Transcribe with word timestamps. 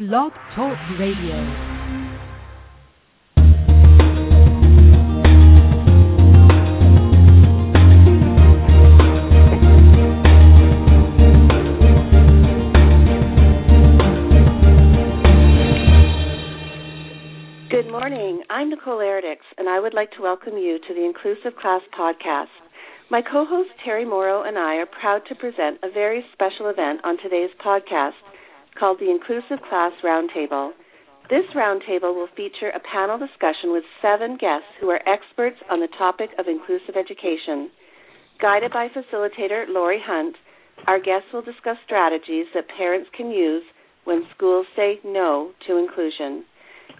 Blog 0.00 0.32
Talk 0.56 0.78
Radio. 0.98 1.36
Good 17.68 17.90
morning. 17.90 18.42
I'm 18.48 18.70
Nicole 18.70 19.00
Eredics, 19.00 19.36
and 19.58 19.68
I 19.68 19.80
would 19.80 19.92
like 19.92 20.12
to 20.12 20.22
welcome 20.22 20.56
you 20.56 20.78
to 20.78 20.94
the 20.94 21.04
Inclusive 21.04 21.60
Class 21.60 21.82
podcast. 21.92 22.46
My 23.10 23.20
co 23.20 23.44
host 23.44 23.68
Terri 23.86 24.08
Mauro 24.08 24.44
and 24.44 24.56
I 24.56 24.76
are 24.76 24.86
proud 24.86 25.26
to 25.28 25.34
present 25.34 25.78
a 25.82 25.92
very 25.92 26.24
special 26.32 26.70
event 26.70 27.00
on 27.04 27.18
today's 27.18 27.50
podcast 27.62 28.12
called 28.78 28.98
the 29.00 29.10
Inclusive 29.10 29.64
Class 29.68 29.92
Roundtable. 30.04 30.72
This 31.28 31.46
roundtable 31.54 32.14
will 32.14 32.28
feature 32.36 32.70
a 32.74 32.80
panel 32.80 33.18
discussion 33.18 33.72
with 33.72 33.84
seven 34.02 34.36
guests 34.36 34.66
who 34.80 34.90
are 34.90 35.00
experts 35.06 35.58
on 35.70 35.80
the 35.80 35.88
topic 35.96 36.30
of 36.38 36.46
inclusive 36.48 36.96
education. 36.96 37.70
Guided 38.40 38.72
by 38.72 38.88
facilitator 38.88 39.66
Lauri 39.68 40.00
Hunt, 40.04 40.34
our 40.86 40.98
guests 40.98 41.28
will 41.32 41.42
discuss 41.42 41.76
strategies 41.84 42.46
that 42.54 42.66
parents 42.76 43.10
can 43.16 43.30
use 43.30 43.62
when 44.04 44.26
schools 44.34 44.66
say 44.74 44.98
no 45.04 45.52
to 45.66 45.76
inclusion. 45.76 46.44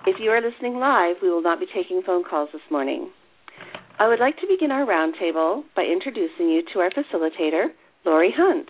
If 0.06 0.16
you 0.20 0.30
are 0.30 0.40
listening 0.40 0.78
live, 0.78 1.16
we 1.22 1.30
will 1.30 1.42
not 1.42 1.60
be 1.60 1.66
taking 1.66 2.02
phone 2.02 2.24
calls 2.24 2.50
this 2.52 2.62
morning. 2.70 3.10
I 3.98 4.08
would 4.08 4.20
like 4.20 4.36
to 4.38 4.46
begin 4.48 4.70
our 4.70 4.86
roundtable 4.86 5.64
by 5.74 5.82
introducing 5.84 6.48
you 6.48 6.62
to 6.72 6.80
our 6.80 6.90
facilitator, 6.90 7.68
Lauri 8.04 8.32
Hunt. 8.36 8.68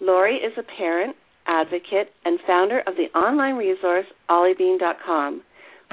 Lauri 0.00 0.36
is 0.36 0.52
a 0.58 0.62
parent, 0.76 1.16
advocate, 1.52 2.08
and 2.24 2.40
founder 2.46 2.80
of 2.86 2.94
the 2.96 3.12
online 3.18 3.56
resource 3.56 4.06
OllieBean.com. 4.30 5.42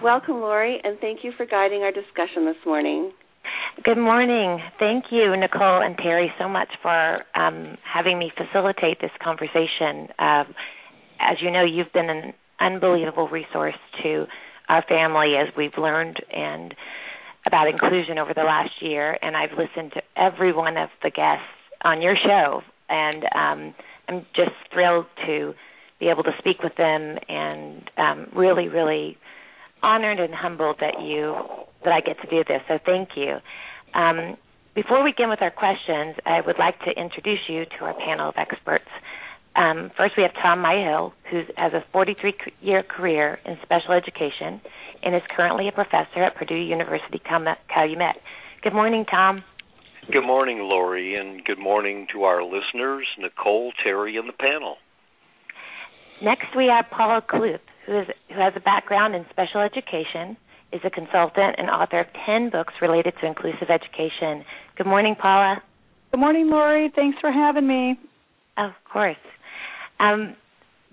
Welcome, 0.02 0.39
Lauri, 0.39 0.80
and 0.81 0.97
thank 1.00 1.20
you 1.23 1.34
for 1.36 1.45
guiding 1.45 1.81
our 1.81 1.92
discussion 1.92 2.45
this 2.45 2.56
morning. 2.66 3.11
Good 3.84 3.97
morning. 3.97 4.59
Thank 4.80 5.06
you, 5.11 5.36
Nicole 5.36 5.81
and 5.81 5.97
Terri, 5.97 6.28
so 6.39 6.47
much 6.47 6.69
for 6.81 7.19
um, 7.36 7.78
having 7.84 8.17
me 8.17 8.31
facilitate 8.38 9.02
this 9.02 9.11
conversation. 9.22 10.08
Uh, 10.17 10.44
as 11.19 11.38
you 11.42 11.52
know, 11.52 11.66
you've 11.66 11.91
been 11.94 12.09
an 12.09 12.34
unbelievable 12.62 13.28
resource 13.28 13.75
to 14.03 14.25
our 14.69 14.84
family 14.88 15.34
as 15.36 15.53
we've 15.58 15.78
learned 15.78 16.17
and 16.31 16.73
about 17.45 17.67
inclusion 17.67 18.17
over 18.17 18.34
the 18.34 18.44
last 18.44 18.72
year, 18.81 19.17
and 19.22 19.36
I've 19.36 19.58
listened 19.58 19.94
to 19.94 20.02
every 20.16 20.53
one 20.53 20.78
of 20.78 20.89
the 21.03 21.09
guests 21.09 21.44
on 21.84 22.02
your 22.02 22.16
show, 22.16 22.62
and 22.89 23.23
um, 23.36 23.75
I'm 24.10 24.26
just 24.36 24.52
thrilled 24.74 25.06
to 25.28 25.54
be 26.00 26.08
able 26.10 26.24
to 26.24 26.32
speak 26.40 26.64
with 26.64 26.76
them, 26.78 27.18
and 27.28 27.90
um, 27.98 28.28
really, 28.36 28.68
really 28.68 29.18
honored 29.84 30.20
and 30.20 30.34
humbled 30.34 30.78
that 30.82 31.02
you 31.02 31.36
that 31.84 31.94
I 31.94 32.02
get 32.02 32.20
to 32.22 32.28
do 32.30 32.44
this. 32.48 32.62
So 32.68 32.80
thank 32.86 33.10
you. 33.16 33.38
Um, 33.94 34.36
before 34.76 35.04
we 35.04 35.12
begin 35.12 35.30
with 35.30 35.42
our 35.42 35.52
questions, 35.52 36.16
I 36.26 36.42
would 36.46 36.58
like 36.60 36.80
to 36.82 36.92
introduce 36.92 37.40
you 37.48 37.66
to 37.66 37.86
our 37.86 37.94
panel 37.94 38.30
of 38.30 38.36
experts. 38.38 38.88
Um, 39.56 39.92
first, 39.98 40.14
we 40.16 40.24
have 40.24 40.34
Tom 40.42 40.60
Mihail, 40.62 41.14
who 41.30 41.42
has 41.58 41.74
a 41.74 41.84
43-year 41.96 42.84
career 42.84 43.40
in 43.46 43.58
special 43.64 43.94
education 43.94 44.62
and 45.04 45.16
is 45.16 45.22
currently 45.36 45.68
a 45.68 45.72
professor 45.72 46.24
at 46.24 46.36
Purdue 46.36 46.56
University 46.56 47.20
Calumet. 47.20 48.16
Good 48.62 48.74
morning, 48.74 49.06
Tom. 49.10 49.44
Good 50.12 50.26
morning, 50.26 50.58
Lauri, 50.64 51.14
and 51.14 51.46
good 51.46 51.60
morning 51.60 52.08
to 52.14 52.24
our 52.24 52.44
listeners, 52.44 53.06
Nicole, 53.20 53.72
Terri, 53.86 54.18
and 54.18 54.28
the 54.28 54.34
panel. 54.34 54.78
Next, 56.20 56.48
we 56.58 56.66
have 56.66 56.86
Paula 56.90 57.22
Kluth, 57.22 57.60
who, 57.86 58.00
is, 58.00 58.08
who 58.30 58.42
has 58.42 58.54
a 58.56 58.60
background 58.60 59.14
in 59.14 59.24
special 59.30 59.62
education, 59.62 60.36
is 60.74 60.82
a 60.84 60.90
consultant, 60.90 61.58
and 61.60 61.70
author 61.70 62.00
of 62.00 62.08
10 62.26 62.50
books 62.50 62.74
related 62.82 63.14
to 63.22 63.28
inclusive 63.28 63.70
education. 63.70 64.44
Good 64.78 64.88
morning, 64.88 65.16
Paula. 65.16 65.62
Good 66.09 66.19
morning, 66.19 66.50
Lauri. 66.50 66.92
Thanks 66.96 67.19
for 67.22 67.31
having 67.31 67.68
me. 67.68 68.00
Of 68.58 68.72
course. 68.92 69.22
Um, 70.00 70.36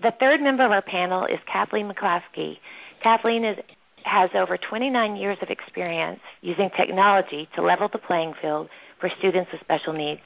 the 0.03 0.13
third 0.21 0.43
member 0.43 0.67
of 0.67 0.73
our 0.73 0.83
panel 0.83 1.25
is 1.25 1.39
Kathleen 1.51 1.91
McClaskey. 1.91 2.59
Kathleen 3.03 3.47
is, 3.47 3.57
has 4.05 4.29
over 4.35 4.59
29 4.59 5.17
years 5.17 5.39
of 5.41 5.49
experience 5.49 6.21
using 6.43 6.69
technology 6.77 7.49
to 7.57 7.63
level 7.63 7.89
the 7.91 7.99
playing 7.99 8.35
field 8.43 8.69
for 9.01 9.11
students 9.19 9.51
with 9.53 9.61
special 9.61 9.93
needs. 9.93 10.21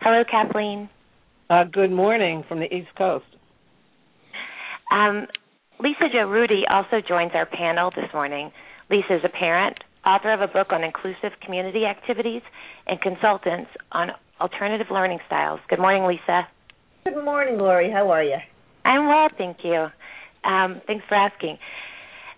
Hello, 0.00 0.22
Kathleen. 0.28 0.88
Uh, 1.48 1.64
good 1.64 1.90
morning 1.90 2.44
from 2.48 2.58
the 2.58 2.66
East 2.66 2.88
Coast. 2.98 3.24
Um, 4.92 5.26
Lisa 5.80 6.08
Jo 6.12 6.28
Rudy 6.28 6.64
also 6.68 7.00
joins 7.06 7.32
our 7.34 7.46
panel 7.46 7.90
this 7.90 8.12
morning. 8.12 8.50
Lisa 8.90 9.16
is 9.16 9.22
a 9.24 9.28
parent, 9.28 9.76
author 10.04 10.32
of 10.32 10.40
a 10.40 10.48
book 10.48 10.68
on 10.70 10.82
inclusive 10.84 11.38
community 11.44 11.84
activities, 11.84 12.42
and 12.86 13.00
consultants 13.00 13.70
on 13.92 14.10
alternative 14.40 14.86
learning 14.90 15.18
styles. 15.26 15.60
Good 15.68 15.78
morning, 15.78 16.04
Lisa. 16.06 16.48
Good 17.04 17.24
morning, 17.24 17.58
Lauri. 17.58 17.90
How 17.90 18.10
are 18.10 18.22
you? 18.22 18.36
I'm 18.84 19.06
well, 19.08 19.28
thank 19.36 19.58
you. 19.64 19.86
Um, 20.44 20.80
thanks 20.86 21.04
for 21.08 21.14
asking. 21.14 21.58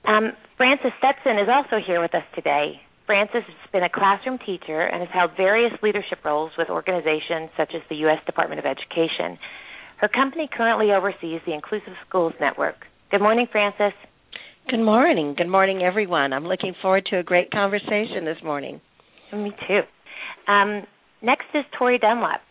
Um, 0.05 0.33
Frances 0.57 0.93
Stetson 0.99 1.39
is 1.39 1.49
also 1.49 1.77
here 1.85 2.01
with 2.01 2.15
us 2.15 2.25
today. 2.35 2.81
Frances 3.09 3.41
has 3.41 3.71
been 3.73 3.85
a 3.85 3.89
classroom 3.89 4.37
teacher 4.45 4.83
and 4.83 5.01
has 5.01 5.09
held 5.11 5.31
various 5.35 5.73
leadership 5.83 6.19
roles 6.27 6.53
with 6.59 6.69
organizations 6.69 7.49
such 7.57 7.73
as 7.75 7.81
the 7.89 7.97
U.S. 8.05 8.19
Department 8.27 8.59
of 8.59 8.67
Education. 8.67 9.39
Her 9.97 10.09
company 10.09 10.47
currently 10.55 10.93
oversees 10.93 11.41
the 11.47 11.55
Inclusive 11.55 11.95
Schools 12.07 12.35
Network. 12.39 12.85
Good 13.11 13.23
morning, 13.23 13.47
Frances. 13.51 13.97
Good 14.69 14.85
morning. 14.85 15.35
Good 15.39 15.49
morning, 15.49 15.81
everyone. 15.81 16.35
I'm 16.35 16.45
looking 16.45 16.75
forward 16.83 17.07
to 17.09 17.19
a 17.19 17.23
great 17.23 17.51
conversation 17.51 18.27
this 18.27 18.37
morning. 18.45 18.79
Me 19.33 19.53
too. 19.67 19.81
Um, 20.47 20.83
next 21.23 21.47
is 21.55 21.65
Torrie 21.81 21.99
Dunlap. 21.99 22.43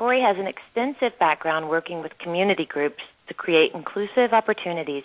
Torrie 0.00 0.26
has 0.26 0.38
an 0.40 0.48
extensive 0.48 1.18
background 1.20 1.68
working 1.68 2.00
with 2.00 2.12
community 2.24 2.66
groups 2.66 3.04
to 3.28 3.34
create 3.34 3.72
inclusive 3.74 4.32
opportunities 4.32 5.04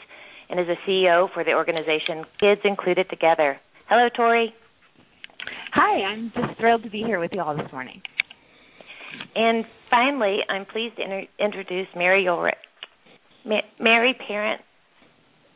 and 0.50 0.58
is 0.58 0.68
a 0.70 0.90
CEO 0.90 1.28
for 1.34 1.44
the 1.44 1.52
organization 1.52 2.24
Kids 2.40 2.62
Included 2.64 3.10
Together. 3.10 3.60
Hello, 3.90 4.08
Torrie. 4.18 4.54
Hi, 5.74 6.03
I'm 6.03 6.31
just 6.35 6.59
thrilled 6.59 6.84
to 6.84 6.90
be 6.90 7.03
here 7.06 7.19
with 7.19 7.31
you 7.34 7.41
all 7.41 7.56
this 7.56 7.72
morning. 7.72 8.02
And 9.35 9.66
finally, 9.90 10.40
I'm 10.50 10.66
pleased 10.66 10.97
to 10.97 11.03
inter- 11.03 11.28
introduce 11.40 11.88
Mary 11.96 12.28
Ulrich. 12.28 12.56
Ma- 13.46 13.62
Mary 13.79 14.16
parent 14.28 14.62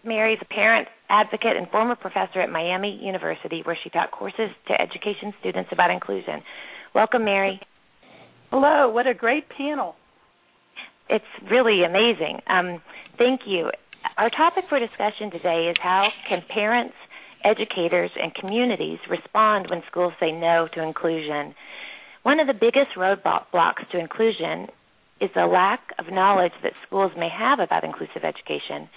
Mary 0.06 0.34
is 0.34 0.40
a 0.42 0.54
parent 0.54 0.88
advocate 1.10 1.58
and 1.58 1.68
former 1.70 1.96
professor 1.96 2.40
at 2.40 2.50
Miami 2.50 3.00
University, 3.02 3.62
where 3.64 3.78
she 3.84 3.90
taught 3.90 4.12
courses 4.12 4.52
to 4.68 4.74
education 4.80 5.34
students 5.40 5.70
about 5.72 5.90
inclusion. 5.90 6.42
Welcome, 6.94 7.26
Mary. 7.26 7.60
Hello. 8.52 8.90
What 8.90 9.08
a 9.08 9.14
great 9.14 9.46
panel. 9.50 9.96
It's 11.10 11.26
really 11.50 11.84
amazing. 11.84 12.40
Um, 12.48 12.82
thank 13.18 13.42
you. 13.48 13.72
Our 14.18 14.30
topic 14.30 14.66
for 14.70 14.80
discussion 14.80 15.32
today 15.32 15.70
is 15.70 15.76
how 15.82 16.08
can 16.30 16.42
parents, 16.54 16.94
educators, 17.46 18.12
and 18.22 18.34
communities 18.34 19.00
respond 19.10 19.68
when 19.70 19.84
schools 19.90 20.14
say 20.20 20.32
no 20.32 20.68
to 20.74 20.82
inclusion. 20.82 21.54
One 22.24 22.40
of 22.40 22.48
the 22.48 22.54
biggest 22.54 22.98
roadblocks 22.98 23.88
to 23.92 24.00
inclusion 24.00 24.68
is 25.22 25.30
the 25.36 25.46
lack 25.46 25.80
of 26.00 26.12
knowledge 26.12 26.54
that 26.64 26.74
schools 26.86 27.12
may 27.18 27.30
have 27.30 27.60
about 27.60 27.84
inclusive 27.84 28.24
education. 28.26 28.90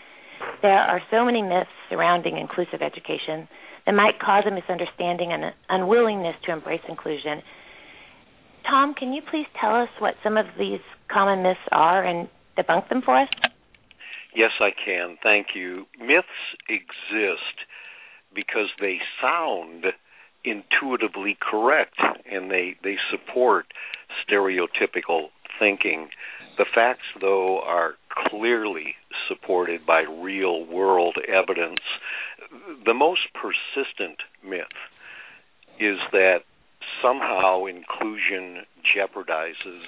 There 0.62 0.72
are 0.72 1.00
so 1.10 1.24
many 1.24 1.42
myths 1.42 1.70
surrounding 1.90 2.38
inclusive 2.38 2.80
education 2.82 3.46
that 3.86 3.92
might 3.92 4.18
cause 4.18 4.44
a 4.46 4.50
misunderstanding 4.50 5.32
and 5.32 5.44
an 5.44 5.52
unwillingness 5.68 6.36
to 6.46 6.52
embrace 6.52 6.80
inclusion. 6.88 7.42
Tom, 8.68 8.94
can 8.94 9.12
you 9.12 9.22
please 9.30 9.46
tell 9.60 9.74
us 9.74 9.88
what 9.98 10.14
some 10.22 10.36
of 10.36 10.46
these 10.58 10.80
common 11.12 11.42
myths 11.42 11.60
are 11.70 12.04
and 12.04 12.28
debunk 12.58 12.88
them 12.88 13.02
for 13.04 13.16
us? 13.20 13.28
Yes, 14.34 14.50
I 14.60 14.70
can. 14.72 15.16
Thank 15.22 15.48
you. 15.54 15.86
Myths 15.98 16.28
exist 16.68 17.64
because 18.38 18.68
they 18.80 18.98
sound 19.20 19.86
intuitively 20.44 21.36
correct 21.40 21.98
and 22.30 22.48
they, 22.48 22.76
they 22.84 22.96
support 23.10 23.66
stereotypical 24.22 25.30
thinking. 25.58 26.08
The 26.56 26.66
facts, 26.72 27.06
though, 27.20 27.60
are 27.60 27.94
clearly 28.30 28.94
supported 29.28 29.84
by 29.84 30.02
real 30.02 30.64
world 30.64 31.16
evidence. 31.26 31.80
The 32.86 32.94
most 32.94 33.22
persistent 33.34 34.18
myth 34.44 34.62
is 35.80 35.98
that 36.12 36.42
somehow 37.02 37.64
inclusion 37.64 38.64
jeopardizes 38.86 39.82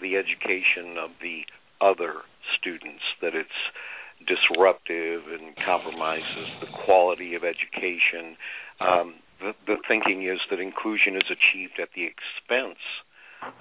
the 0.00 0.14
education 0.14 0.96
of 0.96 1.10
the 1.20 1.42
other 1.80 2.22
students, 2.56 3.02
that 3.20 3.34
it's 3.34 3.50
disruptive 4.26 5.22
and 5.28 5.54
compromises 5.64 6.48
the 6.60 6.66
quality 6.84 7.34
of 7.34 7.42
education. 7.44 8.36
Um, 8.80 9.14
the, 9.40 9.52
the 9.66 9.76
thinking 9.88 10.26
is 10.26 10.38
that 10.50 10.60
inclusion 10.60 11.16
is 11.16 11.28
achieved 11.30 11.80
at 11.80 11.88
the 11.94 12.04
expense 12.04 12.80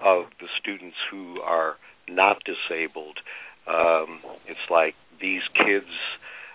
of 0.03 0.25
the 0.39 0.47
students 0.59 0.97
who 1.09 1.39
are 1.41 1.75
not 2.07 2.43
disabled. 2.43 3.19
Um, 3.67 4.19
it's 4.47 4.67
like 4.69 4.95
these 5.21 5.43
kids 5.53 5.91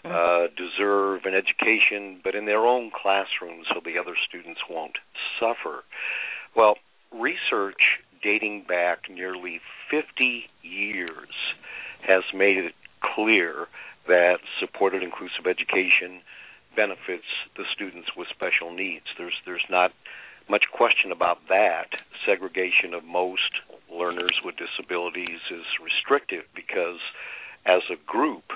uh, 0.04 0.48
deserve 0.56 1.22
an 1.24 1.34
education, 1.34 2.20
but 2.22 2.34
in 2.34 2.44
their 2.44 2.66
own 2.66 2.90
classrooms 2.90 3.66
so 3.72 3.80
the 3.84 3.98
other 3.98 4.14
students 4.28 4.60
won't 4.68 4.98
suffer. 5.40 5.84
Well, 6.54 6.76
research 7.12 7.80
dating 8.22 8.64
back 8.68 9.10
nearly 9.10 9.60
50 9.90 10.44
years 10.62 11.28
has 12.06 12.22
made 12.34 12.58
it 12.58 12.74
clear 13.14 13.66
that 14.06 14.38
supported 14.60 15.02
inclusive 15.02 15.46
education 15.46 16.20
benefits 16.76 17.28
the 17.56 17.64
students 17.72 18.08
with 18.16 18.28
special 18.28 18.74
needs. 18.74 19.06
There's 19.16 19.34
there's 19.46 19.64
not 19.70 19.92
much 20.48 20.64
question 20.72 21.12
about 21.12 21.38
that. 21.48 21.88
Segregation 22.26 22.92
of 22.92 23.04
most 23.04 23.62
learners 23.90 24.40
with 24.44 24.56
disabilities 24.56 25.40
is 25.50 25.64
restrictive 25.82 26.44
because 26.54 27.00
as 27.64 27.82
a 27.90 27.96
group, 28.06 28.52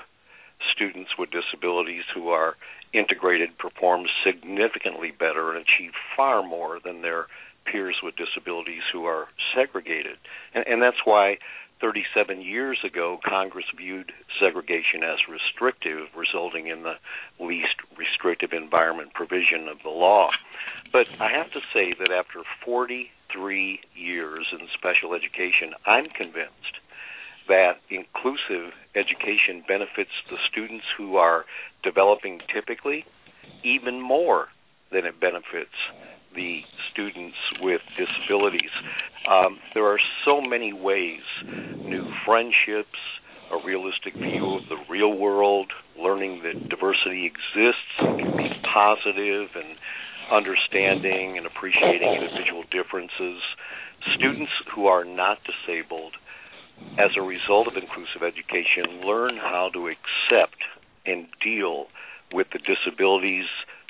students 0.73 1.11
with 1.17 1.29
disabilities 1.31 2.03
who 2.13 2.29
are 2.29 2.55
integrated 2.93 3.57
perform 3.57 4.05
significantly 4.25 5.11
better 5.11 5.53
and 5.53 5.61
achieve 5.65 5.91
far 6.15 6.43
more 6.43 6.79
than 6.83 7.01
their 7.01 7.27
peers 7.65 7.97
with 8.03 8.15
disabilities 8.15 8.81
who 8.91 9.05
are 9.05 9.27
segregated. 9.55 10.17
And, 10.53 10.65
and 10.67 10.81
that's 10.81 11.05
why 11.05 11.37
37 11.81 12.41
years 12.41 12.77
ago, 12.85 13.19
Congress 13.25 13.65
viewed 13.77 14.11
segregation 14.39 15.03
as 15.03 15.17
restrictive, 15.29 16.07
resulting 16.15 16.67
in 16.67 16.83
the 16.83 16.95
least 17.39 17.75
restrictive 17.97 18.51
environment 18.51 19.13
provision 19.13 19.67
of 19.69 19.77
the 19.83 19.89
law. 19.89 20.29
But 20.91 21.07
I 21.19 21.31
have 21.31 21.51
to 21.51 21.61
say 21.73 21.93
that 21.99 22.11
after 22.11 22.43
43 22.65 23.79
years 23.95 24.45
in 24.51 24.67
special 24.77 25.13
education, 25.13 25.73
I'm 25.85 26.07
convinced 26.09 26.79
that 27.47 27.81
inclusive 27.89 28.73
education 28.95 29.63
benefits 29.67 30.11
the 30.29 30.37
students 30.51 30.85
who 30.97 31.15
are 31.15 31.45
developing 31.83 32.39
typically 32.53 33.05
even 33.63 34.01
more 34.01 34.47
than 34.91 35.05
it 35.05 35.19
benefits 35.19 35.75
the 36.39 36.61
students 36.89 37.35
with 37.59 37.81
disabilities. 37.99 38.71
Um, 39.29 39.59
there 39.73 39.83
are 39.83 39.99
so 40.23 40.39
many 40.39 40.71
ways 40.71 41.19
new 41.83 42.07
friendships, 42.25 42.95
a 43.51 43.59
realistic 43.65 44.13
view 44.15 44.55
of 44.55 44.69
the 44.69 44.77
real 44.89 45.11
world, 45.11 45.71
learning 45.99 46.43
that 46.43 46.69
diversity 46.69 47.25
exists 47.25 47.91
can 47.99 48.37
be 48.37 48.47
positive, 48.73 49.49
and 49.55 49.75
understanding 50.31 51.37
and 51.37 51.45
appreciating 51.45 52.07
individual 52.07 52.63
differences. 52.71 53.41
Students 54.15 54.51
who 54.73 54.87
are 54.87 55.03
not 55.03 55.39
disabled, 55.43 56.13
as 56.97 57.11
a 57.17 57.21
result 57.21 57.67
of 57.67 57.75
inclusive 57.75 58.23
education, 58.23 59.03
learn 59.03 59.35
how 59.35 59.69
to 59.73 59.91
accept 59.91 60.63
and 61.05 61.27
deal 61.43 61.87
with 62.31 62.47
the 62.53 62.59
disabilities 62.59 63.45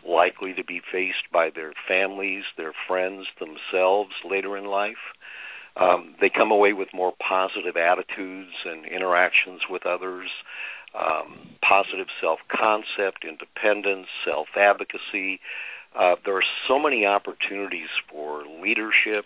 likely 0.08 0.54
to 0.54 0.64
be 0.64 0.82
faced 0.92 1.32
by 1.32 1.50
their 1.54 1.74
families, 1.88 2.44
their 2.58 2.74
friends, 2.88 3.28
themselves 3.40 4.12
later 4.30 4.58
in 4.58 4.66
life. 4.66 5.14
Um, 5.76 6.16
they 6.20 6.30
come 6.30 6.52
away 6.52 6.74
with 6.74 6.90
more 6.94 7.14
positive 7.20 7.78
attitudes 7.78 8.54
and 8.66 8.86
interactions 8.86 9.62
with 9.70 9.86
others, 9.86 10.30
um, 10.98 11.56
positive 11.62 12.08
self 12.22 12.40
concept, 12.50 13.24
independence, 13.24 14.08
self 14.26 14.48
advocacy. 14.58 15.40
Uh, 15.98 16.16
there 16.26 16.36
are 16.36 16.50
so 16.68 16.80
many 16.80 17.06
opportunities 17.06 17.90
for 18.12 18.44
leadership 18.62 19.26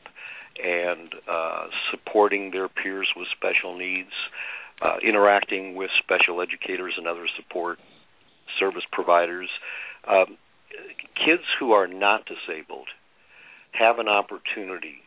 and 0.63 1.13
uh, 1.27 1.65
supporting 1.91 2.51
their 2.51 2.67
peers 2.67 3.07
with 3.15 3.27
special 3.35 3.77
needs, 3.77 4.13
uh, 4.81 4.97
interacting 5.01 5.75
with 5.75 5.89
special 6.03 6.41
educators 6.41 6.93
and 6.97 7.07
other 7.07 7.27
support 7.35 7.79
service 8.59 8.83
providers. 8.91 9.49
Um, 10.07 10.37
kids 11.15 11.43
who 11.59 11.71
are 11.71 11.87
not 11.87 12.25
disabled 12.25 12.87
have 13.71 13.99
an 13.99 14.07
opportunity 14.07 15.01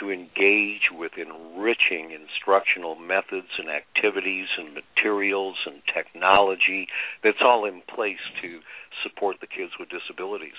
to 0.00 0.10
engage 0.10 0.88
with 0.90 1.12
enriching 1.18 2.12
instructional 2.12 2.96
methods 2.96 3.48
and 3.58 3.68
activities 3.68 4.46
and 4.56 4.74
materials 4.74 5.56
and 5.66 5.82
technology 5.92 6.88
that's 7.22 7.42
all 7.44 7.64
in 7.64 7.82
place 7.94 8.22
to 8.40 8.60
support 9.02 9.36
the 9.40 9.46
kids 9.46 9.72
with 9.78 9.88
disabilities. 9.90 10.56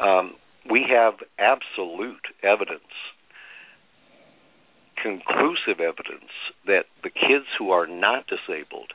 Um, 0.00 0.34
we 0.68 0.86
have 0.90 1.14
absolute 1.38 2.26
evidence, 2.42 2.82
conclusive 5.00 5.80
evidence, 5.80 6.32
that 6.66 6.86
the 7.02 7.10
kids 7.10 7.46
who 7.58 7.70
are 7.70 7.86
not 7.86 8.26
disabled 8.26 8.92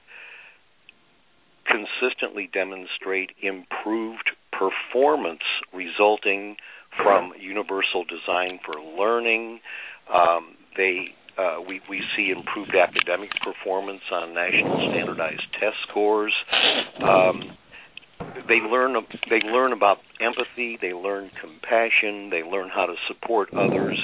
consistently 1.65 2.49
demonstrate 2.51 3.31
improved 3.41 4.31
performance 4.59 5.41
resulting 5.73 6.57
from 7.01 7.31
universal 7.39 8.03
design 8.03 8.59
for 8.65 8.75
learning. 8.75 9.59
Um, 10.13 10.55
they 10.75 11.15
uh, 11.37 11.61
we 11.65 11.79
we 11.89 12.01
see 12.15 12.33
improved 12.35 12.75
academic 12.75 13.29
performance 13.43 14.01
on 14.11 14.33
national 14.33 14.89
standardized 14.91 15.47
test 15.53 15.77
scores. 15.89 16.33
Um, 17.01 17.55
they 18.47 18.59
learn 18.59 18.95
they 19.29 19.39
learn 19.45 19.71
about 19.71 19.97
empathy, 20.19 20.77
they 20.81 20.93
learn 20.93 21.31
compassion, 21.39 22.29
they 22.29 22.43
learn 22.43 22.69
how 22.73 22.85
to 22.85 22.95
support 23.07 23.49
others, 23.53 23.97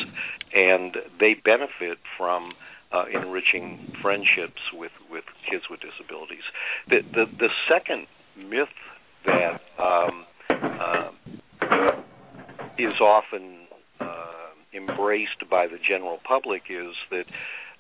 and 0.53 0.95
they 1.19 1.35
benefit 1.43 1.97
from 2.17 2.53
uh, 2.93 3.05
enriching 3.13 3.93
friendships 4.01 4.61
with 4.73 4.91
with 5.11 5.25
kids 5.49 5.63
with 5.69 5.81
disabilities. 5.81 6.45
The 6.89 7.01
the, 7.11 7.25
the 7.37 7.49
second 7.67 8.07
myth 8.37 8.69
that 9.25 9.59
um, 9.77 10.25
uh, 10.79 11.11
is 12.77 12.99
often 13.01 13.67
uh, 13.99 14.51
embraced 14.73 15.49
by 15.49 15.67
the 15.67 15.77
general 15.87 16.19
public 16.27 16.63
is 16.69 16.93
that 17.09 17.25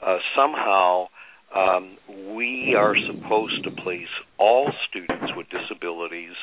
uh, 0.05 0.17
somehow 0.35 1.07
um, 1.55 1.97
we 2.35 2.75
are 2.77 2.95
supposed 3.07 3.63
to 3.63 3.71
place 3.71 4.11
all 4.37 4.71
students 4.89 5.31
with 5.35 5.47
disabilities 5.49 6.35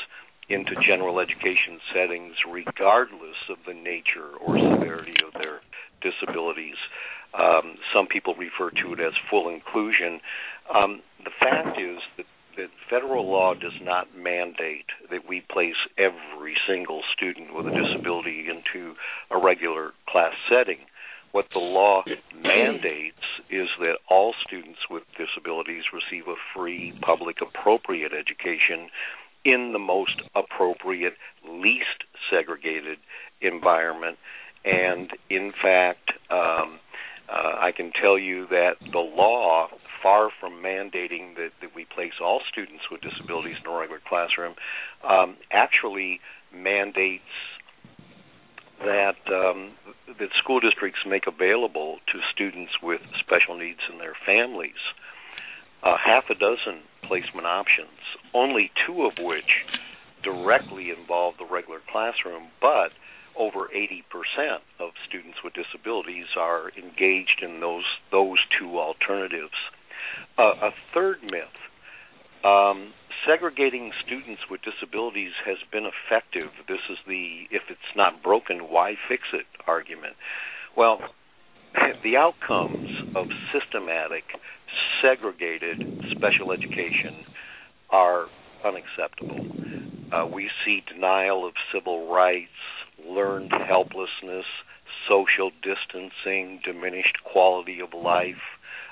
into 0.49 0.73
general 0.87 1.21
education 1.21 1.81
settings 1.95 2.35
regardless 2.51 3.37
of 3.49 3.57
the 3.67 3.75
nature 3.75 4.37
or 4.41 4.59
severity 4.59 5.15
of 5.27 5.33
their 5.41 5.61
disabilities. 6.03 6.77
Um, 7.33 7.77
some 7.95 8.07
people 8.07 8.35
refer 8.35 8.71
to 8.71 8.93
it 8.93 9.01
as 9.01 9.13
full 9.31 9.49
inclusion. 9.49 10.21
Um, 10.69 11.01
the 11.25 11.31
fact 11.41 11.81
is 11.81 11.99
that 12.17 12.27
that 12.57 12.69
federal 12.91 13.31
law 13.31 13.55
does 13.55 13.79
not 13.83 14.09
mandate 14.17 14.87
that 15.11 15.29
we 15.29 15.43
place 15.51 15.77
every 15.99 16.55
single 16.69 17.03
student 17.17 17.55
with 17.55 17.67
a 17.67 17.71
disability 17.71 18.47
into 18.49 18.95
a 19.31 19.39
regular 19.39 19.93
class 20.09 20.33
setting. 20.49 20.79
What 21.33 21.47
the 21.53 21.61
law 21.61 22.05
mandates 22.43 23.25
is 23.51 23.69
that 23.81 23.97
all 24.11 24.35
students 24.47 24.81
with 24.91 25.03
disabilities 25.17 25.85
receive 25.93 26.29
a 26.29 26.35
free, 26.55 26.93
public, 27.01 27.37
appropriate 27.41 28.13
education 28.13 28.89
in 29.45 29.73
the 29.73 29.79
most 29.79 30.21
appropriate, 30.35 31.15
least 31.49 32.05
segregated 32.31 32.99
environment. 33.41 34.19
And 34.65 35.11
in 35.31 35.53
fact, 35.61 36.13
um, 36.31 36.79
uh, 37.29 37.57
I 37.61 37.73
can 37.75 37.93
tell 38.01 38.19
you 38.19 38.47
that 38.49 38.75
the 38.93 38.99
law 38.99 39.69
far 40.03 40.31
from 40.41 40.63
mandating 40.63 41.37
that, 41.37 41.51
that 41.61 41.75
we 41.75 41.85
place 41.85 42.13
all 42.21 42.41
students 42.51 42.85
with 42.91 43.01
disabilities 43.01 43.57
in 43.65 43.71
a 43.71 43.75
regular 43.75 44.01
classroom, 44.09 44.55
um, 45.09 45.37
actually 45.51 46.21
mandates 46.53 47.23
that 48.81 49.17
um, 49.31 49.73
that 50.19 50.29
school 50.43 50.59
districts 50.59 51.01
make 51.07 51.27
available 51.27 51.99
to 52.13 52.19
students 52.35 52.73
with 52.83 53.01
special 53.21 53.57
needs 53.57 53.81
and 53.91 54.01
their 54.01 54.17
families 54.27 54.81
uh, 55.83 55.97
half 56.05 56.25
a 56.31 56.35
dozen 56.35 56.83
placement 57.07 57.47
options, 57.47 57.99
only 58.35 58.71
two 58.87 59.05
of 59.05 59.13
which 59.19 59.67
directly 60.23 60.91
involve 60.91 61.35
the 61.39 61.47
regular 61.47 61.81
classroom, 61.91 62.49
but 62.61 62.91
over 63.37 63.69
80% 63.75 64.03
of 64.79 64.91
students 65.09 65.39
with 65.43 65.55
disabilities 65.55 66.27
are 66.39 66.71
engaged 66.77 67.43
in 67.43 67.61
those 67.61 67.85
those 68.11 68.39
two 68.59 68.79
alternatives. 68.79 69.57
Uh, 70.39 70.69
a 70.69 70.71
third 70.95 71.23
myth 71.23 71.57
um, 72.45 72.93
segregating 73.27 73.93
students 74.05 74.43
with 74.51 74.61
disabilities 74.63 75.33
has 75.47 75.59
been 75.71 75.85
effective. 75.85 76.49
This 76.69 76.81
is 76.91 76.99
the 77.07 77.45
if 77.51 77.63
it's 77.69 77.93
not 77.97 78.23
broken, 78.23 78.71
why 78.71 78.95
fix 79.09 79.23
it 79.33 79.47
argument. 79.67 80.15
Well, 80.77 80.99
the 82.05 82.17
outcomes 82.17 82.89
of 83.15 83.27
systematic, 83.53 84.25
segregated 85.01 86.05
special 86.11 86.53
education 86.53 87.25
are 87.91 88.27
unacceptable. 88.65 89.47
Uh, 90.13 90.27
we 90.27 90.51
see 90.65 90.83
denial 90.93 91.47
of 91.47 91.55
civil 91.73 92.13
rights, 92.13 92.51
learned 93.07 93.53
helplessness, 93.69 94.47
social 95.09 95.51
distancing, 95.63 96.61
diminished 96.65 97.19
quality 97.25 97.81
of 97.81 97.95
life. 97.95 98.43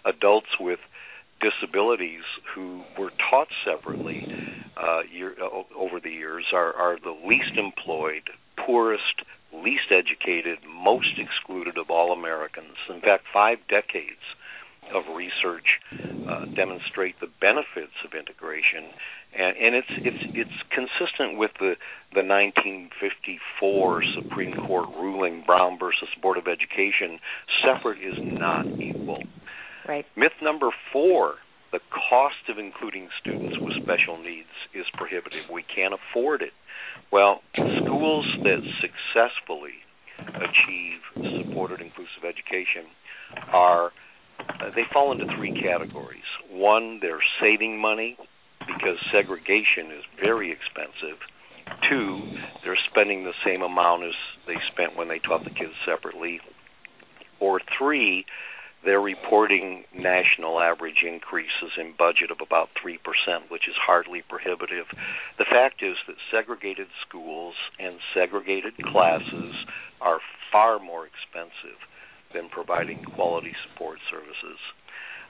Adults 0.04 0.58
with 0.58 0.80
disabilities 1.40 2.22
who 2.54 2.82
were 2.98 3.10
taught 3.30 3.48
separately 3.64 4.26
uh, 4.76 5.00
year, 5.10 5.34
uh, 5.40 5.62
over 5.76 6.00
the 6.00 6.10
years 6.10 6.46
are, 6.52 6.72
are 6.74 6.98
the 7.00 7.16
least 7.26 7.56
employed, 7.56 8.30
poorest, 8.64 9.22
least 9.52 9.90
educated, 9.90 10.58
most 10.66 11.18
excluded 11.18 11.76
of 11.78 11.90
all 11.90 12.12
Americans. 12.12 12.76
In 12.88 13.00
fact, 13.00 13.24
five 13.32 13.58
decades 13.68 14.22
of 14.94 15.04
research 15.14 15.80
uh, 16.28 16.44
demonstrate 16.54 17.18
the 17.20 17.28
benefits 17.40 17.94
of 18.04 18.12
integration, 18.14 18.90
and, 19.36 19.56
and 19.56 19.74
it's 19.74 19.94
it's 19.98 20.24
it's 20.34 20.58
consistent 20.70 21.38
with 21.38 21.50
the 21.58 21.74
the 22.14 22.22
1954 22.22 24.02
Supreme 24.14 24.54
Court 24.66 24.88
ruling 24.96 25.42
Brown 25.46 25.78
versus 25.78 26.08
Board 26.20 26.38
of 26.38 26.46
Education. 26.46 27.18
Separate 27.64 27.98
is 27.98 28.18
not 28.18 28.66
equal. 28.66 29.22
Right. 29.86 30.06
Myth 30.16 30.38
number 30.42 30.70
four 30.92 31.36
the 31.72 31.80
cost 32.10 32.50
of 32.50 32.58
including 32.58 33.08
students 33.20 33.56
with 33.60 33.74
special 33.82 34.18
needs 34.18 34.50
is 34.74 34.86
prohibitive. 34.94 35.46
We 35.52 35.62
can't 35.62 35.94
afford 35.94 36.42
it. 36.42 36.52
Well, 37.12 37.42
schools 37.54 38.26
that 38.42 38.62
successfully 38.82 39.86
achieve 40.18 41.00
supported 41.38 41.80
inclusive 41.80 42.26
education 42.26 42.90
are 43.52 43.92
Uh, 44.48 44.70
they 44.74 44.84
fall 44.92 45.12
into 45.12 45.26
three 45.36 45.52
categories. 45.60 46.28
One, 46.50 46.98
they're 47.00 47.22
saving 47.40 47.80
money 47.80 48.16
because 48.66 48.98
segregation 49.12 49.90
is 49.96 50.04
very 50.20 50.52
expensive. 50.52 51.18
Two, 51.88 52.20
they're 52.64 52.78
spending 52.90 53.24
the 53.24 53.34
same 53.44 53.62
amount 53.62 54.04
as 54.04 54.14
they 54.46 54.56
spent 54.72 54.96
when 54.96 55.08
they 55.08 55.18
taught 55.18 55.44
the 55.44 55.50
kids 55.50 55.72
separately. 55.86 56.40
Or 57.38 57.60
three, 57.78 58.26
they're 58.84 59.00
reporting 59.00 59.84
national 59.94 60.60
average 60.60 61.04
increases 61.06 61.72
in 61.78 61.94
budget 61.96 62.30
of 62.30 62.38
about 62.40 62.68
3%, 62.84 62.96
which 63.50 63.68
is 63.68 63.76
hardly 63.76 64.22
prohibitive. 64.28 64.86
The 65.38 65.44
fact 65.44 65.82
is 65.82 65.96
that 66.06 66.16
segregated 66.30 66.88
schools 67.06 67.54
and 67.78 67.96
segregated 68.14 68.76
classes 68.82 69.54
are 70.00 70.20
far 70.50 70.78
more 70.78 71.06
expensive 71.06 71.78
than 72.34 72.48
providing 72.48 73.02
quality 73.14 73.52
support 73.68 73.98
services. 74.10 74.58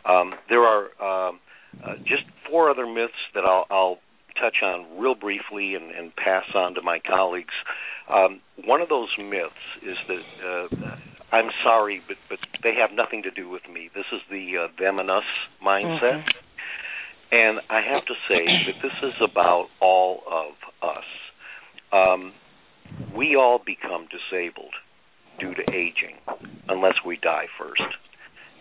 Um, 0.04 0.35
there 0.49 0.62
are 0.62 1.28
um, 1.28 1.40
uh, 1.85 1.97
just 1.99 2.25
four 2.49 2.71
other 2.71 2.87
myths 2.87 3.12
that 3.35 3.45
I'll, 3.45 3.66
I'll 3.71 3.99
touch 4.40 4.57
on 4.62 4.99
real 4.99 5.14
briefly 5.14 5.75
and, 5.75 5.90
and, 5.90 6.14
pass 6.16 6.45
on 6.54 6.75
to 6.75 6.83
my 6.83 6.99
colleagues. 6.99 7.52
Um, 8.09 8.40
one 8.64 8.80
of 8.80 8.88
those 8.88 9.09
myths 9.19 9.52
is 9.83 9.97
that 10.09 10.69
uh, 10.73 10.97
I'm 11.33 11.50
sorry, 11.62 12.02
but 12.07 12.16
but 12.28 12.38
they 12.62 12.73
have 12.80 12.90
nothing 12.95 13.23
to 13.23 13.30
do 13.30 13.49
with 13.49 13.62
me. 13.73 13.90
This 13.95 14.07
is 14.12 14.21
the 14.30 14.64
uh, 14.64 14.69
them 14.78 14.99
and 14.99 15.11
us 15.11 15.25
mindset, 15.64 16.25
mm-hmm. 16.25 17.33
and 17.33 17.61
I 17.71 17.80
have 17.92 18.04
to 18.07 18.14
say 18.28 18.45
that 18.66 18.83
this 18.83 18.97
is 19.02 19.14
about 19.23 19.66
all 19.80 20.23
of 20.26 20.54
us. 20.83 21.04
Um, 21.92 22.33
we 23.16 23.37
all 23.37 23.61
become 23.64 24.07
disabled 24.11 24.75
due 25.41 25.55
to 25.55 25.63
aging, 25.71 26.17
unless 26.69 26.95
we 27.05 27.17
die 27.17 27.47
first. 27.59 27.83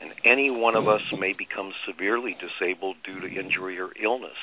And 0.02 0.12
any 0.24 0.50
one 0.50 0.76
of 0.76 0.88
us 0.88 1.02
may 1.18 1.34
become 1.34 1.72
severely 1.86 2.36
disabled 2.40 2.98
due 3.04 3.20
to 3.20 3.28
injury 3.28 3.80
or 3.80 3.90
illness. 4.02 4.38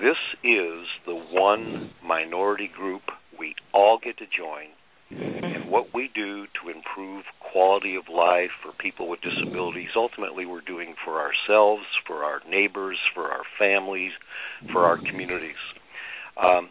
This 0.00 0.18
is 0.42 0.86
the 1.06 1.14
one 1.14 1.90
minority 2.04 2.68
group 2.74 3.02
we 3.38 3.54
all 3.72 3.98
get 4.02 4.18
to 4.18 4.24
join 4.26 4.74
and 5.10 5.70
what 5.70 5.94
we 5.94 6.10
do 6.14 6.46
to 6.46 6.70
improve 6.74 7.24
quality 7.52 7.96
of 7.96 8.04
life 8.12 8.50
for 8.62 8.72
people 8.78 9.08
with 9.08 9.20
disabilities, 9.20 9.90
ultimately 9.96 10.46
we're 10.46 10.60
doing 10.60 10.94
for 11.04 11.20
ourselves, 11.20 11.84
for 12.06 12.24
our 12.24 12.40
neighbors, 12.48 12.98
for 13.14 13.30
our 13.30 13.42
families, 13.58 14.12
for 14.72 14.84
our 14.84 14.96
communities. 14.98 15.60
Um, 16.42 16.70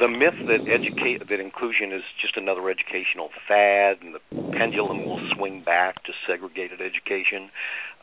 the 0.00 0.08
myth 0.08 0.34
that 0.46 0.66
educate 0.68 1.28
that 1.28 1.40
inclusion 1.40 1.92
is 1.92 2.02
just 2.20 2.36
another 2.36 2.68
educational 2.70 3.30
fad 3.46 3.98
and 4.02 4.14
the 4.14 4.20
pendulum 4.56 5.04
will 5.04 5.20
swing 5.36 5.62
back 5.62 6.02
to 6.04 6.12
segregated 6.26 6.80
education, 6.80 7.50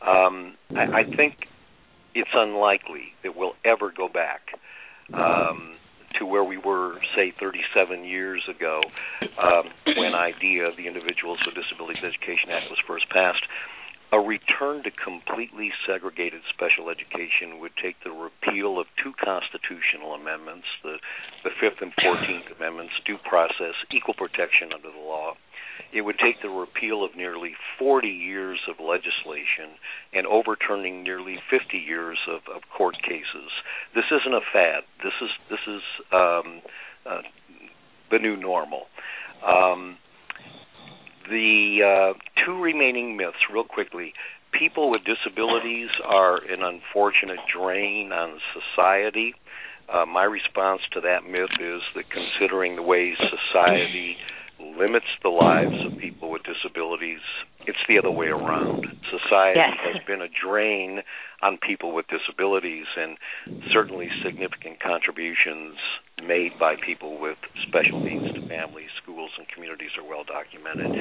um, 0.06 0.54
I, 0.76 1.00
I 1.00 1.16
think 1.16 1.46
it's 2.14 2.30
unlikely 2.34 3.14
that 3.22 3.36
we'll 3.36 3.56
ever 3.64 3.92
go 3.94 4.08
back. 4.08 4.40
Um, 5.12 5.74
to 6.18 6.26
where 6.26 6.44
we 6.44 6.58
were, 6.58 6.98
say, 7.16 7.32
37 7.38 8.04
years 8.04 8.42
ago, 8.50 8.82
um, 9.22 9.70
when 9.86 10.12
IDEA, 10.12 10.74
the 10.76 10.86
Individuals 10.86 11.38
with 11.46 11.54
Disabilities 11.54 12.02
Education 12.02 12.50
Act, 12.50 12.66
was 12.68 12.78
first 12.86 13.08
passed. 13.08 13.42
A 14.12 14.18
return 14.18 14.82
to 14.82 14.90
completely 14.90 15.70
segregated 15.86 16.42
special 16.50 16.90
education 16.90 17.60
would 17.60 17.72
take 17.80 17.96
the 18.02 18.10
repeal 18.10 18.80
of 18.80 18.86
two 19.02 19.12
constitutional 19.22 20.14
amendments, 20.14 20.66
the, 20.82 20.98
the 21.44 21.50
Fifth 21.60 21.80
and 21.80 21.92
Fourteenth 21.94 22.50
Amendments, 22.56 22.94
due 23.06 23.18
process, 23.22 23.78
equal 23.94 24.14
protection 24.14 24.72
under 24.74 24.90
the 24.90 24.98
law, 24.98 25.34
it 25.92 26.02
would 26.02 26.18
take 26.18 26.40
the 26.42 26.48
repeal 26.48 27.04
of 27.04 27.16
nearly 27.16 27.54
40 27.78 28.08
years 28.08 28.60
of 28.68 28.76
legislation 28.78 29.78
and 30.12 30.26
overturning 30.26 31.02
nearly 31.02 31.38
50 31.50 31.78
years 31.78 32.18
of, 32.28 32.40
of 32.54 32.62
court 32.76 32.96
cases. 33.02 33.50
This 33.94 34.04
isn't 34.10 34.34
a 34.34 34.44
fad. 34.52 34.84
This 35.02 35.14
is 35.20 35.30
this 35.48 35.64
is 35.66 35.82
um, 36.12 36.62
uh, 37.06 37.22
the 38.10 38.18
new 38.18 38.36
normal. 38.36 38.86
Um, 39.46 39.96
the 41.30 42.12
uh, 42.14 42.18
two 42.44 42.60
remaining 42.60 43.16
myths, 43.16 43.38
real 43.52 43.64
quickly. 43.64 44.12
People 44.52 44.90
with 44.90 45.02
disabilities 45.04 45.90
are 46.04 46.38
an 46.38 46.62
unfortunate 46.62 47.38
drain 47.54 48.12
on 48.12 48.40
society. 48.52 49.34
Uh, 49.88 50.04
my 50.06 50.24
response 50.24 50.80
to 50.92 51.00
that 51.00 51.24
myth 51.24 51.54
is 51.60 51.82
that 51.94 52.04
considering 52.10 52.76
the 52.76 52.82
way 52.82 53.14
society 53.16 54.16
limits 54.78 55.06
the 55.22 55.28
lives 55.28 55.76
of 55.86 55.98
people 55.98 56.30
with 56.30 56.42
disabilities. 56.42 57.20
It's 57.66 57.78
the 57.88 57.98
other 57.98 58.10
way 58.10 58.28
around. 58.28 58.86
Society 59.10 59.60
yes. 59.60 59.76
has 59.84 60.02
been 60.06 60.20
a 60.20 60.28
drain 60.28 61.00
on 61.42 61.58
people 61.58 61.92
with 61.94 62.06
disabilities, 62.08 62.86
and 62.96 63.16
certainly 63.72 64.08
significant 64.24 64.80
contributions 64.80 65.76
made 66.26 66.52
by 66.58 66.74
people 66.76 67.18
with 67.18 67.38
special 67.66 68.00
needs 68.00 68.34
to 68.34 68.46
families, 68.48 68.90
schools, 69.02 69.30
and 69.38 69.48
communities 69.48 69.90
are 69.96 70.06
well 70.06 70.24
documented. 70.24 70.92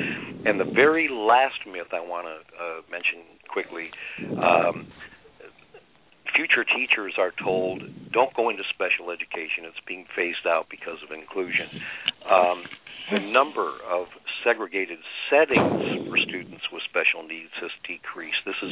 And 0.46 0.60
the 0.60 0.70
very 0.70 1.10
last 1.12 1.68
myth 1.68 1.92
I 1.92 2.00
want 2.00 2.28
to 2.28 2.38
uh, 2.56 2.82
mention 2.90 3.24
quickly. 3.52 3.92
Um, 4.40 4.88
future 6.36 6.64
teachers 6.64 7.16
are 7.18 7.34
told 7.42 7.84
don't 8.14 8.34
go 8.36 8.50
into 8.50 8.64
special 8.70 9.12
education 9.12 9.66
it's 9.66 9.82
being 9.88 10.06
phased 10.16 10.46
out 10.48 10.68
because 10.70 11.02
of 11.04 11.12
inclusion 11.12 11.68
um, 12.30 12.64
the 13.12 13.20
number 13.20 13.70
of 13.90 14.08
segregated 14.44 15.00
settings 15.30 16.08
for 16.08 16.18
students 16.18 16.64
with 16.72 16.84
special 16.90 17.28
needs 17.28 17.52
has 17.62 17.72
decreased. 17.88 18.38
This 18.46 18.56
is 18.62 18.72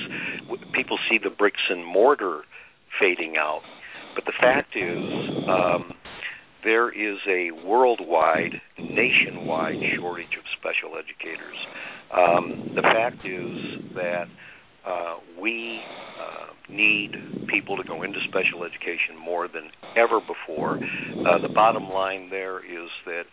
people 0.74 0.98
see 1.10 1.17
the 1.22 1.29
bricks 1.29 1.62
and 1.70 1.86
mortar 1.86 2.41
fading 3.00 3.36
out, 3.38 3.62
but 4.15 4.25
the 4.25 4.34
fact 4.39 4.75
is 4.75 5.03
um, 5.48 5.94
there 6.63 6.89
is 6.89 7.17
a 7.27 7.51
worldwide, 7.65 8.62
nationwide 8.77 9.79
shortage 9.96 10.36
of 10.38 10.44
special 10.60 10.98
educators. 10.98 11.58
Um, 12.12 12.72
the 12.75 12.82
fact 12.82 13.25
is 13.25 13.94
that 13.96 14.25
uh, 14.86 15.15
we 15.41 15.79
uh, 16.20 16.48
need 16.70 17.12
people 17.48 17.77
to 17.77 17.84
go 17.84 18.03
into 18.03 18.20
special 18.27 18.63
education 18.63 19.17
more 19.20 19.48
than 19.48 19.70
ever 19.96 20.20
before. 20.20 20.75
Uh, 20.77 21.41
the 21.41 21.53
bottom 21.53 21.89
line 21.89 22.29
there 22.29 22.60
is 22.60 22.89
that 23.06 23.24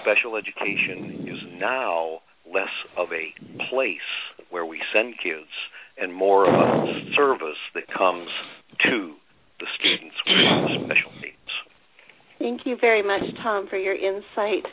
special 0.00 0.36
education 0.36 1.28
is 1.28 1.38
now 1.60 2.20
less 2.46 2.72
of 2.96 3.08
a 3.12 3.32
place 3.70 3.96
where 4.50 4.66
we 4.66 4.80
send 4.92 5.14
kids 5.22 5.50
and 5.98 6.14
more 6.14 6.48
of 6.48 6.54
a 6.54 7.14
service 7.16 7.60
that 7.74 7.84
comes 7.86 8.28
to 8.84 9.14
the 9.60 9.66
students 9.78 10.16
with 10.26 10.86
special 10.86 11.12
needs. 11.20 11.52
Thank 12.38 12.62
you 12.66 12.76
very 12.80 13.02
much, 13.02 13.22
Tom, 13.42 13.68
for 13.68 13.76
your 13.76 13.94
insight 13.94 14.66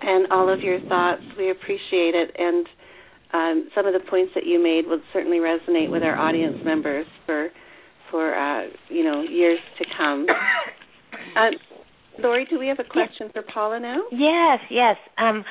and 0.00 0.32
all 0.32 0.52
of 0.52 0.60
your 0.60 0.80
thoughts. 0.88 1.22
We 1.36 1.50
appreciate 1.50 2.14
it. 2.14 2.30
And 2.38 2.66
um, 3.32 3.68
some 3.74 3.86
of 3.86 3.92
the 3.92 4.00
points 4.08 4.32
that 4.34 4.46
you 4.46 4.62
made 4.62 4.88
would 4.88 5.02
certainly 5.12 5.38
resonate 5.38 5.90
with 5.90 6.02
our 6.02 6.16
audience 6.16 6.56
members 6.64 7.06
for 7.26 7.48
for 8.10 8.34
uh, 8.34 8.66
you 8.88 9.04
know 9.04 9.22
years 9.22 9.60
to 9.78 9.84
come. 9.96 10.26
Uh, 11.36 11.50
Lauri, 12.18 12.46
do 12.48 12.58
we 12.58 12.68
have 12.68 12.78
a 12.78 12.84
question 12.84 13.30
for 13.32 13.42
Paula 13.42 13.80
now? 13.80 14.02
Yes, 14.10 14.60
yes. 14.70 14.96
Um, 15.18 15.44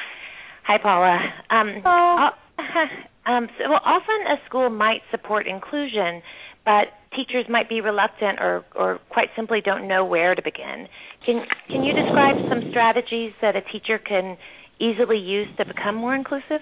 hi, 0.65 0.77
Paula. 0.81 1.17
Um, 1.49 1.81
oh. 1.85 2.29
um, 3.25 3.47
so 3.57 3.69
well, 3.69 3.81
often 3.83 4.27
a 4.27 4.37
school 4.47 4.69
might 4.69 5.01
support 5.11 5.47
inclusion, 5.47 6.21
but 6.65 6.93
teachers 7.15 7.45
might 7.49 7.69
be 7.69 7.81
reluctant 7.81 8.39
or, 8.39 8.65
or 8.75 8.99
quite 9.09 9.29
simply 9.35 9.61
don't 9.63 9.87
know 9.87 10.05
where 10.05 10.35
to 10.35 10.41
begin. 10.41 10.87
Can 11.25 11.43
can 11.67 11.83
you 11.83 11.93
describe 11.93 12.35
some 12.49 12.69
strategies 12.69 13.31
that 13.41 13.55
a 13.55 13.61
teacher 13.61 13.97
can 13.97 14.37
easily 14.79 15.17
use 15.17 15.47
to 15.57 15.65
become 15.65 15.95
more 15.95 16.15
inclusive? 16.15 16.61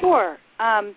Sure. 0.00 0.36
Um, 0.58 0.94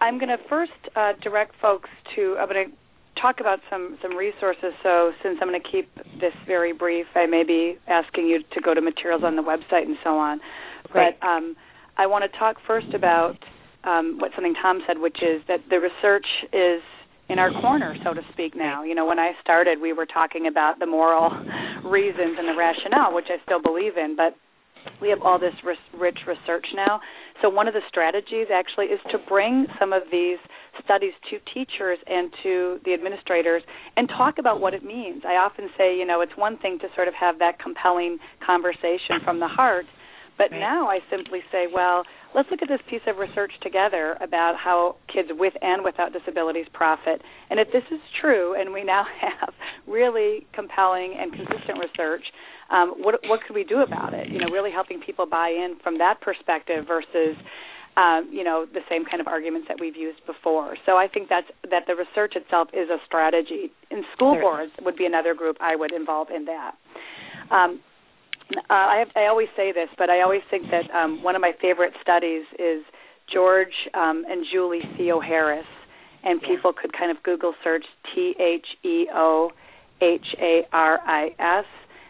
I'm 0.00 0.18
going 0.18 0.28
to 0.28 0.38
first 0.48 0.72
uh, 0.96 1.12
direct 1.22 1.54
folks 1.60 1.88
to. 2.14 2.36
I'm 2.38 2.48
going 2.48 2.70
to 2.70 2.76
talk 3.20 3.40
about 3.40 3.60
some 3.70 3.98
some 4.02 4.16
resources. 4.16 4.72
So 4.82 5.12
since 5.22 5.38
I'm 5.40 5.48
going 5.48 5.60
to 5.60 5.68
keep 5.70 5.92
this 6.20 6.34
very 6.46 6.72
brief, 6.72 7.06
I 7.14 7.26
may 7.26 7.44
be 7.44 7.76
asking 7.86 8.26
you 8.26 8.42
to 8.54 8.60
go 8.60 8.74
to 8.74 8.80
materials 8.80 9.22
on 9.24 9.36
the 9.36 9.42
website 9.42 9.84
and 9.84 9.96
so 10.02 10.18
on. 10.18 10.40
But 10.92 11.20
um, 11.26 11.56
I 11.96 12.06
want 12.06 12.30
to 12.30 12.38
talk 12.38 12.56
first 12.66 12.94
about 12.94 13.36
um, 13.84 14.18
what 14.18 14.32
something 14.34 14.54
Tom 14.60 14.80
said, 14.86 14.98
which 14.98 15.18
is 15.22 15.42
that 15.48 15.60
the 15.68 15.80
research 15.80 16.26
is 16.52 16.82
in 17.28 17.38
our 17.38 17.50
corner, 17.60 17.94
so 18.04 18.14
to 18.14 18.22
speak. 18.32 18.56
Now, 18.56 18.84
you 18.84 18.94
know, 18.94 19.06
when 19.06 19.18
I 19.18 19.32
started, 19.42 19.80
we 19.80 19.92
were 19.92 20.06
talking 20.06 20.46
about 20.46 20.78
the 20.78 20.86
moral 20.86 21.30
reasons 21.84 22.36
and 22.38 22.48
the 22.48 22.56
rationale, 22.56 23.14
which 23.14 23.28
I 23.28 23.42
still 23.44 23.60
believe 23.60 23.96
in, 23.96 24.16
but 24.16 24.34
we 25.00 25.10
have 25.10 25.20
all 25.22 25.38
this 25.38 25.54
rich 25.98 26.18
research 26.26 26.66
now. 26.74 27.00
So 27.42 27.48
one 27.48 27.68
of 27.68 27.74
the 27.74 27.82
strategies 27.88 28.48
actually 28.52 28.86
is 28.86 29.00
to 29.10 29.18
bring 29.28 29.66
some 29.78 29.92
of 29.92 30.02
these 30.10 30.38
studies 30.84 31.12
to 31.30 31.38
teachers 31.54 31.98
and 32.06 32.32
to 32.42 32.80
the 32.84 32.94
administrators 32.94 33.62
and 33.96 34.08
talk 34.08 34.38
about 34.38 34.60
what 34.60 34.74
it 34.74 34.84
means. 34.84 35.22
I 35.26 35.34
often 35.34 35.68
say, 35.76 35.96
you 35.96 36.04
know, 36.04 36.20
it's 36.20 36.36
one 36.36 36.58
thing 36.58 36.78
to 36.80 36.88
sort 36.94 37.08
of 37.08 37.14
have 37.14 37.38
that 37.38 37.58
compelling 37.58 38.18
conversation 38.44 39.22
from 39.24 39.38
the 39.40 39.48
heart, 39.48 39.86
but 40.38 40.50
right. 40.50 40.60
now 40.60 40.88
I 40.88 41.00
simply 41.10 41.40
say, 41.50 41.66
well, 41.72 42.04
let's 42.34 42.48
look 42.50 42.62
at 42.62 42.68
this 42.68 42.80
piece 42.88 43.02
of 43.06 43.18
research 43.18 43.52
together 43.62 44.16
about 44.20 44.54
how 44.56 44.96
kids 45.12 45.28
with 45.32 45.54
and 45.60 45.84
without 45.84 46.12
disabilities 46.12 46.66
profit. 46.72 47.20
And 47.50 47.58
if 47.58 47.68
this 47.72 47.82
is 47.90 48.00
true, 48.20 48.54
and 48.58 48.72
we 48.72 48.84
now 48.84 49.04
have 49.20 49.52
really 49.86 50.46
compelling 50.54 51.16
and 51.18 51.32
consistent 51.32 51.78
research, 51.78 52.22
um, 52.70 52.94
what 52.98 53.20
what 53.26 53.40
could 53.46 53.54
we 53.54 53.64
do 53.64 53.80
about 53.80 54.14
it? 54.14 54.28
You 54.28 54.38
know, 54.38 54.48
really 54.50 54.70
helping 54.70 55.00
people 55.00 55.26
buy 55.26 55.48
in 55.48 55.76
from 55.82 55.98
that 55.98 56.20
perspective 56.20 56.86
versus 56.86 57.36
um, 57.96 58.28
you 58.30 58.44
know 58.44 58.66
the 58.70 58.80
same 58.88 59.04
kind 59.04 59.20
of 59.20 59.26
arguments 59.26 59.66
that 59.68 59.78
we've 59.80 59.96
used 59.96 60.20
before. 60.26 60.76
So 60.86 60.96
I 60.96 61.08
think 61.08 61.28
that's 61.28 61.48
that 61.70 61.84
the 61.86 61.94
research 61.96 62.36
itself 62.36 62.68
is 62.72 62.88
a 62.90 62.98
strategy. 63.06 63.72
And 63.90 64.04
school 64.14 64.34
boards 64.40 64.72
would 64.82 64.96
be 64.96 65.06
another 65.06 65.34
group 65.34 65.56
I 65.60 65.76
would 65.76 65.92
involve 65.92 66.28
in 66.30 66.44
that. 66.44 66.72
Um, 67.50 67.80
uh, 68.56 68.60
I 68.68 68.96
have, 69.00 69.08
I 69.16 69.26
always 69.26 69.48
say 69.56 69.72
this, 69.72 69.88
but 69.98 70.10
I 70.10 70.22
always 70.22 70.42
think 70.50 70.64
that 70.70 70.90
um, 70.94 71.22
one 71.22 71.36
of 71.36 71.42
my 71.42 71.52
favorite 71.60 71.92
studies 72.00 72.44
is 72.58 72.82
George 73.32 73.74
um, 73.94 74.24
and 74.28 74.46
Julie 74.50 74.80
Theoharis, 74.98 75.68
and 76.24 76.40
people 76.40 76.72
could 76.72 76.92
kind 76.92 77.10
of 77.10 77.22
Google 77.22 77.54
search 77.62 77.84
T 78.14 78.34
H 78.40 78.66
E 78.84 79.06
O 79.14 79.50
H 80.00 80.26
A 80.40 80.62
R 80.72 80.98
I 81.04 81.28
S 81.38 81.66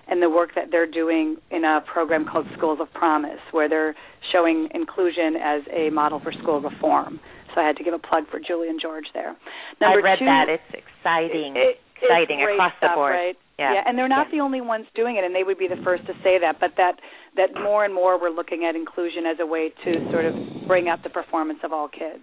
and 0.09 0.23
the 0.23 0.31
work 0.31 0.51
that 0.55 0.71
they're 0.71 0.91
doing 0.91 1.37
in 1.51 1.65
a 1.65 1.81
program 1.93 2.25
called 2.25 2.47
Schools 2.57 2.79
of 2.81 2.91
Promise, 2.95 3.41
where 3.51 3.69
they're 3.69 3.95
showing 4.33 4.69
inclusion 4.75 5.37
as 5.37 5.63
a 5.71 5.91
model 5.91 6.21
for 6.21 6.33
school 6.33 6.61
reform. 6.61 7.21
So 7.55 7.61
I 7.61 7.67
had 7.67 7.77
to 7.77 7.85
give 7.85 7.95
a 7.95 7.99
plug 7.99 8.25
for 8.31 8.41
Julie 8.41 8.69
and 8.69 8.81
George 8.81 9.05
there. 9.13 9.37
Number 9.81 10.01
I 10.01 10.03
read 10.03 10.19
two, 10.19 10.25
that. 10.25 10.47
It's 10.49 10.73
exciting, 10.73 11.55
it, 11.57 11.77
exciting 12.01 12.41
across 12.43 12.73
stuff, 12.79 12.93
the 12.93 12.95
board. 12.95 13.13
Right? 13.13 13.37
Yeah. 13.59 13.75
yeah, 13.75 13.83
and 13.87 13.99
they're 13.99 14.09
not 14.09 14.29
yeah. 14.31 14.39
the 14.39 14.41
only 14.41 14.61
ones 14.61 14.87
doing 14.95 15.17
it, 15.17 15.25
and 15.25 15.35
they 15.35 15.43
would 15.43 15.59
be 15.59 15.67
the 15.67 15.83
first 15.83 16.07
to 16.07 16.15
say 16.23 16.39
that. 16.39 16.61
But 16.61 16.73
that 16.77 17.01
that 17.37 17.51
more 17.61 17.85
and 17.85 17.93
more 17.93 18.21
we're 18.21 18.31
looking 18.31 18.65
at 18.65 18.77
inclusion 18.77 19.27
as 19.27 19.39
a 19.41 19.47
way 19.47 19.73
to 19.85 19.91
sort 20.13 20.25
of 20.25 20.35
bring 20.67 20.89
up 20.89 21.03
the 21.03 21.11
performance 21.11 21.59
of 21.65 21.73
all 21.73 21.89
kids. 21.89 22.23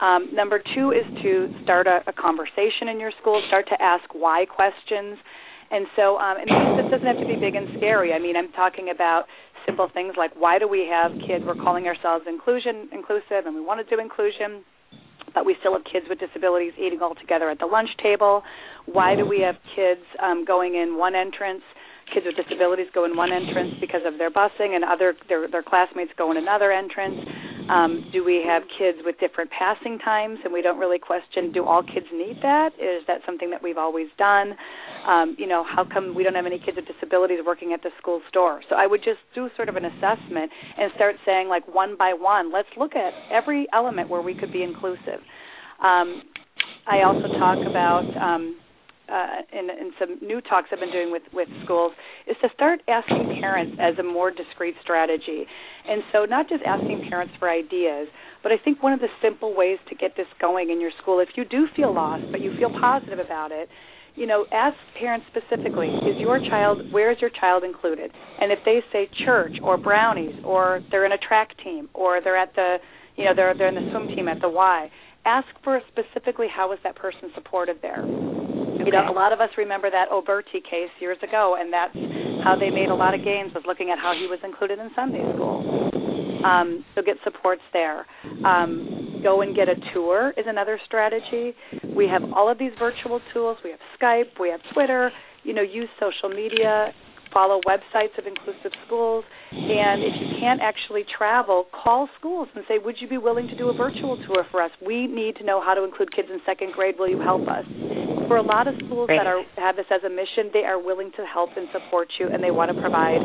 Um, 0.00 0.34
number 0.34 0.60
two 0.74 0.90
is 0.90 1.04
to 1.22 1.52
start 1.62 1.86
a, 1.86 2.00
a 2.08 2.12
conversation 2.12 2.88
in 2.88 2.98
your 2.98 3.12
school. 3.20 3.42
Start 3.48 3.68
to 3.68 3.80
ask 3.80 4.02
why 4.14 4.46
questions 4.46 5.18
and 5.72 5.86
so, 5.96 6.18
um, 6.18 6.36
and 6.36 6.48
this 6.76 6.92
doesn't 6.92 7.06
have 7.08 7.16
to 7.16 7.26
be 7.26 7.40
big 7.40 7.56
and 7.56 7.66
scary. 7.78 8.12
I 8.12 8.20
mean, 8.20 8.36
I'm 8.36 8.52
talking 8.52 8.92
about 8.92 9.24
simple 9.64 9.88
things 9.88 10.14
like 10.18 10.36
why 10.36 10.58
do 10.58 10.68
we 10.68 10.86
have 10.92 11.12
kids? 11.26 11.44
We're 11.46 11.56
calling 11.56 11.88
ourselves 11.88 12.26
inclusion 12.28 12.92
inclusive, 12.92 13.48
and 13.48 13.56
we 13.56 13.64
want 13.64 13.80
to 13.80 13.88
do 13.88 14.00
inclusion, 14.00 14.68
but 15.34 15.46
we 15.46 15.56
still 15.60 15.72
have 15.72 15.84
kids 15.84 16.06
with 16.08 16.18
disabilities 16.18 16.72
eating 16.78 17.00
all 17.00 17.14
together 17.14 17.50
at 17.50 17.58
the 17.58 17.66
lunch 17.66 17.90
table. 18.02 18.42
Why 18.86 19.14
do 19.14 19.26
we 19.26 19.40
have 19.40 19.56
kids 19.74 20.02
um, 20.22 20.44
going 20.44 20.74
in 20.74 20.96
one 20.96 21.14
entrance? 21.14 21.62
Kids 22.12 22.26
with 22.26 22.36
disabilities 22.36 22.86
go 22.92 23.04
in 23.04 23.16
one 23.16 23.32
entrance 23.32 23.74
because 23.80 24.02
of 24.04 24.18
their 24.18 24.30
busing, 24.30 24.74
and 24.74 24.84
other 24.84 25.14
their 25.28 25.48
their 25.48 25.62
classmates 25.62 26.10
go 26.18 26.30
in 26.30 26.36
another 26.36 26.70
entrance. 26.72 27.16
Um, 27.70 28.10
do 28.12 28.24
we 28.24 28.42
have 28.44 28.62
kids 28.76 28.98
with 29.04 29.18
different 29.20 29.50
passing 29.50 29.98
times, 29.98 30.38
and 30.44 30.52
we 30.52 30.62
don't 30.62 30.78
really 30.78 30.98
question 30.98 31.52
do 31.52 31.64
all 31.64 31.82
kids 31.82 32.06
need 32.12 32.38
that? 32.42 32.74
Is 32.74 33.06
that 33.06 33.20
something 33.24 33.50
that 33.50 33.62
we've 33.62 33.78
always 33.78 34.08
done? 34.18 34.54
Um, 35.06 35.36
you 35.38 35.46
know, 35.46 35.64
how 35.64 35.84
come 35.84 36.14
we 36.14 36.22
don't 36.22 36.34
have 36.34 36.46
any 36.46 36.58
kids 36.58 36.76
with 36.76 36.86
disabilities 36.86 37.38
working 37.44 37.72
at 37.72 37.82
the 37.82 37.90
school 37.98 38.20
store? 38.28 38.62
So 38.68 38.76
I 38.76 38.86
would 38.86 39.00
just 39.00 39.20
do 39.34 39.48
sort 39.56 39.68
of 39.68 39.76
an 39.76 39.84
assessment 39.84 40.50
and 40.78 40.92
start 40.94 41.16
saying, 41.26 41.48
like, 41.48 41.66
one 41.72 41.96
by 41.98 42.14
one, 42.14 42.52
let's 42.52 42.68
look 42.76 42.94
at 42.94 43.12
every 43.30 43.66
element 43.72 44.08
where 44.08 44.22
we 44.22 44.34
could 44.34 44.52
be 44.52 44.62
inclusive. 44.62 45.20
Um, 45.82 46.22
I 46.86 47.02
also 47.02 47.26
talk 47.38 47.58
about 47.68 48.06
um, 48.20 48.56
uh, 49.12 49.42
in, 49.52 49.68
in 49.68 49.92
some 49.98 50.26
new 50.26 50.40
talks 50.40 50.68
I've 50.72 50.80
been 50.80 50.92
doing 50.92 51.10
with 51.10 51.22
with 51.32 51.48
schools 51.64 51.92
is 52.26 52.36
to 52.42 52.48
start 52.54 52.80
asking 52.88 53.38
parents 53.40 53.76
as 53.80 53.98
a 53.98 54.02
more 54.02 54.30
discreet 54.30 54.74
strategy, 54.82 55.44
and 55.88 56.02
so 56.12 56.24
not 56.24 56.48
just 56.48 56.62
asking 56.64 57.06
parents 57.08 57.34
for 57.38 57.50
ideas, 57.50 58.08
but 58.42 58.52
I 58.52 58.56
think 58.62 58.82
one 58.82 58.92
of 58.92 59.00
the 59.00 59.08
simple 59.20 59.54
ways 59.54 59.78
to 59.88 59.94
get 59.94 60.16
this 60.16 60.26
going 60.40 60.70
in 60.70 60.80
your 60.80 60.92
school, 61.02 61.20
if 61.20 61.28
you 61.36 61.44
do 61.44 61.66
feel 61.76 61.92
lost 61.92 62.24
but 62.30 62.40
you 62.40 62.56
feel 62.58 62.70
positive 62.70 63.18
about 63.18 63.52
it, 63.52 63.68
you 64.14 64.26
know, 64.26 64.46
ask 64.52 64.76
parents 64.98 65.26
specifically, 65.30 65.88
is 65.88 66.18
your 66.18 66.38
child, 66.38 66.92
where 66.92 67.10
is 67.10 67.18
your 67.20 67.30
child 67.30 67.64
included? 67.64 68.10
And 68.40 68.52
if 68.52 68.58
they 68.64 68.80
say 68.92 69.08
church 69.24 69.56
or 69.62 69.76
brownies 69.76 70.34
or 70.44 70.80
they're 70.90 71.06
in 71.06 71.12
a 71.12 71.18
track 71.18 71.50
team 71.64 71.88
or 71.94 72.20
they're 72.22 72.36
at 72.36 72.54
the, 72.54 72.76
you 73.16 73.24
know, 73.24 73.32
they're 73.34 73.54
they're 73.56 73.68
in 73.68 73.74
the 73.74 73.90
swim 73.90 74.08
team 74.14 74.28
at 74.28 74.40
the 74.40 74.48
Y, 74.48 74.90
ask 75.24 75.46
for 75.62 75.80
specifically 75.88 76.46
how 76.54 76.68
was 76.68 76.78
that 76.84 76.96
person 76.96 77.30
supported 77.34 77.78
there. 77.82 78.02
Okay. 78.02 78.84
You 78.86 78.92
know, 78.92 79.08
a 79.08 79.14
lot 79.14 79.32
of 79.32 79.40
us 79.40 79.50
remember 79.56 79.90
that 79.90 80.10
Oberti 80.10 80.64
case 80.64 80.90
years 81.00 81.18
ago, 81.22 81.56
and 81.58 81.72
that's 81.72 81.94
how 82.44 82.56
they 82.58 82.70
made 82.70 82.88
a 82.88 82.94
lot 82.94 83.14
of 83.14 83.24
gains 83.24 83.54
was 83.54 83.64
looking 83.66 83.90
at 83.90 83.98
how 83.98 84.12
he 84.18 84.26
was 84.26 84.40
included 84.42 84.78
in 84.78 84.90
Sunday 84.96 85.22
school. 85.34 86.01
Um, 86.44 86.84
so 86.94 87.02
get 87.02 87.16
supports 87.24 87.62
there. 87.72 88.06
Um, 88.44 89.20
go 89.22 89.42
and 89.42 89.54
get 89.54 89.68
a 89.68 89.76
tour 89.94 90.32
is 90.36 90.46
another 90.48 90.78
strategy. 90.86 91.54
We 91.94 92.08
have 92.08 92.22
all 92.34 92.50
of 92.50 92.58
these 92.58 92.72
virtual 92.78 93.20
tools. 93.32 93.58
We 93.64 93.70
have 93.70 93.80
Skype. 94.00 94.40
We 94.40 94.50
have 94.50 94.60
Twitter. 94.74 95.10
You 95.44 95.54
know, 95.54 95.62
use 95.62 95.88
social 95.98 96.28
media. 96.28 96.92
Follow 97.32 97.60
websites 97.66 98.18
of 98.18 98.26
inclusive 98.26 98.72
schools. 98.86 99.24
And 99.52 100.02
if 100.02 100.12
you 100.20 100.36
can't 100.38 100.60
actually 100.60 101.04
travel, 101.16 101.66
call 101.72 102.08
schools 102.18 102.48
and 102.54 102.64
say, 102.68 102.76
"Would 102.78 102.96
you 103.00 103.08
be 103.08 103.16
willing 103.16 103.48
to 103.48 103.56
do 103.56 103.70
a 103.70 103.72
virtual 103.72 104.18
tour 104.26 104.44
for 104.50 104.60
us? 104.60 104.70
We 104.84 105.06
need 105.06 105.36
to 105.36 105.44
know 105.44 105.60
how 105.60 105.72
to 105.74 105.82
include 105.84 106.14
kids 106.14 106.28
in 106.30 106.40
second 106.44 106.72
grade. 106.72 106.98
Will 106.98 107.08
you 107.08 107.20
help 107.20 107.48
us?" 107.48 107.64
For 108.28 108.36
a 108.36 108.42
lot 108.42 108.68
of 108.68 108.74
schools 108.84 109.06
Great. 109.06 109.18
that 109.18 109.26
are 109.26 109.42
have 109.56 109.76
this 109.76 109.86
as 109.90 110.04
a 110.04 110.10
mission, 110.10 110.50
they 110.52 110.64
are 110.64 110.78
willing 110.78 111.10
to 111.12 111.24
help 111.24 111.50
and 111.56 111.68
support 111.72 112.08
you, 112.18 112.28
and 112.28 112.42
they 112.42 112.50
want 112.50 112.70
to 112.74 112.80
provide 112.80 113.20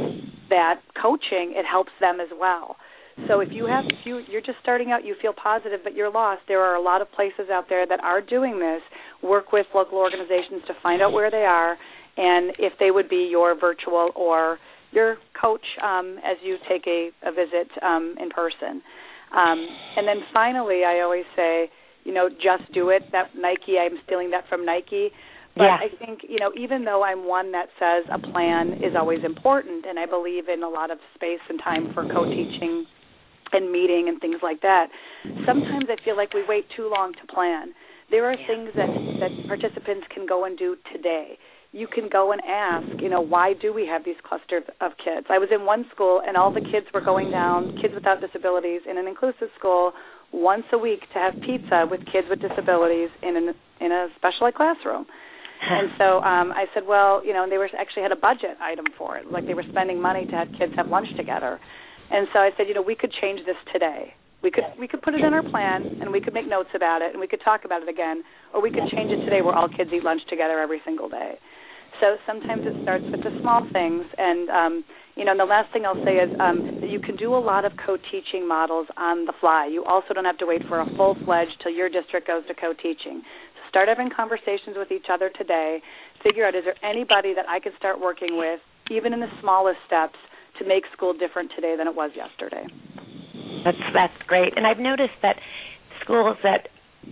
that 0.50 0.80
coaching. 1.02 1.54
It 1.56 1.66
helps 1.66 1.92
them 2.00 2.20
as 2.22 2.30
well. 2.40 2.78
So 3.28 3.40
if 3.40 3.50
you 3.52 3.66
have 3.66 3.86
if 3.86 4.06
you 4.06 4.22
you're 4.30 4.42
just 4.42 4.60
starting 4.62 4.92
out, 4.92 5.04
you 5.04 5.16
feel 5.22 5.34
positive 5.34 5.80
but 5.84 5.96
you're 5.96 6.12
lost, 6.12 6.42
there 6.48 6.62
are 6.62 6.76
a 6.76 6.82
lot 6.82 7.02
of 7.02 7.12
places 7.12 7.50
out 7.52 7.66
there 7.68 7.86
that 7.88 8.00
are 8.02 8.22
doing 8.22 8.60
this. 8.60 8.82
Work 9.24 9.52
with 9.52 9.66
local 9.74 9.98
organizations 9.98 10.62
to 10.68 10.74
find 10.84 11.02
out 11.02 11.12
where 11.12 11.32
they 11.32 11.46
are 11.46 11.78
and 12.18 12.54
if 12.60 12.74
they 12.80 12.92
would 12.92 13.10
be 13.10 13.28
your 13.30 13.60
virtual 13.60 14.12
or 14.16 14.58
your 14.92 15.18
coach 15.40 15.66
um, 15.84 16.18
as 16.24 16.38
you 16.44 16.58
take 16.70 16.86
a, 16.88 17.10
a 17.26 17.32
visit 17.32 17.70
um, 17.84 18.16
in 18.20 18.30
person. 18.30 18.82
Um, 19.36 19.68
and 19.98 20.08
then 20.08 20.18
finally, 20.34 20.82
I 20.86 21.02
always 21.02 21.26
say, 21.36 21.70
you 22.04 22.14
know, 22.14 22.30
just 22.30 22.72
do 22.74 22.90
it. 22.90 23.04
That 23.12 23.36
Nike, 23.36 23.78
I'm 23.80 24.00
stealing 24.06 24.32
that 24.32 24.46
from 24.48 24.66
Nike. 24.66 25.10
But 25.56 25.64
yeah. 25.64 25.78
I 25.82 26.06
think, 26.06 26.22
you 26.30 26.40
know, 26.40 26.52
even 26.58 26.86
though 26.86 27.04
I'm 27.04 27.28
one 27.28 27.52
that 27.52 27.68
says 27.80 28.06
a 28.14 28.20
plan 28.32 28.74
is 28.84 28.96
always 28.98 29.20
important, 29.26 29.86
and 29.86 30.00
I 30.00 30.06
believe 30.06 30.48
in 30.48 30.64
a 30.64 30.70
lot 30.70 30.92
of 30.92 31.00
space 31.16 31.42
and 31.50 31.60
time 31.64 31.92
for 31.94 32.04
co 32.04 32.26
teaching 32.26 32.86
and 33.54 33.72
meeting 33.72 34.08
and 34.10 34.20
things 34.20 34.38
like 34.42 34.62
that. 34.62 34.88
Sometimes 35.46 35.86
I 35.90 35.96
feel 36.04 36.18
like 36.18 36.34
we 36.34 36.44
wait 36.48 36.66
too 36.76 36.90
long 36.90 37.14
to 37.14 37.34
plan. 37.34 37.74
There 38.10 38.26
are 38.26 38.34
yeah. 38.34 38.48
things 38.48 38.70
that 38.76 38.90
that 39.20 39.48
participants 39.48 40.08
can 40.14 40.26
go 40.26 40.46
and 40.46 40.58
do 40.58 40.78
today. 40.94 41.38
You 41.74 41.88
can 41.88 42.08
go 42.10 42.32
and 42.32 42.42
ask, 42.48 42.88
you 43.02 43.10
know, 43.10 43.20
why 43.20 43.54
do 43.54 43.74
we 43.74 43.86
have 43.86 44.06
these 44.06 44.16
clusters 44.24 44.64
of 44.80 44.94
kids? 45.04 45.28
I 45.30 45.38
was 45.38 45.50
in 45.52 45.66
one 45.66 45.86
school 45.94 46.22
and 46.26 46.38
all 46.38 46.52
the 46.52 46.62
kids 46.62 46.88
were 46.94 47.02
going 47.02 47.30
down, 47.30 47.78
kids 47.82 47.94
without 47.94 48.22
disabilities, 48.22 48.82
in 48.90 48.98
an 48.98 49.06
inclusive 49.08 49.50
school 49.60 49.92
once 50.32 50.64
a 50.72 50.78
week 50.78 51.02
to 51.14 51.20
have 51.20 51.34
pizza 51.42 51.86
with 51.90 52.00
kids 52.12 52.28
with 52.30 52.40
disabilities 52.40 53.10
in 53.22 53.36
an 53.36 53.54
in 53.80 53.92
a 53.92 54.08
special 54.16 54.48
ed 54.48 54.56
classroom. 54.56 55.06
and 55.62 55.90
so 55.98 56.22
um 56.22 56.52
I 56.52 56.66
said, 56.74 56.84
well, 56.88 57.26
you 57.26 57.34
know, 57.34 57.44
and 57.44 57.52
they 57.52 57.58
were 57.58 57.70
actually 57.78 58.04
had 58.04 58.12
a 58.12 58.22
budget 58.30 58.56
item 58.62 58.86
for 58.98 59.18
it, 59.18 59.30
like 59.30 59.46
they 59.46 59.54
were 59.54 59.68
spending 59.70 60.02
money 60.02 60.26
to 60.26 60.32
have 60.32 60.48
kids 60.58 60.74
have 60.76 60.88
lunch 60.88 61.08
together. 61.18 61.60
And 62.12 62.28
so 62.34 62.40
I 62.40 62.52
said, 62.58 62.68
you 62.68 62.74
know, 62.74 62.82
we 62.82 62.96
could 62.96 63.12
change 63.22 63.42
this 63.46 63.58
today. 63.74 64.14
We 64.44 64.52
could 64.52 64.66
we 64.80 64.88
could 64.88 65.02
put 65.02 65.16
it 65.16 65.22
in 65.22 65.34
our 65.34 65.42
plan 65.42 65.98
and 66.00 66.12
we 66.12 66.22
could 66.22 66.34
make 66.34 66.48
notes 66.48 66.70
about 66.76 67.02
it 67.02 67.12
and 67.12 67.20
we 67.20 67.28
could 67.28 67.42
talk 67.44 67.66
about 67.66 67.82
it 67.82 67.90
again, 67.90 68.24
or 68.54 68.62
we 68.62 68.70
could 68.70 68.88
change 68.94 69.12
it 69.12 69.26
today 69.26 69.42
where 69.42 69.56
all 69.56 69.68
kids 69.68 69.90
eat 69.92 70.04
lunch 70.04 70.22
together 70.30 70.60
every 70.60 70.80
single 70.86 71.10
day. 71.10 71.36
So 72.00 72.18
sometimes 72.28 72.62
it 72.66 72.78
starts 72.84 73.06
with 73.10 73.24
the 73.24 73.34
small 73.42 73.66
things, 73.74 74.06
and 74.18 74.50
um, 74.50 74.74
you 75.16 75.26
know. 75.26 75.32
And 75.32 75.40
the 75.40 75.50
last 75.50 75.74
thing 75.74 75.86
I'll 75.86 76.04
say 76.06 76.22
is 76.22 76.30
um, 76.40 76.62
you 76.86 77.00
can 77.00 77.16
do 77.16 77.34
a 77.34 77.42
lot 77.42 77.66
of 77.66 77.72
co-teaching 77.84 78.48
models 78.48 78.86
on 78.98 79.26
the 79.26 79.34
fly. 79.42 79.66
You 79.66 79.84
also 79.84 80.14
don't 80.14 80.26
have 80.26 80.38
to 80.38 80.46
wait 80.46 80.62
for 80.70 80.80
a 80.82 80.86
full-fledged 80.96 81.58
till 81.64 81.74
your 81.74 81.90
district 81.90 82.28
goes 82.28 82.46
to 82.48 82.54
co-teaching. 82.54 83.26
So 83.26 83.60
start 83.70 83.90
having 83.90 84.12
conversations 84.14 84.78
with 84.78 84.92
each 84.92 85.08
other 85.12 85.32
today. 85.34 85.82
Figure 86.22 86.46
out 86.46 86.54
is 86.54 86.66
there 86.66 86.78
anybody 86.86 87.34
that 87.34 87.50
I 87.50 87.60
could 87.60 87.74
start 87.80 88.00
working 88.00 88.38
with, 88.38 88.60
even 88.92 89.14
in 89.14 89.20
the 89.20 89.32
smallest 89.42 89.80
steps, 89.88 90.20
to 90.60 90.68
make 90.68 90.84
school 90.94 91.14
different 91.14 91.52
today 91.56 91.76
than 91.78 91.88
it 91.88 91.96
was 91.96 92.12
yesterday. 92.16 92.66
That's 93.64 93.78
that's 93.94 94.18
great. 94.28 94.58
And 94.58 94.68
I've 94.68 94.80
noticed 94.80 95.18
that 95.22 95.38
schools 96.04 96.38
that 96.44 96.70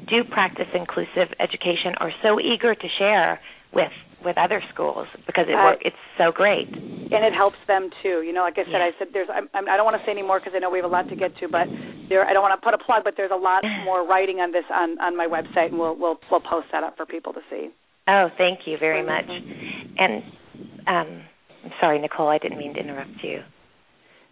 do 0.08 0.24
practice 0.24 0.68
inclusive 0.74 1.32
education 1.40 1.96
are 1.98 2.12
so 2.22 2.40
eager 2.40 2.76
to 2.76 2.88
share 3.00 3.40
with 3.74 3.92
with 4.24 4.38
other 4.38 4.62
schools 4.74 5.08
because 5.28 5.46
it 5.48 5.54
uh, 5.54 5.78
it's 5.82 6.02
so 6.18 6.32
great 6.32 6.68
and 6.74 7.22
it 7.22 7.34
helps 7.34 7.58
them 7.68 7.90
too 8.02 8.26
you 8.26 8.34
know 8.34 8.42
like 8.42 8.58
i 8.58 8.66
said 8.66 8.82
yeah. 8.82 8.90
i 8.90 8.92
said 8.98 9.08
there's 9.14 9.30
I'm, 9.32 9.48
I'm, 9.54 9.70
i 9.70 9.78
don't 9.78 9.86
want 9.86 10.02
to 10.02 10.06
say 10.06 10.12
any 10.12 10.24
more 10.24 10.40
because 10.40 10.54
i 10.56 10.60
know 10.60 10.72
we 10.72 10.80
have 10.80 10.90
a 10.90 10.92
lot 10.92 11.08
to 11.10 11.16
get 11.16 11.38
to 11.38 11.48
but 11.48 11.68
there 12.10 12.26
i 12.26 12.34
don't 12.34 12.42
want 12.42 12.60
to 12.60 12.64
put 12.66 12.74
a 12.74 12.82
plug 12.82 13.04
but 13.04 13.14
there's 13.16 13.32
a 13.32 13.38
lot 13.38 13.64
more 13.86 14.06
writing 14.06 14.42
on 14.42 14.52
this 14.52 14.66
on 14.74 14.98
on 15.00 15.16
my 15.16 15.28
website 15.28 15.70
and 15.70 15.78
we'll 15.78 15.96
we'll 15.96 16.18
we'll 16.32 16.42
post 16.42 16.68
that 16.72 16.84
up 16.84 16.98
for 16.98 17.06
people 17.06 17.34
to 17.34 17.42
see 17.52 17.70
oh 18.08 18.30
thank 18.38 18.66
you 18.66 18.78
very 18.80 19.06
much 19.06 19.30
and 19.30 20.24
um 20.88 21.22
i'm 21.66 21.72
sorry 21.82 22.00
nicole 22.00 22.30
i 22.30 22.38
didn't 22.38 22.58
mean 22.58 22.74
to 22.74 22.80
interrupt 22.80 23.24
you 23.24 23.42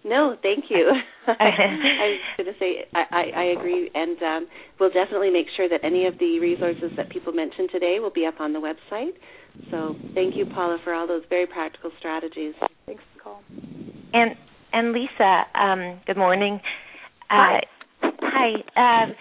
no, 0.06 0.36
thank 0.42 0.66
you. 0.70 0.92
I 1.28 1.40
was 1.40 2.20
going 2.38 2.54
to 2.54 2.60
say 2.60 2.86
I, 2.94 3.04
I, 3.10 3.24
I 3.40 3.44
agree, 3.58 3.90
and 3.96 4.22
um, 4.22 4.48
we'll 4.80 4.92
definitely 4.92 5.30
make 5.30 5.48
sure 5.56 5.70
that 5.70 5.80
any 5.84 6.06
of 6.08 6.20
the 6.20 6.40
resources 6.40 6.92
that 6.98 7.10
people 7.10 7.32
mentioned 7.32 7.70
today 7.72 7.98
will 8.02 8.12
be 8.12 8.26
up 8.26 8.42
on 8.42 8.52
the 8.52 8.60
website. 8.60 9.14
So 9.72 9.96
thank 10.14 10.36
you, 10.36 10.46
Paula, 10.46 10.78
for 10.84 10.94
all 10.94 11.08
those 11.08 11.24
very 11.30 11.48
practical 11.48 11.92
strategies. 12.00 12.54
Thanks, 12.86 13.04
Nicole. 13.16 13.40
And 14.14 14.36
and 14.74 14.92
Lisa, 14.92 15.44
um, 15.56 16.02
good 16.06 16.18
morning. 16.18 16.60
Uh, 17.30 17.30
hi. 17.30 17.60
Hi. 18.02 18.50
Uh, 18.76 19.14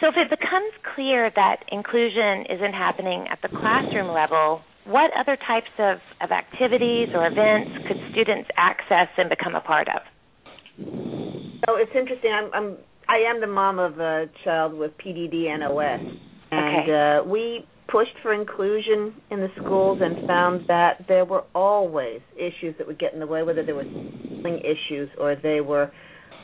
so 0.00 0.08
if 0.08 0.14
it 0.16 0.30
becomes 0.30 0.72
clear 0.94 1.30
that 1.34 1.56
inclusion 1.70 2.46
isn't 2.48 2.72
happening 2.72 3.26
at 3.30 3.40
the 3.42 3.48
classroom 3.48 4.08
level, 4.14 4.62
what 4.86 5.10
other 5.18 5.36
types 5.46 5.70
of, 5.78 5.98
of 6.20 6.30
activities 6.30 7.08
or 7.14 7.26
events 7.26 7.70
could 7.88 7.96
students 8.12 8.48
access 8.56 9.08
and 9.16 9.28
become 9.28 9.54
a 9.54 9.60
part 9.60 9.88
of? 9.88 10.02
Oh, 11.68 11.76
it's 11.76 11.92
interesting. 11.94 12.30
I'm, 12.32 12.50
I'm 12.52 12.76
I 13.08 13.30
am 13.30 13.40
the 13.40 13.46
mom 13.46 13.78
of 13.78 13.98
a 13.98 14.26
child 14.44 14.74
with 14.74 14.92
PDD 14.98 15.46
NOS, 15.58 16.00
and 16.50 16.82
okay. 16.82 17.20
uh, 17.20 17.28
we 17.28 17.66
pushed 17.90 18.16
for 18.22 18.32
inclusion 18.32 19.14
in 19.30 19.40
the 19.40 19.48
schools 19.56 20.00
and 20.02 20.26
found 20.26 20.66
that 20.68 21.04
there 21.06 21.24
were 21.24 21.44
always 21.54 22.20
issues 22.34 22.74
that 22.78 22.86
would 22.86 22.98
get 22.98 23.12
in 23.12 23.20
the 23.20 23.26
way, 23.26 23.42
whether 23.42 23.64
there 23.64 23.74
were 23.74 23.84
issues 23.84 25.08
or 25.18 25.36
they 25.42 25.60
were 25.60 25.90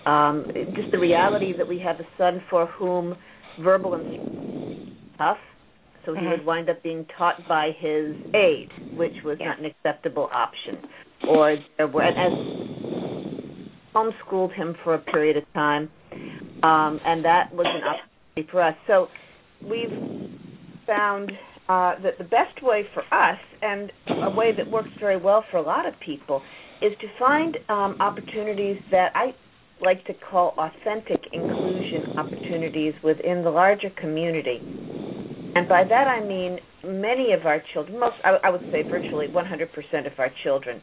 um, 0.07 0.46
just 0.74 0.90
the 0.92 0.98
reality 0.98 1.53
that 1.57 1.66
we 1.66 1.79
have 1.79 1.96
a 1.96 2.07
son 2.16 2.42
for 2.50 2.66
whom 2.66 3.16
verbal 3.62 3.94
and 3.94 4.92
tough, 5.18 5.38
so 6.04 6.14
he 6.14 6.20
mm-hmm. 6.20 6.30
would 6.30 6.44
wind 6.44 6.70
up 6.70 6.82
being 6.82 7.06
taught 7.16 7.36
by 7.48 7.70
his 7.78 8.16
aide, 8.34 8.70
which 8.96 9.14
was 9.24 9.38
not 9.40 9.58
an 9.58 9.66
acceptable 9.66 10.28
option. 10.32 10.78
Or 11.28 11.56
there 11.76 11.86
were, 11.86 12.02
and 12.02 12.16
as 12.18 12.32
homeschooled 13.94 14.54
him 14.54 14.74
for 14.82 14.94
a 14.94 14.98
period 14.98 15.36
of 15.36 15.44
time, 15.52 15.90
um, 16.62 17.00
and 17.04 17.24
that 17.24 17.52
was 17.52 17.66
an 17.66 17.82
opportunity 17.82 18.50
for 18.50 18.62
us. 18.62 18.74
So 18.86 19.08
we've 19.62 19.90
found 20.86 21.30
uh, 21.68 21.94
that 22.02 22.18
the 22.18 22.24
best 22.24 22.62
way 22.62 22.84
for 22.94 23.02
us, 23.14 23.38
and 23.62 23.92
a 24.24 24.30
way 24.30 24.52
that 24.56 24.70
works 24.70 24.90
very 24.98 25.16
well 25.16 25.44
for 25.50 25.58
a 25.58 25.62
lot 25.62 25.86
of 25.86 25.94
people, 26.04 26.42
is 26.82 26.92
to 27.00 27.06
find 27.18 27.56
um, 27.68 27.96
opportunities 28.00 28.80
that 28.90 29.12
I 29.14 29.34
like 29.82 30.04
to 30.06 30.14
call 30.30 30.54
authentic 30.58 31.20
inclusion 31.32 32.18
opportunities 32.18 32.94
within 33.02 33.42
the 33.42 33.50
larger 33.50 33.90
community. 34.00 34.60
And 35.54 35.68
by 35.68 35.84
that 35.84 36.06
I 36.06 36.24
mean 36.24 36.58
many 36.84 37.32
of 37.32 37.46
our 37.46 37.62
children, 37.72 37.98
most 37.98 38.16
I, 38.24 38.36
I 38.44 38.50
would 38.50 38.62
say 38.72 38.82
virtually 38.82 39.26
100% 39.28 40.06
of 40.06 40.18
our 40.18 40.30
children, 40.44 40.80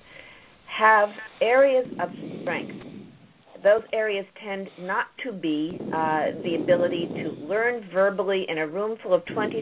have 0.78 1.10
areas 1.42 1.88
of 2.00 2.10
strength 2.42 2.74
those 3.64 3.82
areas 3.94 4.26
tend 4.44 4.70
not 4.80 5.08
to 5.26 5.32
be 5.32 5.78
uh, 5.92 6.26
the 6.44 6.56
ability 6.62 7.10
to 7.24 7.30
learn 7.30 7.90
verbally 7.94 8.46
in 8.48 8.58
a 8.60 8.68
room 8.68 8.98
full 9.02 9.14
of 9.14 9.24
20 9.34 9.58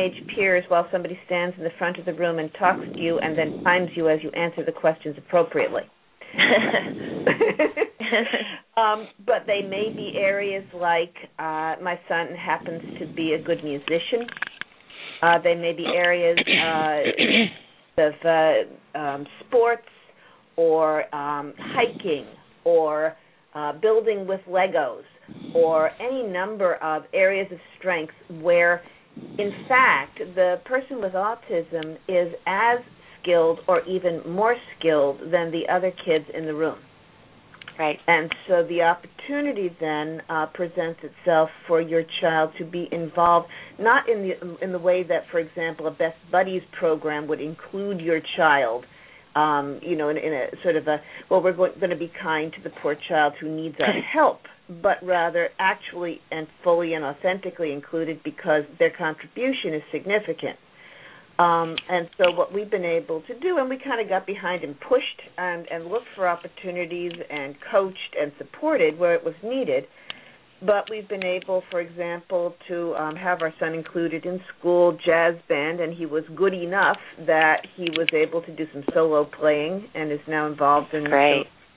age 0.00 0.14
peers 0.34 0.64
while 0.68 0.86
somebody 0.90 1.18
stands 1.26 1.54
in 1.58 1.64
the 1.64 1.70
front 1.78 1.98
of 1.98 2.04
the 2.04 2.14
room 2.14 2.38
and 2.38 2.50
talks 2.58 2.84
to 2.94 3.00
you 3.00 3.18
and 3.18 3.36
then 3.36 3.62
times 3.62 3.90
you 3.94 4.08
as 4.08 4.18
you 4.22 4.30
answer 4.30 4.64
the 4.64 4.72
questions 4.72 5.14
appropriately. 5.18 5.82
um, 8.76 9.08
but 9.26 9.46
they 9.46 9.62
may 9.62 9.92
be 9.94 10.14
areas 10.18 10.64
like 10.74 11.14
uh, 11.38 11.76
my 11.82 11.98
son 12.08 12.28
happens 12.34 12.82
to 12.98 13.06
be 13.14 13.34
a 13.34 13.42
good 13.42 13.62
musician. 13.64 14.26
Uh, 15.22 15.38
they 15.42 15.54
may 15.54 15.72
be 15.72 15.86
areas 15.86 16.38
uh, 16.38 18.02
of 18.02 18.12
uh, 18.24 18.98
um, 18.98 19.26
sports 19.46 19.86
or 20.56 21.02
um, 21.14 21.54
hiking 21.58 22.26
or 22.64 23.14
uh, 23.54 23.72
building 23.80 24.26
with 24.26 24.40
Legos 24.48 25.02
or 25.54 25.90
any 26.00 26.22
number 26.24 26.74
of 26.76 27.04
areas 27.14 27.50
of 27.52 27.58
strength 27.78 28.12
where, 28.40 28.82
in 29.38 29.52
fact, 29.68 30.18
the 30.34 30.56
person 30.64 31.00
with 31.00 31.12
autism 31.12 31.96
is 32.08 32.32
as 32.46 32.78
skilled 33.22 33.60
or 33.68 33.82
even 33.86 34.20
more 34.28 34.56
skilled 34.78 35.18
than 35.30 35.52
the 35.52 35.62
other 35.70 35.92
kids 36.04 36.24
in 36.34 36.46
the 36.46 36.54
room. 36.54 36.78
Right. 37.78 37.98
And 38.06 38.30
so 38.48 38.64
the 38.68 38.82
opportunity 38.82 39.74
then 39.80 40.20
uh, 40.28 40.46
presents 40.52 41.00
itself 41.02 41.48
for 41.66 41.80
your 41.80 42.04
child 42.20 42.50
to 42.58 42.64
be 42.64 42.88
involved, 42.92 43.48
not 43.78 44.08
in 44.08 44.22
the 44.22 44.58
in 44.62 44.72
the 44.72 44.78
way 44.78 45.02
that, 45.02 45.22
for 45.30 45.38
example, 45.38 45.86
a 45.86 45.90
Best 45.90 46.16
Buddies 46.30 46.62
program 46.78 47.26
would 47.28 47.40
include 47.40 48.00
your 48.00 48.20
child 48.36 48.84
um, 49.34 49.80
you 49.82 49.96
know, 49.96 50.08
in, 50.08 50.16
in 50.16 50.32
a 50.32 50.46
sort 50.62 50.76
of 50.76 50.86
a 50.86 51.00
well, 51.30 51.42
we're 51.42 51.52
going, 51.52 51.72
going 51.78 51.90
to 51.90 51.96
be 51.96 52.12
kind 52.22 52.52
to 52.52 52.62
the 52.62 52.74
poor 52.82 52.96
child 53.08 53.34
who 53.40 53.48
needs 53.54 53.76
our 53.80 54.00
help, 54.12 54.40
but 54.82 54.98
rather 55.02 55.48
actually 55.58 56.20
and 56.30 56.46
fully 56.62 56.94
and 56.94 57.04
authentically 57.04 57.72
included 57.72 58.20
because 58.22 58.64
their 58.78 58.92
contribution 58.96 59.74
is 59.74 59.82
significant. 59.90 60.56
Um, 61.38 61.76
and 61.88 62.08
so 62.18 62.30
what 62.30 62.52
we've 62.52 62.70
been 62.70 62.84
able 62.84 63.22
to 63.22 63.38
do, 63.40 63.58
and 63.58 63.68
we 63.68 63.78
kind 63.78 64.00
of 64.00 64.08
got 64.08 64.26
behind 64.26 64.64
and 64.64 64.78
pushed 64.80 65.22
and, 65.38 65.66
and 65.70 65.86
looked 65.86 66.06
for 66.14 66.28
opportunities 66.28 67.12
and 67.30 67.56
coached 67.70 68.16
and 68.20 68.32
supported 68.38 68.98
where 68.98 69.14
it 69.14 69.24
was 69.24 69.34
needed 69.42 69.84
but 70.64 70.88
we've 70.88 71.08
been 71.08 71.24
able, 71.24 71.62
for 71.70 71.80
example, 71.80 72.54
to 72.68 72.94
um, 72.94 73.16
have 73.16 73.42
our 73.42 73.52
son 73.58 73.74
included 73.74 74.24
in 74.24 74.40
school 74.58 74.96
jazz 75.04 75.34
band, 75.48 75.80
and 75.80 75.92
he 75.92 76.06
was 76.06 76.22
good 76.36 76.54
enough 76.54 76.98
that 77.26 77.62
he 77.76 77.90
was 77.90 78.06
able 78.14 78.42
to 78.42 78.54
do 78.54 78.64
some 78.72 78.84
solo 78.94 79.24
playing 79.24 79.84
and 79.94 80.12
is 80.12 80.20
now 80.28 80.46
involved 80.46 80.94
in 80.94 81.04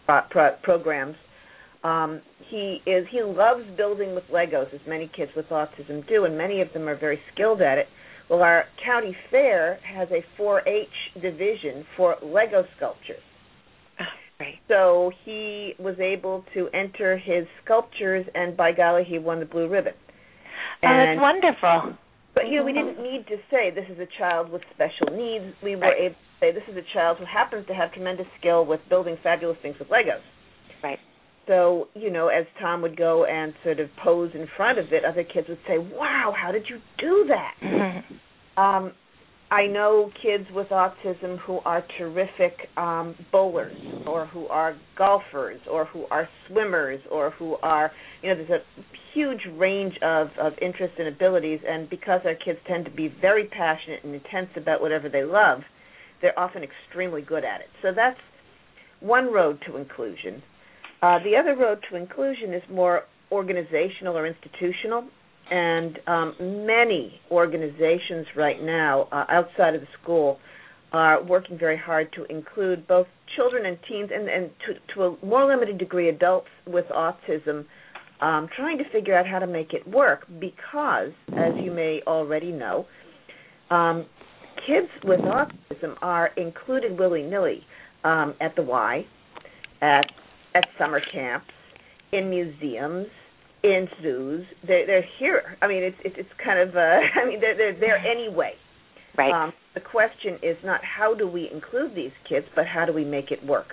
pro- 0.06 0.22
pro- 0.30 0.56
programs. 0.62 1.16
Um, 1.84 2.22
he 2.50 2.80
is 2.86 3.06
he 3.12 3.22
loves 3.24 3.64
building 3.76 4.14
with 4.14 4.24
Legos, 4.32 4.74
as 4.74 4.82
many 4.88 5.10
kids 5.16 5.32
with 5.36 5.48
autism 5.50 6.08
do, 6.08 6.26
and 6.26 6.38
many 6.38 6.62
of 6.62 6.72
them 6.74 6.88
are 6.88 6.98
very 6.98 7.20
skilled 7.34 7.62
at 7.62 7.78
it. 7.78 7.88
Well, 8.30 8.42
our 8.42 8.66
county 8.84 9.16
fair 9.30 9.80
has 9.84 10.08
a 10.12 10.24
4-H 10.42 11.22
division 11.22 11.86
for 11.96 12.16
Lego 12.24 12.64
sculptures. 12.78 13.22
Oh, 14.00 14.04
right. 14.40 14.56
So 14.68 15.12
he 15.24 15.74
was 15.78 16.00
able 16.00 16.44
to 16.54 16.68
enter 16.74 17.18
his 17.18 17.46
sculptures, 17.64 18.26
and 18.34 18.58
by 18.58 18.72
golly, 18.72 19.04
he 19.04 19.20
won 19.20 19.40
the 19.40 19.46
blue 19.46 19.70
ribbon. 19.70 19.94
And, 20.82 20.92
oh, 20.92 21.06
that's 21.06 21.22
wonderful. 21.22 21.98
But 22.34 22.48
you 22.50 22.60
know, 22.60 22.66
we 22.66 22.74
didn't 22.74 23.02
need 23.02 23.26
to 23.28 23.38
say 23.50 23.72
this 23.74 23.86
is 23.90 24.00
a 24.00 24.08
child 24.20 24.52
with 24.52 24.62
special 24.74 25.16
needs. 25.16 25.56
We 25.64 25.76
were 25.76 25.84
right. 25.84 26.02
able 26.02 26.16
to 26.16 26.40
say 26.42 26.52
this 26.52 26.68
is 26.70 26.76
a 26.76 26.94
child 26.94 27.18
who 27.18 27.26
happens 27.26 27.66
to 27.68 27.74
have 27.74 27.94
tremendous 27.94 28.28
skill 28.40 28.66
with 28.66 28.82
building 28.90 29.18
fabulous 29.24 29.58
things 29.62 29.78
with 29.80 29.88
Legos. 29.88 30.20
Right. 30.84 31.00
So, 31.48 31.90
you 31.94 32.12
know, 32.12 32.28
as 32.30 32.46
Tom 32.60 32.82
would 32.82 32.98
go 32.98 33.26
and 33.26 33.54
sort 33.64 33.80
of 33.80 33.90
pose 34.04 34.32
in 34.34 34.48
front 34.58 34.80
of 34.80 34.86
it, 34.92 35.06
other 35.06 35.24
kids 35.24 35.48
would 35.48 35.60
say, 35.68 35.78
"Wow, 35.78 36.34
how 36.36 36.52
did 36.52 36.68
you 36.70 36.80
do 36.98 37.26
that?" 37.30 37.54
Mm-hmm. 37.62 38.16
Um, 38.58 38.94
I 39.52 39.68
know 39.68 40.12
kids 40.24 40.46
with 40.54 40.70
autism 40.70 41.38
who 41.40 41.60
are 41.66 41.84
terrific 41.98 42.54
um, 42.78 43.16
bowlers, 43.32 43.78
or 44.08 44.26
who 44.28 44.48
are 44.48 44.76
golfers, 44.98 45.60
or 45.70 45.86
who 45.86 46.06
are 46.10 46.28
swimmers, 46.48 47.00
or 47.12 47.30
who 47.32 47.56
are, 47.62 47.92
you 48.22 48.30
know, 48.30 48.36
there's 48.36 48.62
a 48.62 48.82
huge 49.14 49.42
range 49.56 49.94
of, 50.02 50.30
of 50.42 50.54
interests 50.62 50.96
and 50.98 51.08
abilities. 51.08 51.60
And 51.68 51.90
because 51.90 52.22
our 52.26 52.36
kids 52.36 52.60
tend 52.68 52.86
to 52.86 52.92
be 52.92 53.14
very 53.22 53.46
passionate 53.48 54.04
and 54.04 54.16
intense 54.16 54.50
about 54.56 54.82
whatever 54.82 55.10
they 55.10 55.24
love, 55.24 55.62
they're 56.22 56.38
often 56.40 56.64
extremely 56.64 57.22
good 57.22 57.46
at 57.46 57.62
it. 57.62 57.68
So 57.82 57.90
that's 57.96 58.20
one 59.00 59.32
road 59.32 59.60
to 59.68 59.78
inclusion. 59.78 60.42
Uh, 61.06 61.20
the 61.24 61.36
other 61.38 61.56
road 61.56 61.78
to 61.88 61.96
inclusion 61.96 62.52
is 62.52 62.64
more 62.68 63.04
organizational 63.32 64.18
or 64.18 64.26
institutional 64.26 65.08
and 65.52 66.00
um, 66.08 66.34
many 66.66 67.22
organizations 67.30 68.26
right 68.36 68.64
now 68.64 69.08
uh, 69.12 69.24
outside 69.30 69.76
of 69.76 69.82
the 69.82 69.88
school 70.02 70.40
are 70.94 71.24
working 71.24 71.60
very 71.60 71.78
hard 71.78 72.12
to 72.12 72.24
include 72.26 72.88
both 72.88 73.06
children 73.36 73.68
and 73.68 73.78
teens 73.88 74.10
and, 74.12 74.28
and 74.28 74.50
to, 74.66 74.96
to 74.96 75.04
a 75.04 75.26
more 75.26 75.46
limited 75.46 75.78
degree 75.78 76.10
adults 76.10 76.48
with 76.66 76.86
autism 76.86 77.66
um, 78.20 78.50
trying 78.56 78.80
to 78.80 78.84
figure 78.92 79.16
out 79.16 79.28
how 79.28 79.38
to 79.38 79.46
make 79.46 79.74
it 79.74 79.88
work 79.88 80.26
because, 80.40 81.12
as 81.38 81.54
you 81.62 81.70
may 81.70 82.02
already 82.08 82.52
know, 82.52 82.88
um, 83.70 84.08
kids 84.66 84.88
with 85.04 85.20
autism 85.20 85.94
are 86.02 86.32
included 86.36 86.98
willy 86.98 87.22
nilly 87.22 87.62
um, 88.04 88.34
at 88.42 88.56
the 88.56 88.64
Y, 88.64 89.06
at 89.84 90.06
at 90.56 90.66
summer 90.80 91.02
camps, 91.14 91.52
in 92.12 92.30
museums, 92.30 93.08
in 93.64 93.88
zoos. 94.02 94.46
They're 94.66 94.88
they're 94.88 95.06
here. 95.20 95.58
I 95.62 95.68
mean, 95.68 95.84
it's 95.84 95.98
it's, 96.04 96.16
it's 96.18 96.30
kind 96.44 96.60
of 96.60 96.76
uh, 96.76 96.80
I 97.22 97.28
mean 97.28 97.40
they're 97.40 97.58
they're 97.58 97.80
there 97.80 97.98
anyway. 97.98 98.54
Right. 99.18 99.32
Um, 99.32 99.54
the 99.74 99.82
question 99.82 100.40
is 100.42 100.58
not 100.64 100.82
how 100.84 101.14
do 101.14 101.28
we 101.28 101.50
include 101.54 101.96
these 101.96 102.12
kids, 102.28 102.46
but 102.56 102.66
how 102.66 102.86
do 102.86 102.94
we 102.94 103.06
make 103.06 103.32
it 103.32 103.46
work. 103.46 103.68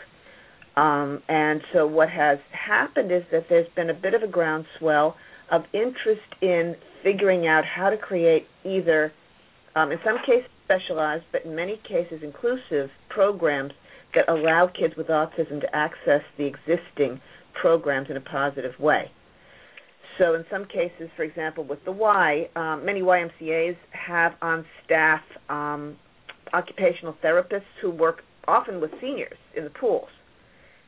Um, 0.77 1.23
and 1.29 1.61
so 1.73 1.87
what 1.87 2.09
has 2.11 2.39
happened 2.51 3.13
is 3.13 3.23
that 3.31 3.47
there's 3.49 3.69
been 3.77 3.91
a 3.91 3.95
bit 3.95 4.15
of 4.15 4.23
a 4.23 4.27
groundswell 4.27 5.17
of 5.51 5.63
interest 5.75 6.23
in 6.41 6.75
figuring 7.03 7.47
out 7.47 7.65
how 7.65 7.91
to 7.91 7.97
create 7.97 8.47
either, 8.65 9.13
um, 9.77 9.93
in 9.93 9.99
some 10.05 10.17
cases 10.25 10.49
specialized, 10.65 11.25
but 11.31 11.45
in 11.45 11.55
many 11.55 11.79
cases 11.87 12.21
inclusive 12.23 12.89
programs 13.11 13.73
that 14.15 14.29
allow 14.29 14.67
kids 14.67 14.95
with 14.97 15.09
autism 15.09 15.61
to 15.61 15.75
access 15.75 16.23
the 16.39 16.45
existing 16.45 17.21
programs 17.61 18.09
in 18.11 18.17
a 18.17 18.21
positive 18.21 18.79
way. 18.79 19.11
So, 20.19 20.35
in 20.35 20.45
some 20.51 20.67
cases, 20.67 21.09
for 21.17 21.23
example, 21.23 21.65
with 21.65 21.83
the 21.85 21.93
Y, 21.93 22.49
um, 22.55 22.85
many 22.85 23.01
YMCA's 23.01 23.79
have 23.93 24.33
on 24.43 24.65
staff 24.85 25.23
um, 25.49 25.97
occupational 26.53 27.17
therapists 27.25 27.63
who 27.81 27.91
work 27.91 28.23
often 28.47 28.81
with 28.81 28.91
seniors 29.01 29.39
in 29.57 29.65
the 29.65 29.71
pools 29.71 30.09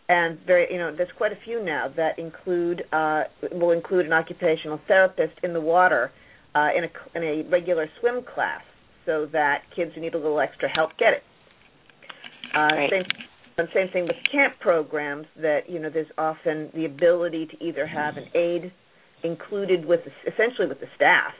and 0.09 0.39
very 0.47 0.67
you 0.71 0.79
know 0.79 0.95
there's 0.95 1.11
quite 1.17 1.33
a 1.33 1.39
few 1.45 1.65
now 1.65 1.91
that 1.97 2.19
include 2.19 2.83
uh, 2.93 3.23
will 3.53 3.71
include 3.71 4.07
an 4.07 4.13
occupational 4.13 4.79
therapist 4.87 5.33
in 5.43 5.53
the 5.53 5.61
water 5.61 6.11
uh, 6.55 6.69
in 6.77 6.85
a 6.85 7.17
in 7.17 7.23
a 7.23 7.49
regular 7.49 7.87
swim 8.01 8.23
class 8.23 8.63
so 9.07 9.27
that 9.33 9.63
kids 9.75 9.93
who 9.95 10.01
need 10.01 10.15
a 10.15 10.19
little 10.19 10.41
extra 10.41 10.69
help 10.69 10.91
get 10.99 11.13
it. 11.13 11.23
Uh. 12.55 12.89
Same 12.91 13.05
and 13.57 13.69
same 13.73 13.89
thing 13.93 14.03
with 14.03 14.17
camp 14.33 14.55
programs 14.59 15.27
that 15.41 15.71
you 15.71 15.79
know 15.79 15.89
there's 15.89 16.11
often 16.19 16.71
the 16.75 16.87
ability 16.87 17.47
to 17.47 17.65
either 17.65 17.87
have 17.87 18.17
an 18.17 18.25
aide 18.35 18.73
included 19.23 19.85
with 19.85 20.01
the, 20.05 20.33
essentially 20.33 20.67
with 20.67 20.81
the 20.81 20.89
staff 20.97 21.33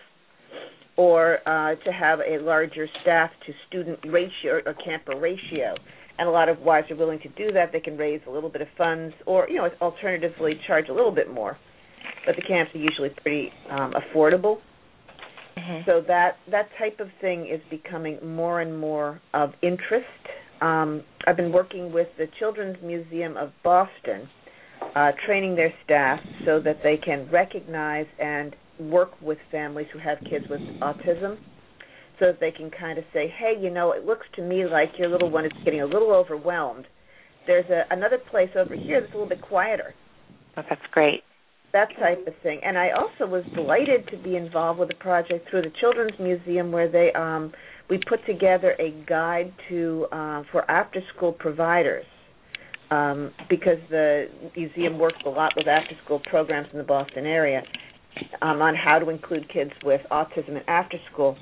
or 0.97 1.39
uh, 1.49 1.75
to 1.85 1.91
have 1.91 2.21
a 2.21 2.39
larger 2.39 2.87
staff 3.03 3.31
to 3.45 3.53
student 3.67 3.99
ratio 4.05 4.61
or 4.65 4.75
camper 4.75 5.19
ratio 5.19 5.75
and 6.19 6.29
a 6.29 6.31
lot 6.31 6.49
of 6.49 6.61
wives 6.61 6.91
are 6.91 6.97
willing 6.97 7.19
to 7.21 7.29
do 7.31 7.53
that. 7.53 7.73
They 7.73 7.81
can 7.81 7.97
raise 7.97 8.21
a 8.27 8.31
little 8.31 8.51
bit 8.51 8.63
of 8.63 8.69
funds, 8.79 9.15
or 9.27 9.49
you 9.49 9.57
know, 9.57 9.69
alternatively 9.81 10.61
charge 10.67 10.89
a 10.89 10.93
little 10.93 11.11
bit 11.11 11.33
more. 11.33 11.59
But 12.27 12.37
the 12.37 12.43
camps 12.43 12.75
are 12.75 12.79
usually 12.79 13.11
pretty 13.21 13.51
um, 13.71 13.93
affordable. 13.93 14.59
Mm-hmm. 15.59 15.83
So 15.87 16.03
that 16.07 16.37
that 16.51 16.69
type 16.79 17.01
of 17.01 17.09
thing 17.21 17.49
is 17.53 17.61
becoming 17.71 18.19
more 18.25 18.61
and 18.61 18.79
more 18.79 19.21
of 19.33 19.51
interest. 19.63 20.07
Um, 20.65 21.03
I've 21.27 21.37
been 21.37 21.53
working 21.53 21.93
with 21.93 22.09
the 22.17 22.27
Children's 22.39 22.79
Museum 22.83 23.37
of 23.37 23.51
Boston, 23.63 24.27
uh, 24.97 25.11
training 25.27 25.57
their 25.57 25.73
staff 25.85 26.21
so 26.47 26.59
that 26.61 26.79
they 26.83 26.97
can 26.97 27.29
recognize 27.31 28.07
and 28.19 28.57
work 28.81 29.11
with 29.21 29.37
families 29.51 29.87
who 29.93 29.99
have 29.99 30.17
kids 30.21 30.47
with 30.49 30.61
autism 30.81 31.37
so 32.19 32.27
that 32.27 32.41
they 32.41 32.51
can 32.51 32.71
kind 32.71 32.99
of 32.99 33.05
say, 33.13 33.33
hey, 33.39 33.53
you 33.61 33.69
know, 33.69 33.93
it 33.93 34.07
looks 34.07 34.27
to 34.37 34.43
me 34.43 34.65
like 34.65 34.89
your 34.99 35.09
little 35.09 35.31
one 35.31 35.45
is 35.45 35.53
getting 35.65 35.83
a 35.83 35.87
little 35.87 36.13
overwhelmed. 36.13 36.87
There's 37.47 37.69
a, 37.69 37.83
another 37.91 38.19
place 38.31 38.51
over 38.57 38.75
here 38.75 39.03
that's 39.03 39.13
a 39.13 39.17
little 39.17 39.29
bit 39.29 39.43
quieter. 39.43 39.95
Oh, 40.57 40.63
that's 40.69 40.81
great. 40.93 41.23
That 41.75 41.89
type 42.01 42.27
of 42.27 42.33
thing. 42.43 42.61
And 42.65 42.79
I 42.79 42.91
also 42.93 43.31
was 43.31 43.45
delighted 43.55 44.09
to 44.13 44.17
be 44.17 44.37
involved 44.37 44.79
with 44.79 44.91
a 44.91 44.95
project 44.95 45.51
through 45.51 45.63
the 45.63 45.73
Children's 45.81 46.19
Museum 46.19 46.73
where 46.73 46.91
they 46.91 47.13
um 47.13 47.53
we 47.91 48.01
put 48.09 48.25
together 48.27 48.75
a 48.79 48.91
guide 49.07 49.53
to 49.69 50.07
uh, 50.13 50.43
for 50.51 50.69
after 50.71 51.01
school 51.17 51.33
providers. 51.33 52.05
Um, 52.91 53.33
because 53.49 53.79
the 53.89 54.27
museum 54.55 54.99
works 54.99 55.17
a 55.25 55.29
lot 55.29 55.53
with 55.57 55.67
after 55.67 55.95
school 56.05 56.21
programs 56.29 56.69
in 56.71 56.79
the 56.79 56.85
Boston 56.85 57.25
area 57.25 57.63
um, 58.43 58.61
on 58.61 58.77
how 58.77 58.99
to 58.99 59.09
include 59.09 59.51
kids 59.51 59.71
with 59.83 60.03
autism 60.13 60.51
in 60.51 60.63
after 60.69 60.99
school 61.11 61.37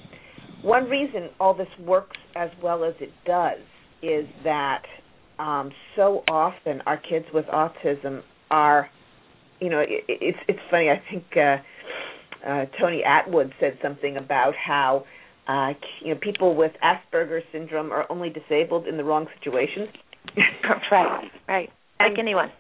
one 0.63 0.89
reason 0.89 1.29
all 1.41 1.55
this 1.55 1.69
works 1.81 2.17
as 2.37 2.49
well 2.63 2.85
as 2.85 2.95
it 3.01 3.11
does 3.27 3.59
is 4.01 4.27
that 4.45 4.83
um, 5.39 5.73
so 5.97 6.23
often 6.29 6.81
our 6.87 6.97
kids 6.97 7.27
with 7.35 7.45
autism 7.47 8.23
are, 8.51 8.89
you 9.61 9.69
know, 9.69 9.81
it, 9.81 10.05
it's 10.09 10.39
it's 10.47 10.61
funny. 10.71 10.89
I 10.89 11.03
think 11.11 11.25
uh, 11.37 12.49
uh, 12.49 12.67
Tony 12.81 13.03
Attwood 13.07 13.53
said 13.59 13.77
something 13.83 14.17
about 14.17 14.55
how 14.55 15.05
uh, 15.49 15.71
you 16.03 16.15
know 16.15 16.21
people 16.21 16.55
with 16.55 16.73
Asperger's 16.83 17.45
syndrome 17.53 17.91
are 17.93 18.11
only 18.11 18.31
disabled 18.31 18.87
in 18.87 18.97
the 18.97 19.05
wrong 19.05 19.27
situations. 19.39 19.89
right, 20.91 21.31
right. 21.49 21.69
Like 21.99 22.19
anyone. 22.19 22.51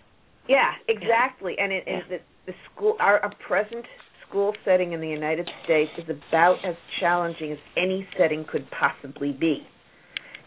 Yeah, 0.48 0.72
exactly. 0.88 1.54
And 1.58 1.72
it 1.72 1.84
yeah. 1.86 1.98
is 1.98 2.04
that 2.10 2.22
the 2.46 2.52
school 2.74 2.96
our, 3.00 3.20
our 3.20 3.32
present 3.46 3.84
school 4.28 4.54
setting 4.64 4.92
in 4.92 5.00
the 5.00 5.08
United 5.08 5.48
States 5.64 5.90
is 5.98 6.04
about 6.08 6.56
as 6.64 6.74
challenging 7.00 7.52
as 7.52 7.58
any 7.76 8.06
setting 8.18 8.44
could 8.50 8.66
possibly 8.70 9.32
be 9.32 9.62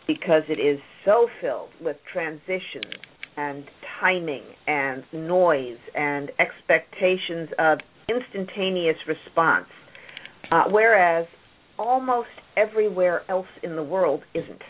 because 0.07 0.43
it 0.49 0.59
is 0.59 0.79
so 1.03 1.27
filled 1.41 1.69
with 1.81 1.97
transitions 2.11 2.93
and 3.37 3.65
timing 3.99 4.43
and 4.67 5.03
noise 5.13 5.77
and 5.93 6.31
expectations 6.39 7.49
of 7.59 7.79
instantaneous 8.07 8.97
response, 9.07 9.67
uh, 10.51 10.63
whereas 10.69 11.27
almost 11.77 12.29
everywhere 12.57 13.21
else 13.29 13.47
in 13.63 13.75
the 13.75 13.83
world 13.83 14.21
isn't. 14.33 14.61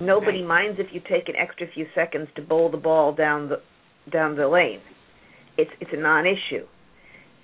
Nobody 0.00 0.42
minds 0.42 0.78
if 0.80 0.86
you 0.92 1.00
take 1.00 1.28
an 1.28 1.36
extra 1.36 1.66
few 1.74 1.86
seconds 1.94 2.28
to 2.36 2.42
bowl 2.42 2.70
the 2.70 2.76
ball 2.76 3.14
down 3.14 3.48
the 3.48 3.60
down 4.10 4.36
the 4.36 4.48
lane. 4.48 4.80
It's 5.56 5.70
it's 5.80 5.90
a 5.92 6.00
non-issue 6.00 6.66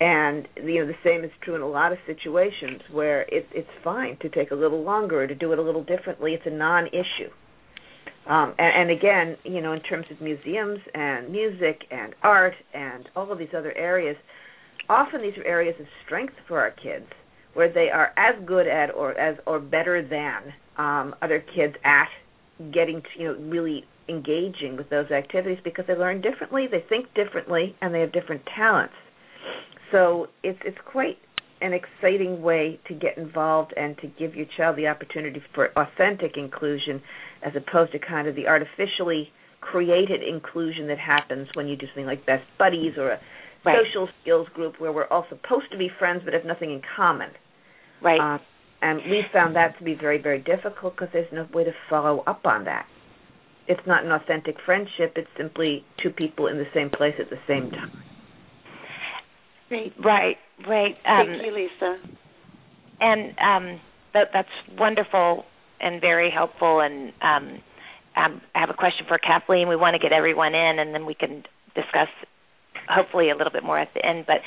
and 0.01 0.47
you 0.57 0.81
know 0.81 0.87
the 0.87 0.95
same 1.05 1.25
is 1.25 1.31
true 1.43 1.55
in 1.55 1.61
a 1.61 1.69
lot 1.69 1.93
of 1.93 1.99
situations 2.07 2.81
where 2.93 3.23
it, 3.23 3.47
it's 3.53 3.69
fine 3.83 4.17
to 4.21 4.29
take 4.29 4.51
a 4.51 4.55
little 4.55 4.83
longer 4.83 5.23
or 5.23 5.27
to 5.27 5.35
do 5.35 5.53
it 5.53 5.59
a 5.59 5.63
little 5.63 5.85
differently. 5.85 6.35
It's 6.35 6.47
a 6.47 6.51
non-issue. 6.51 7.31
Um, 8.29 8.55
and, 8.59 8.91
and 8.91 8.99
again, 8.99 9.37
you 9.45 9.61
know, 9.61 9.73
in 9.73 9.81
terms 9.81 10.07
of 10.11 10.21
museums 10.21 10.79
and 10.95 11.31
music 11.31 11.83
and 11.91 12.15
art 12.23 12.55
and 12.75 13.09
all 13.17 13.33
of 13.33 13.39
these 13.39 13.49
other 13.57 13.77
areas, 13.77 14.17
often 14.89 15.23
these 15.23 15.37
are 15.39 15.47
areas 15.47 15.75
of 15.81 15.87
strength 16.05 16.35
for 16.47 16.61
our 16.61 16.71
kids, 16.71 17.07
where 17.59 17.73
they 17.73 17.91
are 17.93 18.13
as 18.17 18.37
good 18.47 18.69
at 18.69 18.95
or 18.95 19.19
as 19.19 19.37
or 19.45 19.59
better 19.59 20.01
than 20.01 20.55
um, 20.77 21.13
other 21.21 21.45
kids 21.57 21.75
at 21.85 22.07
getting 22.73 23.03
to, 23.03 23.09
you 23.21 23.25
know 23.25 23.51
really 23.51 23.83
engaging 24.09 24.77
with 24.77 24.89
those 24.91 25.11
activities 25.11 25.59
because 25.65 25.85
they 25.89 25.95
learn 25.95 26.21
differently, 26.21 26.67
they 26.71 26.85
think 26.89 27.13
differently, 27.15 27.75
and 27.83 27.93
they 27.93 27.99
have 28.01 28.13
different 28.13 28.43
talents. 28.57 28.95
So 29.91 30.29
it's 30.45 30.61
it's 30.65 30.79
quite 30.87 31.19
an 31.61 31.73
exciting 31.73 32.43
way 32.43 32.79
to 32.87 32.95
get 32.95 33.19
involved 33.19 33.75
and 33.77 33.99
to 33.99 34.07
give 34.07 34.37
your 34.37 34.47
child 34.57 34.77
the 34.77 34.87
opportunity 34.87 35.43
for 35.53 35.71
authentic 35.77 36.37
inclusion 36.37 37.03
as 37.45 37.53
opposed 37.57 37.91
to 37.91 37.99
kind 37.99 38.29
of 38.29 38.37
the 38.37 38.47
artificially 38.47 39.31
created 39.61 40.23
inclusion 40.23 40.87
that 40.87 40.99
happens 40.99 41.49
when 41.55 41.67
you 41.67 41.75
do 41.75 41.87
something 41.89 42.07
like 42.07 42.25
best 42.25 42.45
buddies 42.57 42.93
or 42.97 43.11
a 43.11 43.21
right. 43.65 43.79
social 43.85 44.09
skills 44.23 44.47
group 44.55 44.81
where 44.81 44.93
we're 44.93 45.09
all 45.09 45.27
supposed 45.29 45.67
to 45.73 45.77
be 45.77 45.91
friends 45.99 46.23
but 46.25 46.33
have 46.33 46.45
nothing 46.45 46.71
in 46.71 46.81
common. 46.97 47.31
Right. 48.03 48.21
Uh, 48.21 48.39
and 48.81 49.01
we 49.11 49.23
found 49.33 49.57
that 49.57 49.77
to 49.79 49.85
be 49.85 49.95
very 49.95 50.23
very 50.23 50.39
difficult 50.39 50.95
because 50.95 51.09
there's 51.13 51.33
no 51.33 51.47
way 51.53 51.65
to 51.65 51.73
follow 51.91 52.23
up 52.27 52.43
on 52.45 52.65
that. 52.65 52.87
It's 53.67 53.87
not 53.87 54.05
an 54.05 54.13
authentic 54.13 54.57
friendship. 54.65 55.13
It's 55.17 55.29
simply 55.37 55.85
two 56.03 56.11
people 56.11 56.47
in 56.47 56.57
the 56.57 56.65
same 56.75 56.89
place 56.89 57.15
at 57.21 57.29
the 57.29 57.37
same 57.47 57.71
time. 57.71 57.93
Right, 59.71 59.93
right, 60.03 60.37
right. 60.67 60.97
Um, 61.05 61.27
Thank 61.27 61.43
you, 61.45 61.55
Lisa. 61.55 61.97
And 63.01 63.31
um, 63.39 63.81
that, 64.15 64.29
that's 64.33 64.49
wonderful 64.79 65.45
and 65.81 66.01
very 66.01 66.31
helpful. 66.31 66.81
And 66.81 67.13
um, 67.21 67.61
um, 68.17 68.41
I 68.55 68.61
have 68.61 68.71
a 68.71 68.75
question 68.75 69.07
for 69.07 69.19
Kathleen. 69.19 69.69
We 69.69 69.77
want 69.77 69.95
to 69.95 69.99
get 69.99 70.13
everyone 70.13 70.55
in, 70.55 70.79
and 70.79 70.95
then 70.95 71.05
we 71.05 71.15
can 71.15 71.45
discuss 71.75 72.09
hopefully 72.89 73.31
a 73.31 73.37
little 73.37 73.53
bit 73.53 73.63
more 73.63 73.79
at 73.79 73.89
the 73.95 74.05
end. 74.05 74.25
But 74.27 74.39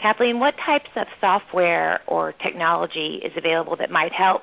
Kathleen, 0.00 0.40
what 0.40 0.54
types 0.64 0.90
of 0.96 1.06
software 1.20 2.00
or 2.06 2.32
technology 2.32 3.20
is 3.24 3.32
available 3.36 3.76
that 3.78 3.90
might 3.90 4.12
help 4.12 4.42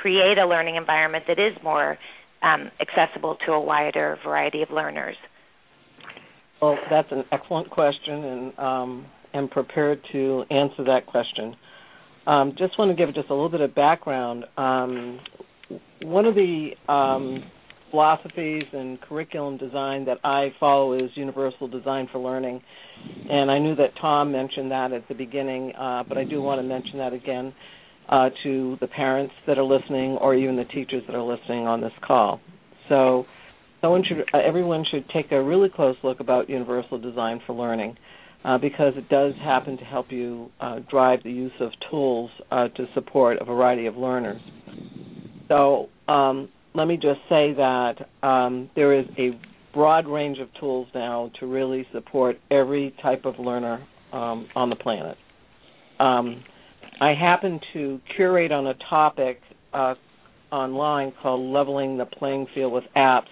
create 0.00 0.38
a 0.38 0.46
learning 0.46 0.76
environment 0.76 1.24
that 1.28 1.38
is 1.38 1.56
more 1.62 1.98
um, 2.42 2.70
accessible 2.80 3.36
to 3.46 3.52
a 3.52 3.60
wider 3.60 4.18
variety 4.24 4.62
of 4.62 4.70
learners? 4.70 5.16
Well, 6.60 6.78
that's 6.90 7.08
an 7.10 7.24
excellent 7.32 7.70
question, 7.70 8.24
and 8.24 8.58
um, 8.58 9.06
am 9.34 9.48
prepared 9.48 10.00
to 10.12 10.44
answer 10.50 10.84
that 10.84 11.06
question. 11.06 11.56
Um, 12.26 12.54
just 12.56 12.78
want 12.78 12.96
to 12.96 13.06
give 13.06 13.14
just 13.14 13.30
a 13.30 13.34
little 13.34 13.48
bit 13.48 13.60
of 13.60 13.74
background. 13.74 14.44
Um, 14.56 15.18
one 16.02 16.26
of 16.26 16.34
the 16.34 16.70
um, 16.88 17.42
philosophies 17.92 18.64
and 18.72 19.00
curriculum 19.02 19.58
design 19.58 20.06
that 20.06 20.18
I 20.24 20.48
follow 20.58 20.94
is 20.94 21.10
Universal 21.14 21.68
Design 21.68 22.08
for 22.10 22.18
Learning, 22.18 22.60
and 23.30 23.50
I 23.50 23.60
knew 23.60 23.76
that 23.76 23.90
Tom 24.00 24.32
mentioned 24.32 24.72
that 24.72 24.92
at 24.92 25.06
the 25.06 25.14
beginning, 25.14 25.72
uh, 25.78 26.02
but 26.08 26.18
I 26.18 26.24
do 26.24 26.42
want 26.42 26.58
to 26.58 26.66
mention 26.66 26.98
that 26.98 27.12
again 27.12 27.54
uh, 28.08 28.30
to 28.42 28.76
the 28.80 28.88
parents 28.88 29.34
that 29.46 29.58
are 29.58 29.64
listening, 29.64 30.16
or 30.20 30.34
even 30.34 30.56
the 30.56 30.64
teachers 30.64 31.04
that 31.06 31.14
are 31.14 31.22
listening 31.22 31.68
on 31.68 31.80
this 31.80 31.92
call. 32.04 32.40
So, 32.88 33.26
should, 33.82 34.24
uh, 34.34 34.38
everyone 34.38 34.84
should 34.90 35.08
take 35.10 35.30
a 35.30 35.40
really 35.40 35.68
close 35.68 35.96
look 36.02 36.18
about 36.18 36.48
Universal 36.50 36.98
Design 36.98 37.40
for 37.46 37.54
Learning. 37.54 37.96
Uh, 38.44 38.58
because 38.58 38.92
it 38.96 39.08
does 39.08 39.32
happen 39.40 39.76
to 39.78 39.84
help 39.84 40.10
you 40.10 40.50
uh, 40.60 40.80
drive 40.90 41.22
the 41.22 41.30
use 41.30 41.52
of 41.60 41.70
tools 41.88 42.28
uh, 42.50 42.66
to 42.76 42.86
support 42.92 43.38
a 43.40 43.44
variety 43.44 43.86
of 43.86 43.96
learners. 43.96 44.40
So 45.46 45.90
um, 46.08 46.48
let 46.74 46.86
me 46.86 46.96
just 46.96 47.20
say 47.28 47.52
that 47.54 47.94
um, 48.22 48.70
there 48.74 48.98
is 48.98 49.06
a 49.18 49.38
broad 49.74 50.06
range 50.06 50.38
of 50.38 50.48
tools 50.58 50.86
now 50.94 51.30
to 51.40 51.46
really 51.46 51.86
support 51.92 52.36
every 52.50 52.94
type 53.02 53.24
of 53.24 53.38
learner 53.38 53.86
um, 54.12 54.46
on 54.54 54.70
the 54.70 54.76
planet. 54.76 55.16
Um, 55.98 56.42
I 57.00 57.14
happen 57.14 57.60
to 57.72 58.00
curate 58.16 58.52
on 58.52 58.66
a 58.66 58.74
topic 58.88 59.40
uh, 59.72 59.94
online 60.50 61.12
called 61.22 61.40
Leveling 61.52 61.96
the 61.96 62.04
Playing 62.04 62.46
Field 62.54 62.72
with 62.72 62.84
Apps, 62.96 63.28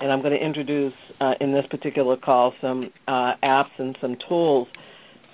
and 0.00 0.12
I'm 0.12 0.20
going 0.20 0.38
to 0.38 0.44
introduce 0.44 0.92
uh, 1.20 1.32
in 1.40 1.52
this 1.52 1.64
particular 1.70 2.16
call 2.16 2.52
some 2.60 2.90
uh, 3.08 3.32
apps 3.42 3.70
and 3.78 3.96
some 4.00 4.16
tools 4.28 4.68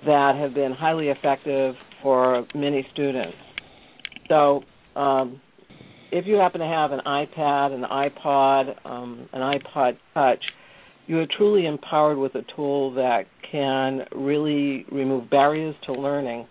that 0.04 0.36
have 0.40 0.54
been 0.54 0.72
highly 0.72 1.08
effective 1.08 1.74
for 2.02 2.46
many 2.54 2.86
students. 2.92 3.36
So, 4.28 4.62
um, 4.94 5.40
if 6.12 6.26
you 6.26 6.36
happen 6.36 6.60
to 6.60 6.66
have 6.66 6.92
an 6.92 7.00
iPad, 7.06 7.72
an 7.72 7.82
iPod, 7.82 8.86
um, 8.86 9.28
an 9.32 9.40
iPod 9.40 9.96
Touch, 10.14 10.44
you 11.06 11.18
are 11.18 11.26
truly 11.36 11.66
empowered 11.66 12.18
with 12.18 12.34
a 12.34 12.42
tool 12.54 12.94
that 12.94 13.26
can 13.50 14.00
really 14.14 14.84
remove 14.90 15.30
barriers 15.30 15.74
to 15.86 15.92
learning 15.92 16.46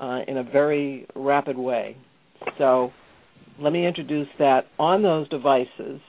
uh, 0.00 0.20
in 0.28 0.36
a 0.36 0.42
very 0.42 1.06
rapid 1.14 1.56
way. 1.56 1.96
So, 2.58 2.90
let 3.58 3.72
me 3.72 3.86
introduce 3.86 4.28
that 4.38 4.66
on 4.78 5.02
those 5.02 5.26
devices. 5.30 6.00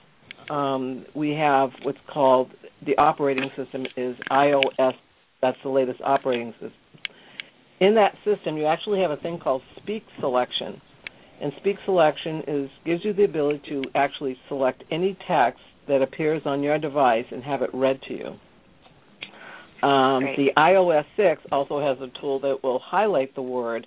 Um, 0.50 1.06
we 1.16 1.32
have 1.32 1.70
what's 1.84 1.98
called 2.14 2.52
the 2.86 2.98
operating 2.98 3.50
system 3.56 3.86
is 3.96 4.16
iOS. 4.30 4.94
That's 5.42 5.58
the 5.64 5.70
latest 5.70 6.02
operating 6.04 6.52
system. 6.54 6.72
In 7.80 7.96
that 7.96 8.14
system, 8.26 8.58
you 8.58 8.66
actually 8.66 9.02
have 9.02 9.12
a 9.12 9.18
thing 9.18 9.40
called 9.42 9.62
Speak 9.82 10.04
Selection 10.20 10.82
and 11.42 11.52
speak 11.60 11.78
selection 11.86 12.42
is 12.48 12.70
gives 12.86 13.06
you 13.06 13.14
the 13.14 13.24
ability 13.24 13.62
to 13.70 13.84
actually 13.96 14.38
select 14.48 14.84
any 14.92 15.18
text 15.28 15.60
that 15.88 16.02
appears 16.02 16.42
on 16.46 16.62
your 16.62 16.78
device 16.78 17.26
and 17.32 17.44
have 17.44 17.62
it 17.62 17.70
read 17.74 18.00
to 18.08 18.14
you. 18.14 18.28
Um, 19.88 20.24
the 20.36 20.50
iOS 20.58 21.06
6 21.16 21.42
also 21.52 21.80
has 21.80 21.98
a 22.02 22.20
tool 22.20 22.40
that 22.40 22.64
will 22.64 22.80
highlight 22.80 23.36
the 23.36 23.44
word 23.44 23.86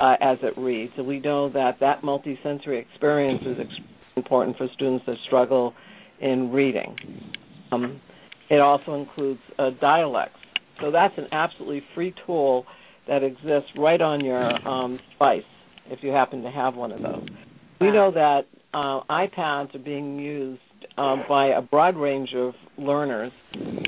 uh, 0.00 0.14
as 0.20 0.38
it 0.42 0.58
reads. 0.58 0.92
So 0.96 1.04
we 1.04 1.20
know 1.20 1.48
that 1.50 1.78
that 1.80 2.02
multisensory 2.02 2.82
experience 2.82 3.42
is 3.46 3.56
ex- 3.60 3.86
important 4.16 4.56
for 4.56 4.66
students 4.74 5.04
that 5.06 5.16
struggle 5.26 5.74
in 6.20 6.50
reading. 6.50 6.96
Um, 7.70 8.00
it 8.50 8.60
also 8.60 8.94
includes 8.94 9.40
uh, 9.58 9.70
dialects. 9.80 10.38
So 10.80 10.90
that's 10.90 11.14
an 11.16 11.26
absolutely 11.30 11.82
free 11.94 12.14
tool 12.26 12.66
that 13.06 13.22
exists 13.22 13.70
right 13.76 14.00
on 14.00 14.24
your 14.24 14.68
um, 14.68 14.98
device 15.12 15.42
if 15.90 16.00
you 16.02 16.10
happen 16.10 16.42
to 16.42 16.50
have 16.50 16.74
one 16.74 16.92
of 16.92 17.02
those. 17.02 17.26
We 17.80 17.90
know 17.90 18.10
that 18.12 18.42
uh, 18.74 19.00
iPads 19.10 19.74
are 19.74 19.82
being 19.84 20.18
used 20.18 20.60
um, 20.96 21.24
by 21.28 21.48
a 21.48 21.62
broad 21.62 21.96
range 21.96 22.30
of 22.36 22.54
learners. 22.76 23.32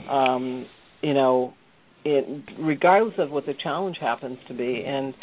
Um, 0.08 0.66
you 1.02 1.14
know, 1.14 1.54
it, 2.04 2.44
regardless 2.58 3.14
of 3.18 3.30
what 3.30 3.46
the 3.46 3.54
challenge 3.62 3.96
happens 4.00 4.38
to 4.48 4.54
be. 4.54 4.84
And 4.86 5.14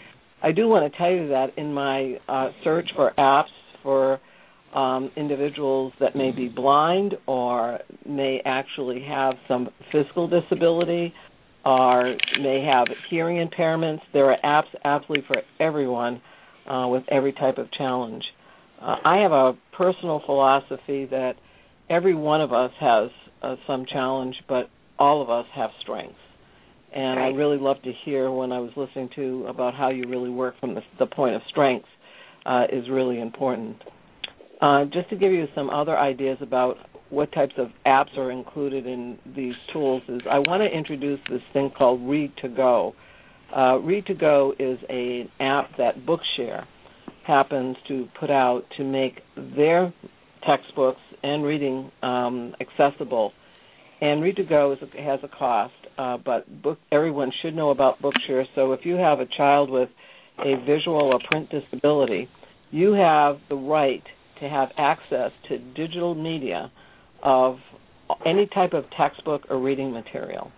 I 0.43 0.51
do 0.51 0.67
want 0.67 0.91
to 0.91 0.97
tell 0.97 1.11
you 1.11 1.29
that 1.29 1.57
in 1.57 1.73
my 1.73 2.17
uh, 2.27 2.49
search 2.63 2.89
for 2.95 3.13
apps 3.17 3.45
for 3.83 4.19
um, 4.75 5.11
individuals 5.15 5.93
that 5.99 6.15
may 6.15 6.31
be 6.31 6.49
blind 6.49 7.15
or 7.25 7.79
may 8.07 8.41
actually 8.45 9.03
have 9.07 9.35
some 9.47 9.69
physical 9.91 10.27
disability 10.27 11.13
or 11.65 12.15
may 12.39 12.63
have 12.63 12.87
hearing 13.09 13.45
impairments, 13.45 14.01
there 14.13 14.31
are 14.31 14.37
apps 14.43 14.69
absolutely 14.83 15.25
for 15.27 15.37
everyone 15.59 16.21
uh, 16.67 16.87
with 16.87 17.03
every 17.09 17.33
type 17.33 17.57
of 17.57 17.71
challenge. 17.71 18.23
Uh, 18.81 18.95
I 19.03 19.17
have 19.17 19.31
a 19.31 19.53
personal 19.75 20.21
philosophy 20.25 21.05
that 21.05 21.33
every 21.89 22.15
one 22.15 22.41
of 22.41 22.53
us 22.53 22.71
has 22.79 23.09
uh, 23.41 23.55
some 23.65 23.85
challenge, 23.91 24.35
but 24.47 24.69
all 24.99 25.21
of 25.21 25.29
us 25.29 25.45
have 25.55 25.69
strengths. 25.81 26.15
And 26.93 27.19
right. 27.19 27.27
I 27.27 27.35
really 27.35 27.57
love 27.57 27.77
to 27.83 27.91
hear 28.05 28.31
when 28.31 28.51
I 28.51 28.59
was 28.59 28.71
listening 28.75 29.09
to 29.15 29.45
about 29.47 29.73
how 29.73 29.89
you 29.89 30.07
really 30.07 30.29
work 30.29 30.59
from 30.59 30.75
the, 30.75 30.81
the 30.99 31.05
point 31.05 31.35
of 31.35 31.41
strengths 31.49 31.87
uh, 32.45 32.63
is 32.71 32.89
really 32.89 33.19
important. 33.19 33.77
Uh, 34.61 34.85
just 34.85 35.09
to 35.09 35.15
give 35.15 35.31
you 35.31 35.45
some 35.53 35.69
other 35.69 35.97
ideas 35.97 36.37
about 36.41 36.77
what 37.09 37.31
types 37.31 37.53
of 37.57 37.67
apps 37.85 38.17
are 38.17 38.31
included 38.31 38.85
in 38.85 39.17
these 39.35 39.53
tools 39.71 40.01
is 40.07 40.21
I 40.29 40.39
want 40.39 40.61
to 40.61 40.77
introduce 40.77 41.19
this 41.29 41.41
thing 41.53 41.71
called 41.77 42.01
Read 42.01 42.31
to 42.41 42.49
Go. 42.49 42.95
Uh, 43.55 43.79
Read 43.79 44.05
to 44.07 44.13
Go 44.13 44.53
is 44.59 44.77
an 44.89 45.29
app 45.39 45.77
that 45.77 46.05
Bookshare 46.05 46.65
happens 47.25 47.75
to 47.87 48.07
put 48.19 48.29
out 48.29 48.63
to 48.77 48.83
make 48.83 49.19
their 49.35 49.93
textbooks 50.45 51.01
and 51.23 51.43
reading 51.43 51.91
um, 52.01 52.53
accessible. 52.61 53.33
And 54.01 54.21
Read 54.21 54.35
to 54.37 54.43
Go 54.43 54.73
is, 54.73 54.79
has 54.97 55.19
a 55.23 55.27
cost, 55.27 55.73
uh, 55.97 56.17
but 56.23 56.61
book, 56.61 56.77
everyone 56.91 57.31
should 57.41 57.55
know 57.55 57.71
about 57.71 58.01
Bookshare. 58.01 58.45
So 58.55 58.73
if 58.73 58.81
you 58.83 58.95
have 58.95 59.19
a 59.19 59.25
child 59.25 59.69
with 59.69 59.89
a 60.39 60.55
visual 60.65 61.13
or 61.13 61.19
print 61.27 61.49
disability, 61.49 62.29
you 62.71 62.93
have 62.93 63.37
the 63.49 63.55
right 63.55 64.03
to 64.41 64.47
have 64.47 64.69
access 64.77 65.31
to 65.49 65.57
digital 65.57 66.13
media 66.13 66.71
of 67.23 67.57
any 68.25 68.47
type 68.53 68.73
of 68.73 68.85
textbook 68.95 69.43
or 69.49 69.59
reading 69.59 69.91
material. 69.91 70.51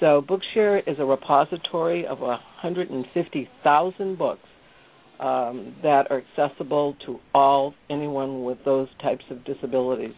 So 0.00 0.22
Bookshare 0.26 0.82
is 0.86 0.96
a 0.98 1.04
repository 1.04 2.06
of 2.06 2.20
150,000 2.20 4.18
books 4.18 4.40
um, 5.20 5.76
that 5.82 6.10
are 6.10 6.22
accessible 6.38 6.96
to 7.04 7.18
all 7.34 7.74
anyone 7.90 8.44
with 8.44 8.58
those 8.64 8.88
types 9.02 9.24
of 9.30 9.44
disabilities. 9.44 10.14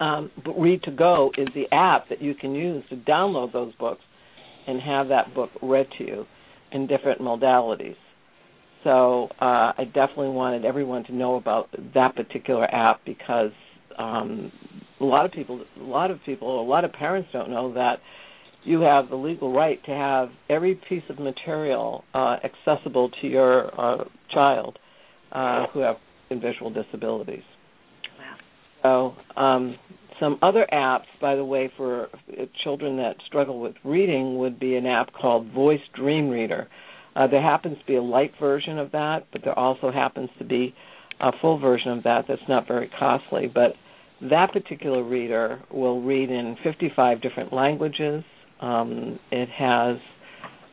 Um, 0.00 0.32
but 0.44 0.60
Read 0.60 0.82
to 0.82 0.90
Go 0.90 1.30
is 1.38 1.46
the 1.54 1.72
app 1.72 2.08
that 2.08 2.20
you 2.20 2.34
can 2.34 2.56
use 2.56 2.82
to 2.90 2.96
download 2.96 3.52
those 3.52 3.72
books 3.76 4.00
and 4.66 4.80
have 4.80 5.08
that 5.08 5.32
book 5.32 5.50
read 5.62 5.86
to 5.98 6.04
you 6.04 6.26
in 6.72 6.88
different 6.88 7.20
modalities. 7.20 7.96
So 8.82 9.28
uh, 9.40 9.72
I 9.78 9.84
definitely 9.84 10.30
wanted 10.30 10.64
everyone 10.64 11.04
to 11.04 11.14
know 11.14 11.36
about 11.36 11.68
that 11.94 12.16
particular 12.16 12.64
app 12.64 13.00
because 13.04 13.52
um, 13.96 14.50
a 15.00 15.04
lot 15.04 15.24
of 15.24 15.30
people, 15.30 15.62
a 15.80 15.82
lot 15.82 16.10
of 16.10 16.18
people, 16.26 16.60
a 16.60 16.66
lot 16.66 16.84
of 16.84 16.92
parents 16.92 17.28
don't 17.32 17.50
know 17.50 17.74
that 17.74 18.00
you 18.64 18.80
have 18.80 19.08
the 19.08 19.16
legal 19.16 19.52
right 19.52 19.82
to 19.84 19.90
have 19.90 20.28
every 20.48 20.80
piece 20.88 21.02
of 21.08 21.18
material 21.18 22.04
uh, 22.14 22.36
accessible 22.44 23.10
to 23.20 23.26
your 23.26 23.80
uh, 23.80 24.04
child 24.32 24.78
uh, 25.32 25.66
who 25.72 25.80
have 25.80 25.96
visual 26.30 26.72
disabilities. 26.72 27.42
Wow. 28.82 29.14
So, 29.36 29.40
um, 29.40 29.76
some 30.20 30.38
other 30.40 30.66
apps, 30.72 31.06
by 31.20 31.34
the 31.34 31.44
way, 31.44 31.70
for 31.76 32.08
children 32.62 32.96
that 32.98 33.16
struggle 33.26 33.60
with 33.60 33.74
reading 33.84 34.38
would 34.38 34.60
be 34.60 34.76
an 34.76 34.86
app 34.86 35.12
called 35.12 35.50
Voice 35.52 35.80
Dream 35.94 36.28
Reader. 36.28 36.68
Uh, 37.16 37.26
there 37.26 37.42
happens 37.42 37.76
to 37.78 37.84
be 37.86 37.96
a 37.96 38.02
light 38.02 38.32
version 38.40 38.78
of 38.78 38.92
that, 38.92 39.26
but 39.32 39.42
there 39.44 39.58
also 39.58 39.90
happens 39.90 40.30
to 40.38 40.44
be 40.44 40.74
a 41.20 41.32
full 41.40 41.58
version 41.58 41.92
of 41.92 42.04
that 42.04 42.24
that's 42.28 42.40
not 42.48 42.66
very 42.68 42.90
costly. 42.98 43.50
But 43.52 43.74
that 44.30 44.52
particular 44.52 45.02
reader 45.02 45.60
will 45.70 46.00
read 46.00 46.30
in 46.30 46.56
55 46.62 47.20
different 47.20 47.52
languages. 47.52 48.22
Um, 48.62 49.18
it 49.30 49.48
has 49.48 49.96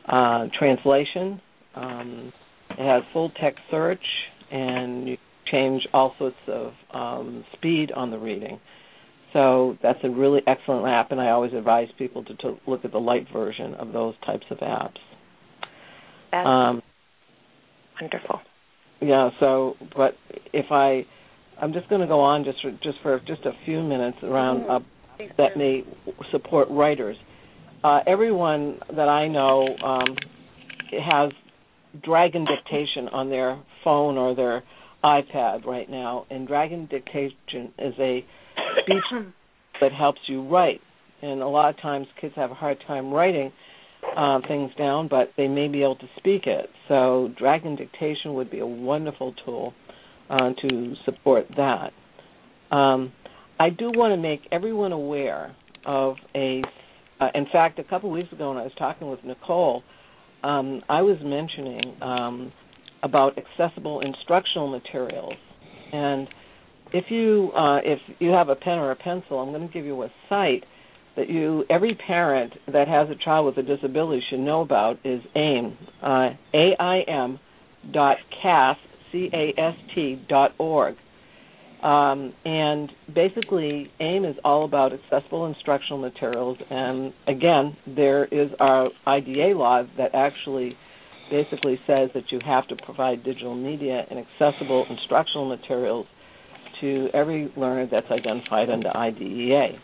uh, 0.08 0.46
translation. 0.58 1.40
Um, 1.74 2.32
it 2.70 2.86
has 2.86 3.02
full 3.12 3.30
text 3.40 3.60
search, 3.70 4.04
and 4.50 5.08
you 5.08 5.16
change 5.50 5.86
all 5.92 6.14
sorts 6.18 6.36
of 6.46 6.72
um, 6.94 7.44
speed 7.56 7.90
on 7.92 8.10
the 8.10 8.18
reading. 8.18 8.60
So 9.32 9.76
that's 9.82 9.98
a 10.04 10.10
really 10.10 10.40
excellent 10.46 10.86
app, 10.86 11.12
and 11.12 11.20
I 11.20 11.30
always 11.30 11.52
advise 11.52 11.88
people 11.98 12.24
to, 12.24 12.34
to 12.36 12.56
look 12.66 12.84
at 12.84 12.92
the 12.92 12.98
light 12.98 13.26
version 13.32 13.74
of 13.74 13.92
those 13.92 14.14
types 14.24 14.46
of 14.50 14.58
apps. 14.58 14.98
That's 16.32 16.46
um, 16.46 16.82
wonderful. 18.00 18.40
Yeah. 19.00 19.30
So, 19.40 19.74
but 19.96 20.14
if 20.52 20.66
I, 20.70 21.06
I'm 21.60 21.72
just 21.72 21.88
going 21.88 22.00
to 22.00 22.06
go 22.06 22.20
on 22.20 22.44
just 22.44 22.60
for, 22.60 22.70
just 22.82 22.98
for 23.02 23.20
just 23.26 23.44
a 23.44 23.52
few 23.64 23.82
minutes 23.82 24.18
around 24.22 24.68
uh, 24.68 24.80
that 25.38 25.56
may 25.56 25.82
support 26.30 26.68
writers 26.70 27.16
uh, 27.82 28.00
everyone 28.06 28.78
that 28.88 29.08
I 29.08 29.28
know 29.28 29.66
um, 29.84 30.16
has 30.92 31.32
Dragon 32.04 32.44
Dictation 32.44 33.08
on 33.08 33.30
their 33.30 33.60
phone 33.84 34.16
or 34.16 34.34
their 34.34 34.62
iPad 35.02 35.64
right 35.64 35.88
now, 35.88 36.26
and 36.30 36.46
Dragon 36.46 36.86
Dictation 36.90 37.72
is 37.78 37.94
a 37.98 38.24
speech 38.82 39.04
that 39.80 39.92
helps 39.92 40.20
you 40.26 40.46
write. 40.48 40.80
And 41.22 41.42
a 41.42 41.48
lot 41.48 41.70
of 41.70 41.80
times 41.80 42.06
kids 42.20 42.34
have 42.36 42.50
a 42.50 42.54
hard 42.54 42.78
time 42.86 43.12
writing 43.12 43.52
uh, 44.16 44.40
things 44.48 44.70
down, 44.78 45.08
but 45.08 45.32
they 45.36 45.48
may 45.48 45.68
be 45.68 45.82
able 45.82 45.96
to 45.96 46.08
speak 46.16 46.46
it. 46.46 46.68
So 46.88 47.28
dragon 47.38 47.76
dictation 47.76 48.34
would 48.34 48.50
be 48.50 48.60
a 48.60 48.66
wonderful 48.66 49.34
tool 49.44 49.74
uh, 50.28 50.50
to 50.62 50.94
support 51.04 51.46
that. 51.56 51.92
Um, 52.74 53.12
I 53.58 53.70
do 53.70 53.90
want 53.94 54.12
to 54.12 54.16
make 54.16 54.40
everyone 54.52 54.92
aware 54.92 55.54
of 55.84 56.16
a. 56.34 56.62
Uh, 57.20 57.28
in 57.34 57.46
fact, 57.52 57.78
a 57.78 57.84
couple 57.84 58.10
weeks 58.10 58.32
ago 58.32 58.48
when 58.48 58.58
I 58.58 58.62
was 58.62 58.72
talking 58.78 59.10
with 59.10 59.20
Nicole, 59.24 59.82
um, 60.42 60.82
I 60.88 61.02
was 61.02 61.18
mentioning 61.22 61.94
um, 62.00 62.52
about 63.02 63.38
accessible 63.38 64.00
instructional 64.00 64.68
materials, 64.68 65.34
and 65.92 66.28
if 66.92 67.04
you 67.10 67.50
uh, 67.54 67.78
if 67.84 67.98
you 68.18 68.30
have 68.30 68.48
a 68.48 68.56
pen 68.56 68.78
or 68.78 68.90
a 68.90 68.96
pencil, 68.96 69.38
I'm 69.38 69.50
going 69.50 69.66
to 69.66 69.72
give 69.72 69.84
you 69.84 70.02
a 70.02 70.08
site 70.28 70.64
that 71.16 71.28
you 71.28 71.64
every 71.68 71.94
parent 72.06 72.54
that 72.72 72.88
has 72.88 73.08
a 73.10 73.24
child 73.24 73.46
with 73.46 73.58
a 73.58 73.76
disability 73.76 74.22
should 74.30 74.40
know 74.40 74.62
about 74.62 74.98
is 75.04 75.20
AIM, 75.36 75.76
uh, 76.02 76.30
A-I-M 76.54 77.38
dot 77.92 78.16
cast 78.42 78.80
c 79.12 79.28
a 79.32 79.60
s 79.60 79.74
t 79.94 80.22
dot 80.28 80.52
org. 80.58 80.96
Um, 81.82 82.34
and 82.44 82.92
basically, 83.14 83.90
AIM 84.00 84.24
is 84.24 84.36
all 84.44 84.64
about 84.64 84.92
accessible 84.92 85.46
instructional 85.46 85.98
materials. 85.98 86.58
And 86.68 87.12
again, 87.26 87.76
there 87.86 88.26
is 88.26 88.50
our 88.60 88.90
IDEA 89.06 89.56
law 89.56 89.82
that 89.96 90.14
actually 90.14 90.76
basically 91.30 91.78
says 91.86 92.10
that 92.14 92.24
you 92.30 92.40
have 92.44 92.66
to 92.68 92.76
provide 92.84 93.24
digital 93.24 93.54
media 93.54 94.04
and 94.10 94.18
accessible 94.18 94.84
instructional 94.90 95.48
materials 95.48 96.06
to 96.80 97.08
every 97.14 97.52
learner 97.56 97.88
that's 97.90 98.10
identified 98.10 98.68
under 98.68 98.94
IDEA. 98.94 99.78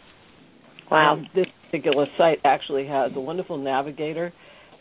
Wow. 0.90 1.14
Um, 1.14 1.26
this 1.34 1.46
particular 1.64 2.06
site 2.18 2.38
actually 2.44 2.86
has 2.86 3.12
a 3.14 3.20
wonderful 3.20 3.56
navigator 3.56 4.32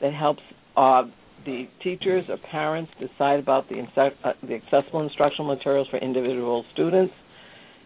that 0.02 0.14
helps 0.14 0.42
uh, 0.76 1.04
the 1.46 1.68
teachers 1.84 2.26
or 2.30 2.38
parents 2.52 2.92
decide 3.00 3.40
about 3.40 3.70
the, 3.70 3.80
uh, 3.98 4.34
the 4.42 4.56
accessible 4.56 5.02
instructional 5.02 5.54
materials 5.54 5.88
for 5.90 5.98
individual 5.98 6.66
students. 6.74 7.14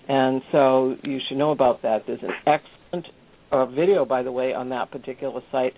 And 0.07 0.41
so 0.51 0.95
you 1.03 1.19
should 1.27 1.37
know 1.37 1.51
about 1.51 1.83
that. 1.83 2.03
There's 2.07 2.21
an 2.23 2.31
excellent 2.47 3.07
uh, 3.51 3.65
video, 3.67 4.05
by 4.05 4.23
the 4.23 4.31
way, 4.31 4.53
on 4.53 4.69
that 4.69 4.91
particular 4.91 5.41
site 5.51 5.73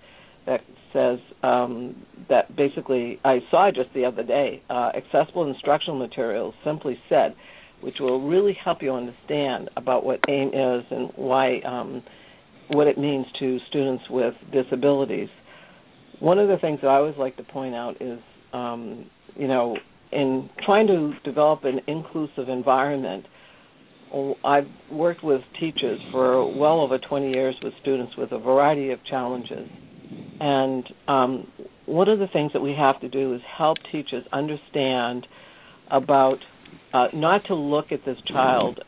that 0.46 0.60
says 0.92 1.18
um, 1.42 2.04
that 2.28 2.54
basically 2.56 3.20
I 3.24 3.38
saw 3.50 3.70
just 3.70 3.92
the 3.94 4.04
other 4.04 4.22
day 4.22 4.62
uh, 4.68 4.90
accessible 4.96 5.48
instructional 5.48 5.98
materials 5.98 6.54
simply 6.64 6.98
said, 7.08 7.34
which 7.80 7.96
will 8.00 8.26
really 8.26 8.56
help 8.64 8.82
you 8.82 8.92
understand 8.92 9.70
about 9.76 10.04
what 10.04 10.20
AIM 10.28 10.48
is 10.48 10.84
and 10.90 11.10
why 11.16 11.60
um, 11.60 12.02
what 12.68 12.86
it 12.86 12.98
means 12.98 13.26
to 13.38 13.58
students 13.68 14.04
with 14.10 14.34
disabilities. 14.52 15.28
One 16.22 16.38
of 16.38 16.46
the 16.46 16.56
things 16.56 16.78
that 16.82 16.86
I 16.86 16.98
always 16.98 17.16
like 17.18 17.36
to 17.38 17.42
point 17.42 17.74
out 17.74 18.00
is, 18.00 18.20
um, 18.52 19.10
you 19.34 19.48
know, 19.48 19.76
in 20.12 20.48
trying 20.64 20.86
to 20.86 21.14
develop 21.24 21.64
an 21.64 21.80
inclusive 21.88 22.48
environment, 22.48 23.26
I've 24.44 24.68
worked 24.88 25.24
with 25.24 25.40
teachers 25.58 25.98
for 26.12 26.56
well 26.56 26.80
over 26.80 26.98
20 26.98 27.28
years 27.28 27.56
with 27.60 27.72
students 27.82 28.12
with 28.16 28.30
a 28.30 28.38
variety 28.38 28.92
of 28.92 29.00
challenges. 29.04 29.68
And 30.38 30.84
um, 31.08 31.48
one 31.86 32.08
of 32.08 32.20
the 32.20 32.28
things 32.32 32.52
that 32.52 32.60
we 32.60 32.76
have 32.78 33.00
to 33.00 33.08
do 33.08 33.34
is 33.34 33.40
help 33.58 33.78
teachers 33.90 34.24
understand 34.32 35.26
about 35.90 36.38
uh, 36.94 37.06
not 37.12 37.46
to 37.48 37.56
look 37.56 37.90
at 37.90 38.04
this 38.06 38.18
child, 38.28 38.78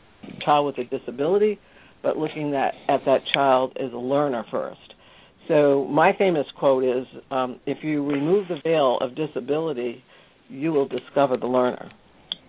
child 0.45 0.67
with 0.67 0.87
a 0.87 0.97
disability, 0.97 1.59
but 2.01 2.15
looking 2.15 2.55
at, 2.55 2.75
at 2.87 3.01
that 3.05 3.23
child 3.33 3.75
as 3.77 3.91
a 3.91 3.97
learner 3.97 4.45
first. 4.49 4.94
So 5.47 5.85
my 5.89 6.13
famous 6.17 6.45
quote 6.57 6.83
is, 6.83 7.05
um, 7.31 7.59
"If 7.65 7.83
you 7.83 8.03
remove 8.03 8.47
the 8.47 8.59
veil 8.63 8.97
of 8.99 9.15
disability, 9.15 10.03
you 10.49 10.71
will 10.71 10.87
discover 10.87 11.37
the 11.37 11.47
learner." 11.47 11.91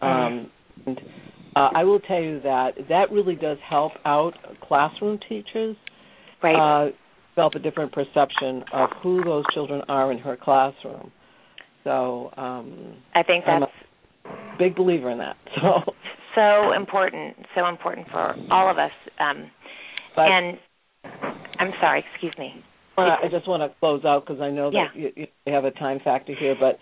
Um, 0.00 0.50
and, 0.86 1.00
uh, 1.54 1.70
I 1.74 1.84
will 1.84 2.00
tell 2.00 2.20
you 2.20 2.40
that 2.40 2.88
that 2.88 3.10
really 3.10 3.34
does 3.34 3.58
help 3.60 3.92
out 4.04 4.34
classroom 4.60 5.18
teachers 5.28 5.76
right. 6.42 6.54
uh, 6.54 6.90
develop 7.34 7.54
a 7.54 7.58
different 7.58 7.92
perception 7.92 8.64
of 8.72 8.90
who 9.02 9.22
those 9.24 9.44
children 9.52 9.82
are 9.88 10.12
in 10.12 10.18
her 10.18 10.36
classroom. 10.36 11.10
So 11.84 12.32
um, 12.36 12.96
I 13.14 13.22
think 13.22 13.44
that's 13.46 13.64
I'm 13.64 14.32
a 14.32 14.58
big 14.58 14.74
believer 14.74 15.10
in 15.10 15.18
that. 15.18 15.36
So 15.62 15.94
so 16.36 16.72
important, 16.72 17.34
so 17.54 17.66
important 17.66 18.08
for 18.08 18.34
all 18.50 18.70
of 18.70 18.76
us. 18.76 18.90
Um, 19.18 19.50
but, 20.14 20.26
and 20.28 20.58
I'm 21.58 21.72
sorry, 21.80 22.04
excuse 22.12 22.34
me. 22.38 22.62
I 22.98 23.28
just 23.30 23.48
want 23.48 23.62
to 23.62 23.78
close 23.78 24.04
out 24.04 24.26
because 24.26 24.40
I 24.40 24.50
know 24.50 24.70
that 24.70 24.88
yeah. 24.94 25.08
you, 25.16 25.26
you, 25.46 25.52
have 25.52 25.64
a 25.64 25.70
time 25.70 26.00
factor 26.02 26.34
here, 26.38 26.54
but 26.58 26.78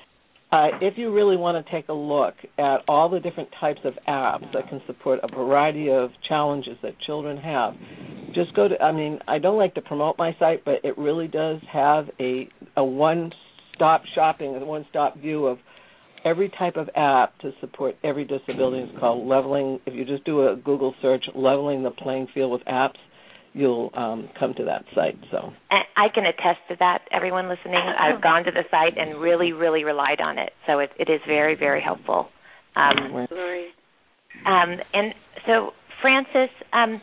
uh, 0.54 0.68
if 0.80 0.96
you 0.96 1.12
really 1.12 1.36
want 1.36 1.64
to 1.64 1.72
take 1.72 1.88
a 1.88 1.92
look 1.92 2.34
at 2.58 2.78
all 2.86 3.08
the 3.08 3.18
different 3.18 3.48
types 3.60 3.80
of 3.84 3.94
apps 4.06 4.52
that 4.52 4.68
can 4.68 4.80
support 4.86 5.18
a 5.22 5.34
variety 5.34 5.90
of 5.90 6.10
challenges 6.28 6.76
that 6.82 6.92
children 7.00 7.36
have, 7.36 7.74
just 8.34 8.54
go 8.54 8.68
to. 8.68 8.80
I 8.80 8.92
mean, 8.92 9.18
I 9.26 9.38
don't 9.38 9.58
like 9.58 9.74
to 9.74 9.82
promote 9.82 10.16
my 10.16 10.36
site, 10.38 10.64
but 10.64 10.84
it 10.84 10.96
really 10.96 11.26
does 11.26 11.60
have 11.72 12.08
a 12.20 12.48
a 12.76 12.84
one-stop 12.84 14.02
shopping, 14.14 14.54
a 14.54 14.64
one-stop 14.64 15.18
view 15.18 15.46
of 15.46 15.58
every 16.24 16.50
type 16.50 16.76
of 16.76 16.88
app 16.94 17.38
to 17.40 17.50
support 17.60 17.96
every 18.04 18.24
disability. 18.24 18.88
It's 18.88 18.98
called 18.98 19.26
Leveling. 19.26 19.80
If 19.86 19.94
you 19.94 20.04
just 20.04 20.24
do 20.24 20.48
a 20.48 20.56
Google 20.56 20.94
search, 21.02 21.24
Leveling 21.34 21.82
the 21.82 21.90
Playing 21.90 22.28
Field 22.32 22.52
with 22.52 22.64
Apps, 22.64 22.98
you'll 23.54 23.90
um, 23.94 24.28
come 24.38 24.52
to 24.54 24.64
that 24.64 24.84
site. 24.94 25.16
So 25.30 25.52
I 25.70 26.08
can 26.12 26.26
attest 26.26 26.58
to 26.68 26.76
that. 26.80 27.02
Everyone 27.10 27.48
listening, 27.48 27.76
I've 27.76 28.20
gone 28.20 28.44
to 28.44 28.50
the 28.50 28.64
site 28.70 28.98
and 28.98 29.20
really, 29.20 29.52
really 29.52 29.84
relied 29.84 30.20
on 30.20 30.38
it. 30.38 30.52
So 30.66 30.80
it, 30.80 30.90
it 30.98 31.08
is 31.08 31.20
very, 31.26 31.54
very 31.54 31.80
helpful. 31.80 32.28
Um, 32.76 33.26
um, 34.46 34.76
and 34.92 35.14
so, 35.46 35.70
Frances, 36.02 36.50
um, 36.72 37.00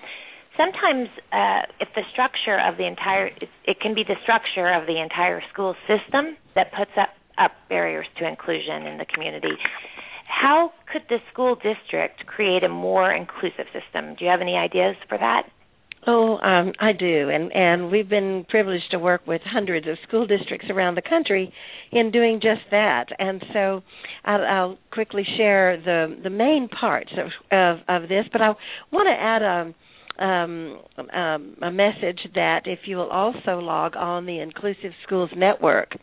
sometimes 0.57 1.07
uh, 1.31 1.61
if 1.79 1.87
the 1.95 2.03
structure 2.11 2.59
of 2.59 2.77
the 2.77 2.85
entire, 2.85 3.27
it, 3.27 3.49
it 3.65 3.79
can 3.79 3.95
be 3.95 4.03
the 4.03 4.15
structure 4.23 4.73
of 4.73 4.85
the 4.85 5.01
entire 5.01 5.41
school 5.51 5.75
system 5.87 6.35
that 6.55 6.71
puts 6.77 6.91
up 6.99 7.09
up 7.39 7.51
barriers 7.69 8.05
to 8.19 8.27
inclusion 8.27 8.85
in 8.85 8.97
the 8.97 9.05
community. 9.05 9.55
How 10.27 10.71
could 10.91 11.03
the 11.09 11.17
school 11.31 11.55
district 11.55 12.25
create 12.27 12.63
a 12.63 12.69
more 12.69 13.11
inclusive 13.11 13.65
system? 13.71 14.15
Do 14.19 14.25
you 14.25 14.31
have 14.31 14.41
any 14.41 14.57
ideas 14.57 14.95
for 15.07 15.17
that? 15.17 15.43
Oh, 16.07 16.37
um, 16.39 16.73
I 16.79 16.93
do, 16.93 17.29
and 17.29 17.53
and 17.53 17.91
we've 17.91 18.09
been 18.09 18.43
privileged 18.49 18.89
to 18.89 18.97
work 18.97 19.21
with 19.27 19.41
hundreds 19.45 19.87
of 19.87 19.97
school 20.07 20.25
districts 20.25 20.65
around 20.71 20.95
the 20.95 21.03
country 21.03 21.53
in 21.91 22.09
doing 22.09 22.39
just 22.41 22.61
that. 22.71 23.05
And 23.19 23.43
so, 23.53 23.81
I'll, 24.25 24.41
I'll 24.41 24.77
quickly 24.91 25.23
share 25.37 25.77
the 25.77 26.19
the 26.23 26.31
main 26.31 26.69
parts 26.69 27.11
of 27.11 27.27
of, 27.51 27.77
of 27.87 28.09
this, 28.09 28.25
but 28.31 28.41
I 28.41 28.49
want 28.91 29.07
to 29.07 29.21
add 29.21 29.41
a. 29.41 29.73
Um, 30.19 30.81
um, 31.13 31.55
a 31.63 31.71
message 31.71 32.19
that 32.35 32.63
if 32.65 32.79
you 32.85 32.97
will 32.97 33.09
also 33.09 33.57
log 33.59 33.95
on 33.95 34.27
the 34.27 34.39
Inclusive 34.39 34.91
Schools 35.03 35.31
Network, 35.35 35.93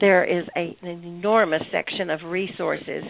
there 0.00 0.24
is 0.24 0.46
a, 0.56 0.76
an 0.82 1.04
enormous 1.04 1.62
section 1.72 2.10
of 2.10 2.20
resources 2.24 3.04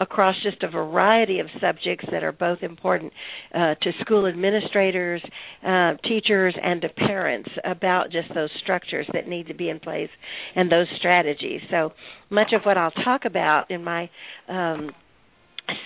across 0.00 0.34
just 0.42 0.62
a 0.62 0.68
variety 0.68 1.40
of 1.40 1.46
subjects 1.60 2.06
that 2.10 2.24
are 2.24 2.32
both 2.32 2.62
important 2.62 3.12
uh, 3.54 3.74
to 3.82 3.92
school 4.00 4.26
administrators, 4.26 5.22
uh, 5.66 5.92
teachers, 6.08 6.54
and 6.62 6.80
to 6.80 6.88
parents 6.88 7.50
about 7.64 8.10
just 8.10 8.32
those 8.34 8.50
structures 8.62 9.06
that 9.12 9.28
need 9.28 9.46
to 9.48 9.54
be 9.54 9.68
in 9.68 9.78
place 9.78 10.08
and 10.56 10.72
those 10.72 10.86
strategies. 10.98 11.60
So 11.70 11.92
much 12.30 12.52
of 12.54 12.62
what 12.62 12.78
I'll 12.78 12.90
talk 12.90 13.26
about 13.26 13.70
in 13.70 13.84
my 13.84 14.08
um, 14.48 14.90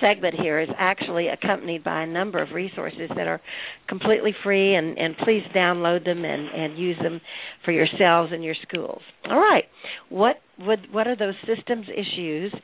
segment 0.00 0.34
here 0.40 0.60
is 0.60 0.68
actually 0.78 1.28
accompanied 1.28 1.84
by 1.84 2.02
a 2.02 2.06
number 2.06 2.42
of 2.42 2.50
resources 2.52 3.10
that 3.16 3.26
are 3.26 3.40
completely 3.88 4.34
free 4.42 4.74
and, 4.74 4.98
and 4.98 5.16
please 5.18 5.42
download 5.54 6.04
them 6.04 6.24
and, 6.24 6.48
and 6.48 6.78
use 6.78 6.96
them 7.02 7.20
for 7.64 7.72
yourselves 7.72 8.32
and 8.32 8.44
your 8.44 8.54
schools. 8.66 9.00
All 9.28 9.38
right. 9.38 9.64
What 10.08 10.36
would 10.58 10.92
what 10.92 11.06
are 11.08 11.16
those 11.16 11.34
systems 11.46 11.86
issues 11.88 12.54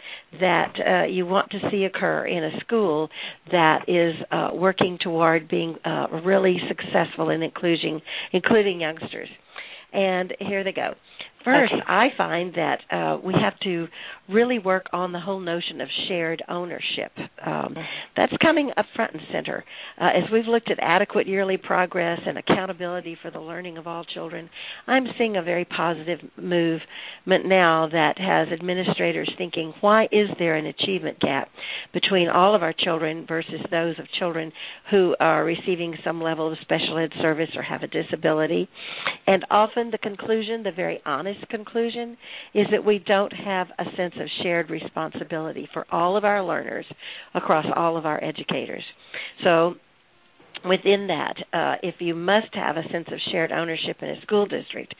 that 0.40 0.72
uh, 0.78 1.06
you 1.06 1.26
want 1.26 1.50
to 1.50 1.58
see 1.70 1.84
occur 1.84 2.26
in 2.26 2.44
a 2.44 2.60
school 2.60 3.08
that 3.50 3.88
is 3.88 4.14
uh, 4.30 4.50
working 4.54 4.98
toward 5.00 5.48
being 5.48 5.76
uh, 5.84 6.06
really 6.24 6.58
successful 6.68 7.30
in 7.30 7.42
including 7.42 8.00
including 8.32 8.80
youngsters? 8.80 9.28
And 9.92 10.32
here 10.38 10.62
they 10.62 10.72
go. 10.72 10.94
First, 11.44 11.72
Okay. 11.72 11.82
I 11.86 12.08
find 12.18 12.54
that 12.54 12.80
uh, 12.90 13.18
we 13.24 13.32
have 13.34 13.58
to 13.60 13.88
really 14.28 14.58
work 14.58 14.86
on 14.92 15.12
the 15.12 15.20
whole 15.20 15.40
notion 15.40 15.80
of 15.80 15.88
shared 16.08 16.42
ownership. 16.48 17.12
Um, 17.44 17.74
that's 18.16 18.32
coming 18.42 18.70
up 18.76 18.86
front 18.94 19.12
and 19.14 19.22
center. 19.32 19.64
Uh, 20.00 20.04
as 20.04 20.30
we've 20.30 20.46
looked 20.46 20.70
at 20.70 20.78
adequate 20.80 21.26
yearly 21.26 21.56
progress 21.56 22.20
and 22.26 22.38
accountability 22.38 23.16
for 23.22 23.30
the 23.30 23.40
learning 23.40 23.78
of 23.78 23.86
all 23.86 24.04
children, 24.04 24.50
I'm 24.86 25.06
seeing 25.18 25.36
a 25.36 25.42
very 25.42 25.64
positive 25.64 26.18
movement 26.36 27.46
now 27.46 27.88
that 27.90 28.18
has 28.18 28.48
administrators 28.52 29.32
thinking, 29.38 29.72
why 29.80 30.04
is 30.12 30.28
there 30.38 30.56
an 30.56 30.66
achievement 30.66 31.18
gap 31.20 31.48
between 31.92 32.28
all 32.28 32.54
of 32.54 32.62
our 32.62 32.74
children 32.78 33.24
versus 33.26 33.60
those 33.70 33.98
of 33.98 34.04
children 34.18 34.52
who 34.90 35.16
are 35.18 35.44
receiving 35.44 35.96
some 36.04 36.20
level 36.22 36.52
of 36.52 36.58
special 36.60 36.98
ed 36.98 37.10
service 37.20 37.50
or 37.56 37.62
have 37.62 37.82
a 37.82 37.88
disability? 37.88 38.68
And 39.26 39.44
often 39.50 39.90
the 39.90 39.98
conclusion, 39.98 40.62
the 40.62 40.72
very 40.72 41.00
honest 41.06 41.29
conclusion, 41.50 42.16
is 42.54 42.66
that 42.70 42.84
we 42.84 42.98
don't 42.98 43.32
have 43.32 43.68
a 43.78 43.84
sense 43.96 44.14
of 44.20 44.28
shared 44.42 44.70
responsibility 44.70 45.68
for 45.72 45.86
all 45.90 46.16
of 46.16 46.24
our 46.24 46.42
learners 46.44 46.86
across 47.34 47.66
all 47.74 47.96
of 47.96 48.06
our 48.06 48.22
educators. 48.22 48.84
So 49.44 49.74
within 50.64 51.06
that, 51.08 51.36
uh, 51.52 51.76
if 51.82 51.96
you 52.00 52.14
must 52.14 52.54
have 52.54 52.76
a 52.76 52.82
sense 52.90 53.06
of 53.10 53.18
shared 53.32 53.52
ownership 53.52 53.96
in 54.02 54.10
a 54.10 54.20
school 54.22 54.46
district, 54.46 54.94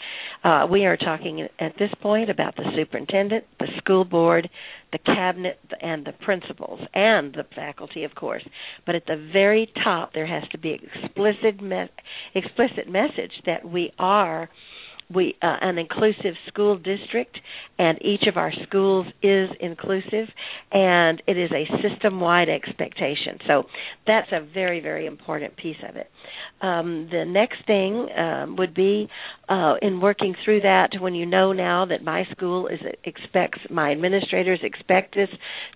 uh, 0.45 0.67
we 0.71 0.85
are 0.85 0.97
talking 0.97 1.47
at 1.59 1.73
this 1.79 1.91
point 2.01 2.31
about 2.31 2.57
the 2.57 2.65
superintendent, 2.77 3.45
the 3.59 3.67
school 3.79 4.05
board, 4.05 4.49
the 4.93 4.99
cabinet, 4.99 5.59
and 5.81 6.05
the 6.07 6.13
principals, 6.25 6.81
and 6.95 7.33
the 7.35 7.45
faculty, 7.55 8.05
of 8.05 8.15
course. 8.15 8.47
But 8.87 8.95
at 8.95 9.07
the 9.07 9.29
very 9.33 9.71
top, 9.85 10.13
there 10.15 10.27
has 10.27 10.49
to 10.53 10.59
be 10.59 10.79
explicit 10.83 11.63
me- 11.63 11.91
explicit 12.35 12.89
message 12.89 13.33
that 13.47 13.69
we 13.69 13.93
are 13.99 14.49
we 15.13 15.37
uh, 15.43 15.57
an 15.61 15.79
inclusive 15.79 16.35
school 16.49 16.77
district 16.77 17.39
and 17.79 17.99
each 18.03 18.23
of 18.29 18.37
our 18.37 18.53
schools 18.67 19.07
is 19.23 19.49
inclusive 19.61 20.29
and 20.73 21.23
it 21.27 21.37
is 21.37 21.51
a 21.53 21.67
system 21.83 22.21
wide 22.21 22.49
expectation. 22.49 23.39
So 23.47 23.65
that's 24.07 24.29
a 24.33 24.41
very 24.41 24.81
very 24.81 25.07
important 25.07 25.57
piece 25.57 25.77
of 25.89 25.97
it. 25.97 26.11
Um, 26.61 27.09
the 27.11 27.25
next 27.25 27.67
thing 27.67 28.09
um, 28.17 28.57
would 28.57 28.75
be 28.75 29.09
uh, 29.49 29.75
in 29.83 30.01
working 30.01 30.35
through 30.45 30.61
that 30.61 30.91
when 31.01 31.15
you 31.15 31.27
know 31.27 31.53
now 31.53 31.87
that 31.87 32.03
my 32.03 32.25
school 32.33 32.69
is 32.69 32.81
expects 33.05 33.59
my 33.71 33.93
administrators 33.93 34.61
expect 34.63 35.15
this 35.15 35.29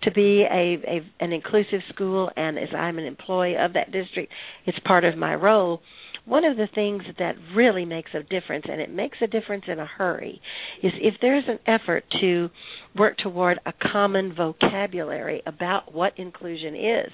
to 0.03 0.13
be 0.13 0.45
a, 0.51 0.79
a 0.87 1.01
an 1.21 1.33
inclusive 1.33 1.81
school 1.93 2.31
and 2.37 2.59
as 2.59 2.69
I'm 2.77 2.99
an 2.99 3.05
employee 3.05 3.57
of 3.57 3.73
that 3.75 3.91
district 3.93 4.33
it's 4.67 4.79
part 4.81 5.05
of 5.05 5.17
my 5.17 5.35
role 5.35 5.81
one 6.27 6.45
of 6.45 6.57
the 6.57 6.69
things 6.75 7.03
that 7.19 7.35
really 7.55 7.85
makes 7.85 8.11
a 8.15 8.23
difference, 8.23 8.65
and 8.71 8.81
it 8.81 8.91
makes 8.91 9.19
a 9.23 9.27
difference 9.27 9.65
in 9.69 9.79
a 9.79 9.87
hurry, 9.87 10.41
is 10.83 10.93
if 11.01 11.15
there's 11.21 11.45
an 11.49 11.59
effort 11.67 12.05
to 12.21 12.49
work 12.97 13.17
toward 13.19 13.59
a 13.67 13.73
common 13.93 14.35
vocabulary 14.35 15.43
about 15.47 15.93
what 15.93 16.19
inclusion 16.19 16.75
is. 16.75 17.13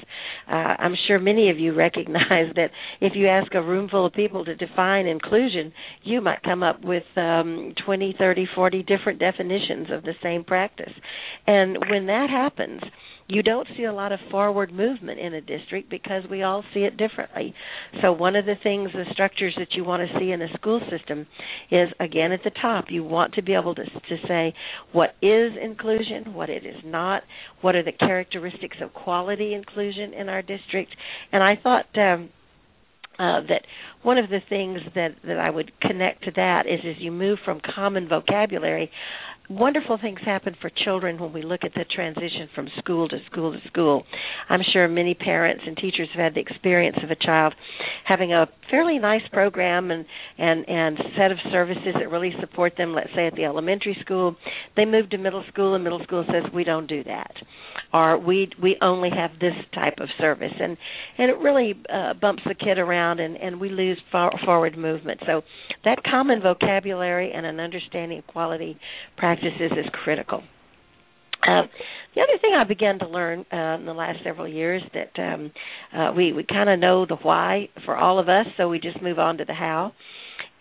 Uh, 0.49 0.77
I'm 0.79 0.95
sure 1.07 1.19
many 1.19 1.51
of 1.51 1.59
you 1.59 1.75
recognize 1.75 2.53
that 2.57 2.71
if 3.01 3.15
you 3.17 3.29
ask 3.29 3.55
a 3.55 3.63
room 3.63 3.89
full 3.89 4.07
of 4.07 4.13
people 4.13 4.45
to 4.45 4.55
define 4.55 5.07
inclusion, 5.07 5.73
you 6.03 6.21
might 6.21 6.43
come 6.43 6.63
up 6.63 6.85
with 6.85 7.05
um, 7.17 7.75
20, 7.85 8.15
30, 8.19 8.47
40 8.55 8.83
different 8.83 9.19
definitions 9.19 9.89
of 9.91 10.03
the 10.03 10.15
same 10.23 10.45
practice. 10.45 10.93
And 11.47 11.79
when 11.91 12.07
that 12.07 12.29
happens, 12.31 12.83
you 13.31 13.43
don't 13.43 13.67
see 13.77 13.85
a 13.85 13.93
lot 13.93 14.13
of 14.13 14.19
forward 14.31 14.73
movement 14.73 15.21
in 15.21 15.35
a 15.35 15.41
district 15.41 15.89
because 15.89 16.25
we 16.31 16.43
all 16.43 16.65
see 16.75 16.81
it 16.81 16.97
differently. 16.97 17.55
So 18.03 18.13
one 18.13 18.35
of 18.35 18.45
the 18.45 18.57
things, 18.63 18.91
the 18.93 19.05
structures 19.13 19.55
that 19.59 19.69
you 19.73 19.85
want 19.85 20.03
to 20.09 20.19
see 20.19 20.33
in 20.33 20.43
a 20.43 20.53
school 20.55 20.81
system 20.91 21.27
is 21.71 21.89
again 22.01 22.33
at 22.33 22.41
the 22.43 22.51
top. 22.61 22.87
You 22.89 23.05
want 23.05 23.35
to 23.35 23.43
be 23.43 23.55
able 23.55 23.75
to 23.77 23.85
to 23.85 24.17
say 24.27 24.53
what 24.93 25.11
is 25.23 25.53
inclusion, 25.63 26.35
what 26.35 26.51
it 26.51 26.67
is 26.67 26.77
not, 26.85 27.23
what 27.61 27.77
are 27.77 27.85
the 27.85 27.93
characteristics 27.93 28.79
of 28.83 28.93
quality 28.93 29.55
inclusion 29.55 30.13
in 30.13 30.29
our 30.29 30.43
district, 30.43 30.95
and 31.33 31.43
I 31.43 31.57
thought. 31.63 31.87
Um, 31.97 32.31
uh, 33.19 33.43
that 33.49 33.67
one 34.03 34.17
of 34.17 34.31
the 34.31 34.39
things 34.49 34.81
that 34.95 35.11
that 35.27 35.37
I 35.37 35.51
would 35.51 35.73
connect 35.83 36.25
to 36.25 36.31
that 36.37 36.63
is 36.67 36.81
as 36.89 36.97
you 36.99 37.13
move 37.13 37.39
from 37.45 37.61
common 37.75 38.09
vocabulary, 38.09 38.91
wonderful 39.51 39.99
things 40.01 40.21
happen 40.25 40.55
for 40.61 40.71
children 40.85 41.19
when 41.19 41.33
we 41.33 41.43
look 41.43 41.61
at 41.65 41.75
the 41.75 41.85
transition 41.93 42.49
from 42.55 42.69
school 42.79 43.09
to 43.09 43.19
school 43.31 43.53
to 43.53 43.59
school. 43.69 44.05
I'm 44.49 44.61
sure 44.73 44.87
many 44.87 45.15
parents 45.15 45.65
and 45.67 45.77
teachers 45.77 46.09
have 46.15 46.23
had 46.23 46.35
the 46.35 46.41
experience 46.41 46.97
of 47.03 47.11
a 47.11 47.17
child 47.17 47.55
having 48.07 48.33
a 48.33 48.47
fairly 48.71 48.99
nice 48.99 49.27
program 49.33 49.91
and 49.91 50.05
and 50.39 50.69
and 50.69 50.99
set 51.19 51.33
of 51.33 51.39
services 51.51 51.95
that 51.99 52.11
really 52.11 52.33
support 52.41 52.75
them. 52.79 52.95
Let's 52.95 53.11
say 53.15 53.27
at 53.27 53.35
the 53.35 53.45
elementary 53.45 53.97
school, 54.01 54.37
they 54.77 54.85
move 54.85 55.11
to 55.11 55.19
middle 55.19 55.45
school, 55.53 55.75
and 55.75 55.83
middle 55.83 56.03
school 56.05 56.25
says 56.27 56.51
we 56.55 56.65
don't 56.65 56.87
do 56.87 57.03
that, 57.05 57.33
or 57.93 58.19
we 58.19 58.51
we 58.63 58.77
only 58.81 59.11
have 59.11 59.33
this 59.41 59.55
type 59.75 59.95
of 59.99 60.09
service, 60.19 60.53
and 60.61 60.77
and 61.19 61.31
it 61.31 61.39
really 61.39 61.75
uh, 61.93 62.15
bumps 62.15 62.43
the 62.47 62.55
kid 62.55 62.79
around, 62.79 63.19
and 63.19 63.37
and 63.37 63.61
we 63.61 63.69
lose 63.69 64.01
far, 64.13 64.33
forward 64.45 64.79
movement. 64.79 65.21
So 65.27 65.43
that 65.85 66.03
common 66.05 66.41
vocabulary 66.41 67.33
and 67.33 67.45
an 67.47 67.59
understanding 67.59 68.19
of 68.19 68.27
quality 68.27 68.79
practices 69.41 69.79
is 69.79 69.87
critical. 70.05 70.43
Uh, 71.47 71.63
the 72.15 72.21
other 72.21 72.39
thing 72.41 72.53
I 72.55 72.65
began 72.65 72.99
to 72.99 73.09
learn 73.09 73.47
uh, 73.53 73.77
in 73.79 73.87
the 73.87 73.95
last 73.95 74.19
several 74.25 74.47
years 74.47 74.83
that 74.93 75.23
um, 75.23 75.53
uh, 75.97 76.13
we 76.15 76.33
we 76.33 76.45
kind 76.45 76.69
of 76.69 76.79
know 76.79 77.07
the 77.07 77.17
why 77.17 77.69
for 77.87 77.97
all 77.97 78.19
of 78.19 78.29
us, 78.29 78.47
so 78.57 78.69
we 78.69 78.79
just 78.79 79.01
move 79.01 79.19
on 79.19 79.39
to 79.39 79.45
the 79.45 79.55
how. 79.55 79.93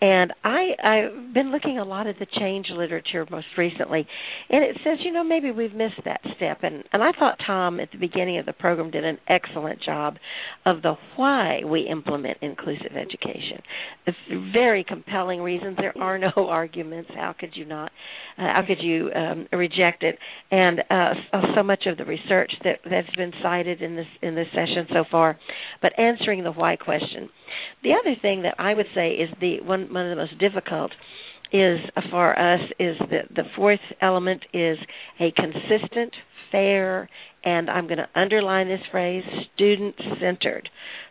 And 0.00 0.32
I 0.42 0.68
I've 0.82 1.34
been 1.34 1.50
looking 1.52 1.78
a 1.78 1.84
lot 1.84 2.06
at 2.06 2.18
the 2.18 2.26
change 2.38 2.68
literature 2.70 3.26
most 3.30 3.46
recently, 3.58 4.06
and 4.48 4.64
it 4.64 4.76
says 4.82 4.98
you 5.04 5.12
know 5.12 5.22
maybe 5.22 5.50
we've 5.50 5.74
missed 5.74 6.00
that 6.06 6.20
step. 6.36 6.60
And 6.62 6.84
and 6.92 7.02
I 7.02 7.12
thought 7.18 7.38
Tom 7.46 7.80
at 7.80 7.90
the 7.92 7.98
beginning 7.98 8.38
of 8.38 8.46
the 8.46 8.54
program 8.54 8.90
did 8.90 9.04
an 9.04 9.18
excellent 9.28 9.82
job 9.82 10.16
of 10.64 10.80
the 10.80 10.94
why 11.16 11.60
we 11.66 11.82
implement 11.82 12.38
inclusive 12.40 12.92
education. 12.96 13.62
The 14.06 14.12
very 14.52 14.84
compelling 14.84 15.42
reasons. 15.42 15.76
There 15.76 15.96
are 15.98 16.16
no 16.16 16.32
arguments. 16.36 17.10
How 17.14 17.34
could 17.38 17.50
you 17.54 17.66
not? 17.66 17.92
Uh, 18.38 18.42
how 18.54 18.62
could 18.66 18.80
you 18.80 19.10
um, 19.14 19.48
reject 19.52 20.02
it? 20.02 20.18
And 20.50 20.80
uh, 20.88 21.40
so 21.54 21.62
much 21.62 21.84
of 21.86 21.98
the 21.98 22.06
research 22.06 22.52
that 22.64 22.78
that's 22.88 23.14
been 23.16 23.32
cited 23.42 23.82
in 23.82 23.96
this 23.96 24.06
in 24.22 24.34
this 24.34 24.48
session 24.52 24.86
so 24.94 25.04
far, 25.10 25.38
but 25.82 25.92
answering 25.98 26.42
the 26.42 26.52
why 26.52 26.76
question. 26.76 27.28
The 27.82 27.92
other 27.92 28.14
thing 28.20 28.42
that 28.42 28.54
I 28.58 28.74
would 28.74 28.86
say 28.94 29.10
is 29.12 29.30
the 29.40 29.60
one 29.60 29.92
one 29.92 30.06
of 30.06 30.10
the 30.10 30.22
most 30.22 30.38
difficult 30.38 30.92
is 31.52 31.80
uh, 31.96 32.02
for 32.10 32.38
us 32.38 32.60
is 32.78 32.96
that 33.10 33.34
the 33.34 33.44
fourth 33.56 33.80
element 34.00 34.44
is 34.52 34.78
a 35.18 35.32
consistent, 35.32 36.14
fair, 36.52 37.08
and 37.44 37.68
I'm 37.70 37.86
going 37.86 37.98
to 37.98 38.08
underline 38.14 38.68
this 38.68 38.80
phrase 38.90 39.24
student 39.54 39.94
centered 40.20 40.68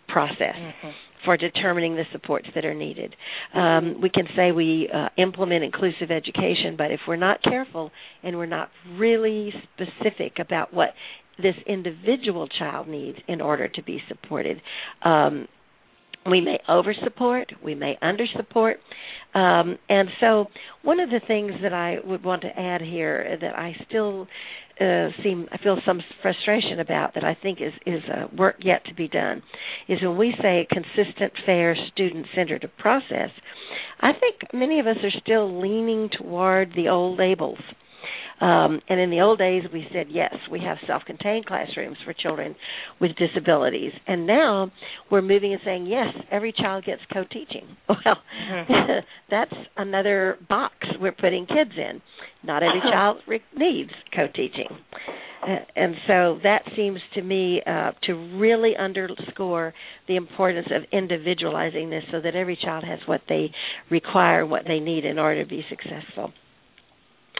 process. 0.08 0.56
Mm-hmm. 0.56 0.90
For 1.26 1.36
determining 1.36 1.98
the 1.98 2.06
supports 2.14 2.48
that 2.56 2.64
are 2.64 2.74
needed, 2.74 3.14
um, 3.54 4.00
we 4.02 4.10
can 4.10 4.24
say 4.38 4.54
we 4.54 4.90
uh, 4.92 5.10
implement 5.18 5.66
inclusive 5.66 6.12
education, 6.12 6.76
but 6.78 6.92
if 6.92 7.02
we're 7.06 7.18
not 7.18 7.44
careful 7.44 7.92
and 8.24 8.38
we're 8.38 8.46
not 8.46 8.70
really 8.96 9.52
specific 9.74 10.38
about 10.40 10.74
what 10.74 10.92
this 11.38 11.56
individual 11.68 12.48
child 12.48 12.88
needs 12.88 13.18
in 13.28 13.42
order 13.42 13.68
to 13.68 13.84
be 13.84 14.02
supported, 14.08 14.62
um, 15.04 15.50
we 16.30 16.42
may 16.42 16.60
over 16.68 16.94
support, 17.04 17.52
we 17.64 17.76
may 17.76 17.98
under 18.02 18.26
support. 18.36 18.78
Um, 19.34 19.78
and 19.90 20.10
so, 20.20 20.48
one 20.84 21.00
of 21.00 21.10
the 21.10 21.22
things 21.28 21.52
that 21.62 21.74
I 21.74 21.98
would 22.04 22.24
want 22.24 22.42
to 22.42 22.60
add 22.60 22.82
here 22.82 23.38
that 23.40 23.56
I 23.56 23.76
still 23.88 24.28
uh, 24.80 25.10
seem 25.24 25.48
I 25.52 25.58
feel 25.58 25.78
some 25.86 26.02
frustration 26.22 26.80
about 26.80 27.14
that 27.16 27.24
I 27.24 27.38
think 27.42 27.60
is 27.62 27.74
is 27.86 28.02
uh, 28.10 28.28
work 28.36 28.56
yet 28.60 28.86
to 28.86 28.96
be 28.96 29.08
done 29.08 29.44
is 29.88 30.02
when 30.02 30.18
we 30.18 30.34
say 30.42 30.68
consistent, 30.72 31.34
fair, 31.46 31.76
student 31.92 32.28
centered 32.34 32.70
process. 32.78 33.30
I 34.02 34.14
think 34.14 34.54
many 34.54 34.80
of 34.80 34.88
us 34.88 34.98
are 35.04 35.20
still 35.22 35.62
leaning 35.62 36.10
toward 36.18 36.72
the 36.76 36.88
old 36.88 37.20
labels. 37.20 37.60
Um, 38.42 38.80
and 38.88 39.00
in 39.00 39.10
the 39.10 39.20
old 39.22 39.38
days, 39.38 39.64
we 39.74 39.86
said 39.94 40.08
yes, 40.10 40.34
we 40.50 40.62
have 40.62 40.78
self-contained 40.88 41.46
classrooms 41.46 41.98
for 42.06 42.14
children 42.14 42.56
with 43.02 43.12
disabilities, 43.18 43.92
and 44.08 44.26
now 44.26 44.72
we're 45.12 45.22
moving 45.22 45.52
and 45.54 45.62
saying 45.66 45.86
yes, 45.88 46.08
every 46.32 46.54
child 46.54 46.86
gets 46.86 47.02
co-teaching. 47.12 47.68
Well, 47.90 48.18
Mhm. 48.50 49.02
that's 49.30 49.54
another 49.78 50.38
box 50.48 50.74
we're 51.02 51.12
putting 51.12 51.46
kids 51.46 51.72
in. 51.78 52.02
Not 52.44 52.64
every 52.64 52.80
child 52.94 53.18
re- 53.28 53.42
needs 53.56 53.92
co-teaching, 54.16 54.70
uh, 55.46 55.56
and 55.76 55.96
so 56.08 56.40
that 56.44 56.62
seems 56.76 57.00
to 57.16 57.22
me 57.22 57.62
uh, 57.66 57.92
to 58.04 58.14
really 58.38 58.76
underscore 58.78 59.74
the 60.08 60.16
importance 60.16 60.68
of 60.74 60.84
individualizing 60.92 61.90
this, 61.90 62.04
so 62.12 62.22
that 62.22 62.36
every 62.36 62.56
child 62.62 62.84
has 62.86 63.00
what 63.06 63.22
they 63.28 63.52
require, 63.90 64.46
what 64.46 64.64
they 64.68 64.80
need 64.80 65.04
in 65.06 65.20
order 65.20 65.44
to 65.44 65.50
be 65.50 65.64
successful. 65.70 66.32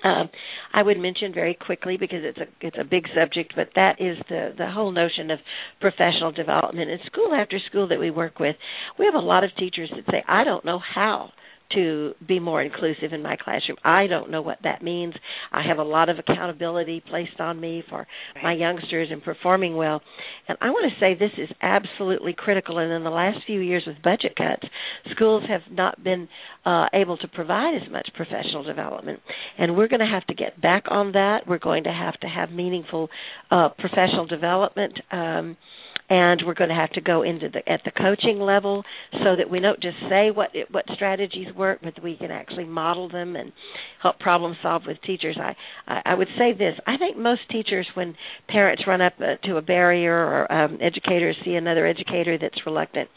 Um, 0.04 0.30
I 0.74 0.82
would 0.84 0.98
mention 0.98 1.34
very 1.34 1.54
quickly 1.54 1.98
because 1.98 2.20
it's 2.24 2.38
a 2.38 2.48
it's 2.66 2.78
a 2.80 2.84
big 2.84 3.06
subject, 3.16 3.54
but 3.56 3.70
that 3.76 4.00
is 4.00 4.18
the 4.30 4.54
the 4.58 4.70
whole 4.70 4.92
notion 4.92 5.32
of 5.32 5.40
professional 5.82 6.32
development. 6.32 6.90
In 6.90 7.00
school 7.06 7.34
after 7.34 7.58
school 7.70 7.88
that 7.90 8.00
we 8.00 8.12
work 8.12 8.40
with, 8.40 8.56
we 8.98 9.06
have 9.06 9.16
a 9.16 9.20
lot 9.20 9.44
of 9.44 9.50
teachers 9.58 9.92
that 9.96 10.06
say, 10.12 10.24
"I 10.28 10.44
don't 10.44 10.64
know 10.64 10.80
how 10.80 11.32
to 11.74 12.14
be 12.28 12.40
more 12.40 12.62
inclusive 12.62 13.14
in 13.14 13.22
my 13.22 13.36
classroom. 13.36 13.78
I 13.84 14.08
don't 14.08 14.32
know 14.32 14.42
what 14.42 14.60
that 14.64 14.84
means. 14.84 15.14
I 15.52 15.62
have 15.68 15.78
a 15.78 15.84
lot 15.84 16.10
of 16.10 16.18
accountability 16.20 17.04
placed 17.08 17.40
on 17.40 17.60
me 17.60 17.84
for 17.90 18.08
right. 18.36 18.44
my 18.44 18.54
youngsters 18.54 19.10
and 19.12 19.24
performing 19.24 19.76
well. 19.76 20.02
And 20.48 20.58
I 20.62 20.70
want 20.70 20.92
to 20.92 21.00
say 21.00 21.14
this 21.14 21.32
is 21.38 21.50
absolutely 21.62 22.34
critical. 22.38 22.78
And 22.78 22.92
in 22.92 23.04
the 23.04 23.10
last 23.10 23.40
few 23.46 23.60
years 23.60 23.84
with 23.86 24.02
budget 24.04 24.36
cuts, 24.36 24.68
schools 25.12 25.44
have 25.48 25.62
not 25.72 26.04
been 26.04 26.28
uh, 26.66 26.88
able 26.94 27.18
to 27.18 27.28
provide 27.28 27.76
as 27.76 27.92
much 27.92 28.10
professional 28.16 28.64
development. 28.64 29.20
And 29.58 29.76
we're 29.76 29.88
going 29.88 30.00
to 30.00 30.06
have 30.06 30.26
to 30.28 30.34
get 30.34 30.62
back 30.62 30.86
on 30.90 31.14
that. 31.14 31.42
We're 31.48 31.60
going 31.60 31.84
to 31.84 31.94
have 31.94 32.20
to 32.22 32.28
have 32.28 32.52
meaningful 32.52 33.10
uh, 33.52 33.70
professional 33.78 34.26
development. 34.26 34.94
Um, 35.12 35.58
and 36.10 36.42
we're 36.46 36.56
going 36.56 36.70
to 36.70 36.76
have 36.76 36.92
to 36.92 37.02
go 37.02 37.22
into 37.22 37.50
the 37.50 37.68
at 37.72 37.82
the 37.86 37.92
coaching 37.92 38.40
level 38.40 38.84
so 39.12 39.36
that 39.38 39.50
we 39.50 39.60
don't 39.60 39.80
just 39.82 39.98
say 40.10 40.32
what 40.32 40.50
what 40.72 40.86
strategies 40.96 41.54
work, 41.56 41.80
but 41.84 42.02
we 42.02 42.18
can 42.18 42.32
actually 42.32 42.66
model 42.66 43.10
them 43.10 43.36
and 43.36 43.52
help 44.02 44.20
problem 44.20 44.56
solve 44.62 44.84
with 44.88 44.98
teachers. 45.06 45.38
I 45.40 45.56
I, 45.88 46.02
I 46.12 46.14
would 46.16 46.28
say 46.38 46.54
this: 46.54 46.74
I 46.88 46.98
think 46.98 47.18
most 47.18 47.42
teachers, 47.52 47.88
when 47.94 48.16
parents 48.48 48.84
run 48.88 49.02
up 49.02 49.14
uh, 49.20 49.36
to 49.48 49.58
a 49.58 49.62
barrier 49.62 50.16
or 50.16 50.52
um, 50.52 50.80
educators 50.82 51.36
see 51.46 51.54
another 51.54 51.86
educator 51.86 52.38
that's 52.40 52.66
reluctant, 52.66 53.10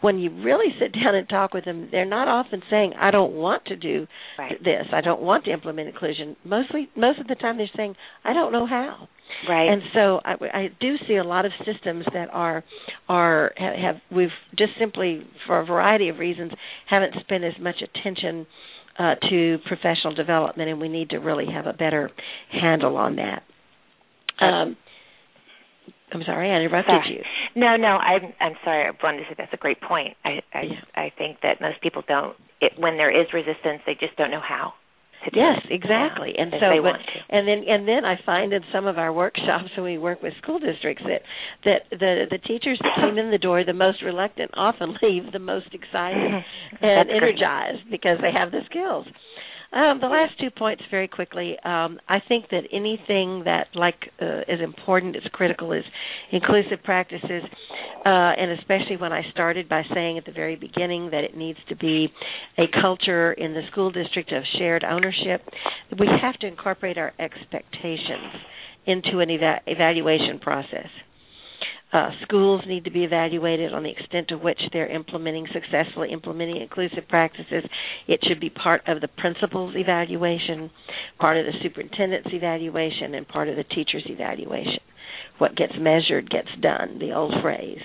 when 0.00 0.18
you 0.18 0.30
really 0.42 0.74
sit 0.80 0.92
down 1.04 1.14
and 1.14 1.28
talk 1.28 1.54
with 1.54 1.64
them, 1.64 1.88
they're 1.92 2.04
not 2.04 2.28
often 2.28 2.62
saying, 2.68 2.94
"I 3.00 3.12
don't 3.12 3.34
want 3.34 3.66
to 3.66 3.76
do 3.76 4.06
right. 4.38 4.58
this. 4.62 4.86
I 4.92 5.00
don't 5.00 5.22
want 5.22 5.44
to 5.44 5.52
implement 5.52 5.88
inclusion." 5.88 6.36
Mostly, 6.44 6.88
most 6.96 7.20
of 7.20 7.28
the 7.28 7.36
time, 7.36 7.56
they're 7.56 7.70
saying, 7.76 7.94
"I 8.24 8.32
don't 8.32 8.52
know 8.52 8.66
how." 8.66 9.08
Right. 9.48 9.68
And 9.68 9.82
so 9.94 10.20
I, 10.24 10.34
I 10.52 10.68
do 10.80 10.94
see 11.08 11.16
a 11.16 11.24
lot 11.24 11.44
of 11.44 11.52
systems 11.64 12.04
that 12.12 12.28
are 12.32 12.62
are 13.08 13.52
have 13.56 13.96
we've 14.10 14.28
just 14.56 14.72
simply 14.78 15.26
for 15.46 15.60
a 15.60 15.66
variety 15.66 16.08
of 16.08 16.18
reasons 16.18 16.52
haven't 16.88 17.14
spent 17.20 17.44
as 17.44 17.54
much 17.60 17.76
attention 17.82 18.46
uh, 18.98 19.14
to 19.30 19.58
professional 19.66 20.14
development, 20.14 20.68
and 20.70 20.80
we 20.80 20.88
need 20.88 21.10
to 21.10 21.18
really 21.18 21.46
have 21.52 21.66
a 21.66 21.72
better 21.72 22.10
handle 22.50 22.96
on 22.96 23.16
that. 23.16 23.42
Um, 24.40 24.76
I'm 26.12 26.22
sorry, 26.26 26.50
I 26.50 26.56
interrupted 26.60 26.94
sorry. 26.94 27.14
you. 27.14 27.60
No, 27.60 27.76
no, 27.76 27.88
I'm 27.88 28.32
I'm 28.40 28.54
sorry. 28.64 28.86
I 28.86 28.90
wanted 29.02 29.18
to 29.18 29.24
say 29.30 29.34
that's 29.38 29.52
a 29.54 29.56
great 29.56 29.80
point. 29.80 30.16
I 30.24 30.40
I, 30.52 30.62
yeah. 30.62 30.80
I 30.94 31.12
think 31.16 31.38
that 31.42 31.60
most 31.60 31.80
people 31.82 32.02
don't. 32.06 32.36
It, 32.60 32.72
when 32.78 32.96
there 32.96 33.10
is 33.10 33.26
resistance, 33.32 33.82
they 33.86 33.94
just 33.98 34.16
don't 34.16 34.30
know 34.30 34.42
how 34.46 34.74
yes 35.32 35.58
exactly. 35.70 36.34
And 36.36 36.52
so 36.52 36.82
but 36.82 36.98
and 37.30 37.46
then 37.46 37.64
and 37.68 37.86
then 37.86 38.04
i 38.04 38.18
find 38.24 38.52
in 38.52 38.62
some 38.72 38.86
of 38.86 38.98
our 38.98 39.12
workshops 39.12 39.70
when 39.76 39.84
we 39.84 39.98
work 39.98 40.22
with 40.22 40.32
school 40.42 40.58
districts 40.58 41.02
that 41.04 41.22
that 41.64 41.82
the 41.90 42.24
the 42.30 42.38
teachers 42.38 42.78
that 42.82 43.02
came 43.02 43.18
in 43.18 43.30
the 43.30 43.38
door 43.38 43.64
the 43.64 43.72
most 43.72 44.02
reluctant 44.02 44.50
often 44.54 44.96
leave 45.02 45.32
the 45.32 45.38
most 45.38 45.68
excited 45.72 46.44
and 46.80 47.10
energized 47.10 47.90
because 47.90 48.18
they 48.20 48.32
have 48.32 48.50
the 48.50 48.60
skills 48.68 49.06
um, 49.72 50.00
the 50.00 50.06
last 50.06 50.38
two 50.38 50.50
points, 50.50 50.82
very 50.90 51.08
quickly. 51.08 51.56
Um, 51.64 51.98
I 52.08 52.18
think 52.26 52.50
that 52.50 52.62
anything 52.72 53.44
that, 53.44 53.68
like, 53.74 54.10
uh, 54.20 54.40
is 54.48 54.60
important, 54.62 55.16
is 55.16 55.22
critical, 55.32 55.72
is 55.72 55.84
inclusive 56.30 56.82
practices, 56.84 57.42
uh, 58.04 58.08
and 58.08 58.58
especially 58.58 58.96
when 58.98 59.12
I 59.12 59.22
started 59.30 59.68
by 59.68 59.82
saying 59.94 60.18
at 60.18 60.26
the 60.26 60.32
very 60.32 60.56
beginning 60.56 61.10
that 61.12 61.24
it 61.24 61.36
needs 61.36 61.58
to 61.68 61.76
be 61.76 62.08
a 62.58 62.64
culture 62.80 63.32
in 63.32 63.54
the 63.54 63.62
school 63.70 63.90
district 63.90 64.32
of 64.32 64.42
shared 64.58 64.84
ownership. 64.84 65.42
We 65.98 66.08
have 66.20 66.38
to 66.40 66.46
incorporate 66.46 66.98
our 66.98 67.12
expectations 67.18 68.32
into 68.86 69.20
an 69.20 69.30
eva- 69.30 69.60
evaluation 69.66 70.38
process. 70.40 70.88
Uh, 71.92 72.08
schools 72.22 72.62
need 72.66 72.84
to 72.84 72.90
be 72.90 73.04
evaluated 73.04 73.74
on 73.74 73.82
the 73.82 73.90
extent 73.90 74.28
to 74.28 74.36
which 74.36 74.58
they're 74.72 74.90
implementing 74.90 75.46
successfully 75.52 76.10
implementing 76.10 76.60
inclusive 76.60 77.06
practices. 77.08 77.64
It 78.08 78.20
should 78.26 78.40
be 78.40 78.50
part 78.50 78.82
of 78.86 79.00
the 79.00 79.08
principal's 79.08 79.74
evaluation, 79.76 80.70
part 81.18 81.36
of 81.36 81.44
the 81.44 81.52
superintendent's 81.62 82.30
evaluation, 82.32 83.14
and 83.14 83.28
part 83.28 83.48
of 83.48 83.56
the 83.56 83.64
teacher's 83.64 84.04
evaluation. 84.06 84.80
What 85.38 85.56
gets 85.56 85.74
measured 85.78 86.30
gets 86.30 86.48
done. 86.60 86.98
The 86.98 87.12
old 87.12 87.34
phrase 87.42 87.82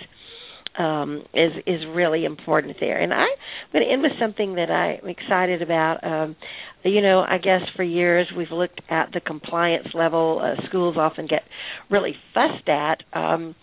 um, 0.77 1.23
is 1.33 1.51
is 1.65 1.81
really 1.93 2.25
important 2.25 2.77
there. 2.79 3.01
And 3.01 3.13
I'm 3.13 3.27
going 3.73 3.83
to 3.85 3.91
end 3.91 4.03
with 4.03 4.11
something 4.19 4.55
that 4.55 4.69
I'm 4.69 5.07
excited 5.09 5.61
about. 5.61 6.03
Um, 6.03 6.35
you 6.83 7.01
know, 7.01 7.19
I 7.19 7.39
guess 7.39 7.61
for 7.75 7.83
years 7.83 8.27
we've 8.35 8.51
looked 8.51 8.81
at 8.89 9.09
the 9.13 9.19
compliance 9.19 9.87
level. 9.93 10.41
Uh, 10.41 10.65
schools 10.67 10.95
often 10.97 11.27
get 11.27 11.41
really 11.89 12.15
fussed 12.33 12.69
at. 12.69 13.03
Um, 13.13 13.55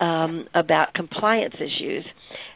um, 0.00 0.46
about 0.54 0.94
compliance 0.94 1.54
issues. 1.56 2.04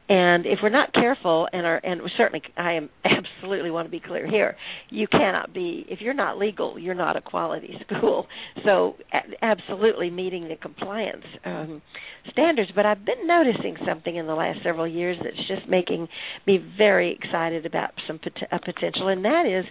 And 0.09 0.47
if 0.47 0.59
we're 0.63 0.69
not 0.69 0.93
careful, 0.93 1.49
and 1.53 1.65
are, 1.65 1.81
and 1.83 2.03
certainly, 2.19 2.43
I 2.57 2.73
am 2.73 2.91
absolutely 3.05 3.71
want 3.71 3.87
to 3.87 3.91
be 3.91 4.01
clear 4.01 4.29
here. 4.29 4.57
You 4.91 5.07
cannot 5.07 5.55
be 5.55 5.87
if 5.89 6.01
you're 6.01 6.13
not 6.13 6.39
legal, 6.39 6.79
you're 6.79 6.95
not 6.95 7.17
a 7.17 7.21
quality 7.21 7.75
school. 7.87 8.27
So, 8.65 8.97
absolutely 9.41 10.11
meeting 10.11 10.49
the 10.49 10.57
compliance 10.57 11.25
um, 11.45 11.83
standards. 12.31 12.71
But 12.75 12.85
I've 12.85 13.05
been 13.07 13.27
noticing 13.27 13.77
something 13.87 14.15
in 14.15 14.27
the 14.27 14.35
last 14.35 14.59
several 14.65 14.89
years 14.89 15.17
that's 15.23 15.49
just 15.49 15.69
making 15.69 16.09
me 16.47 16.59
very 16.77 17.19
excited 17.19 17.65
about 17.65 17.93
some 18.07 18.19
pot- 18.19 18.49
a 18.51 18.59
potential, 18.59 19.09
and 19.09 19.25
that 19.25 19.47
is 19.47 19.65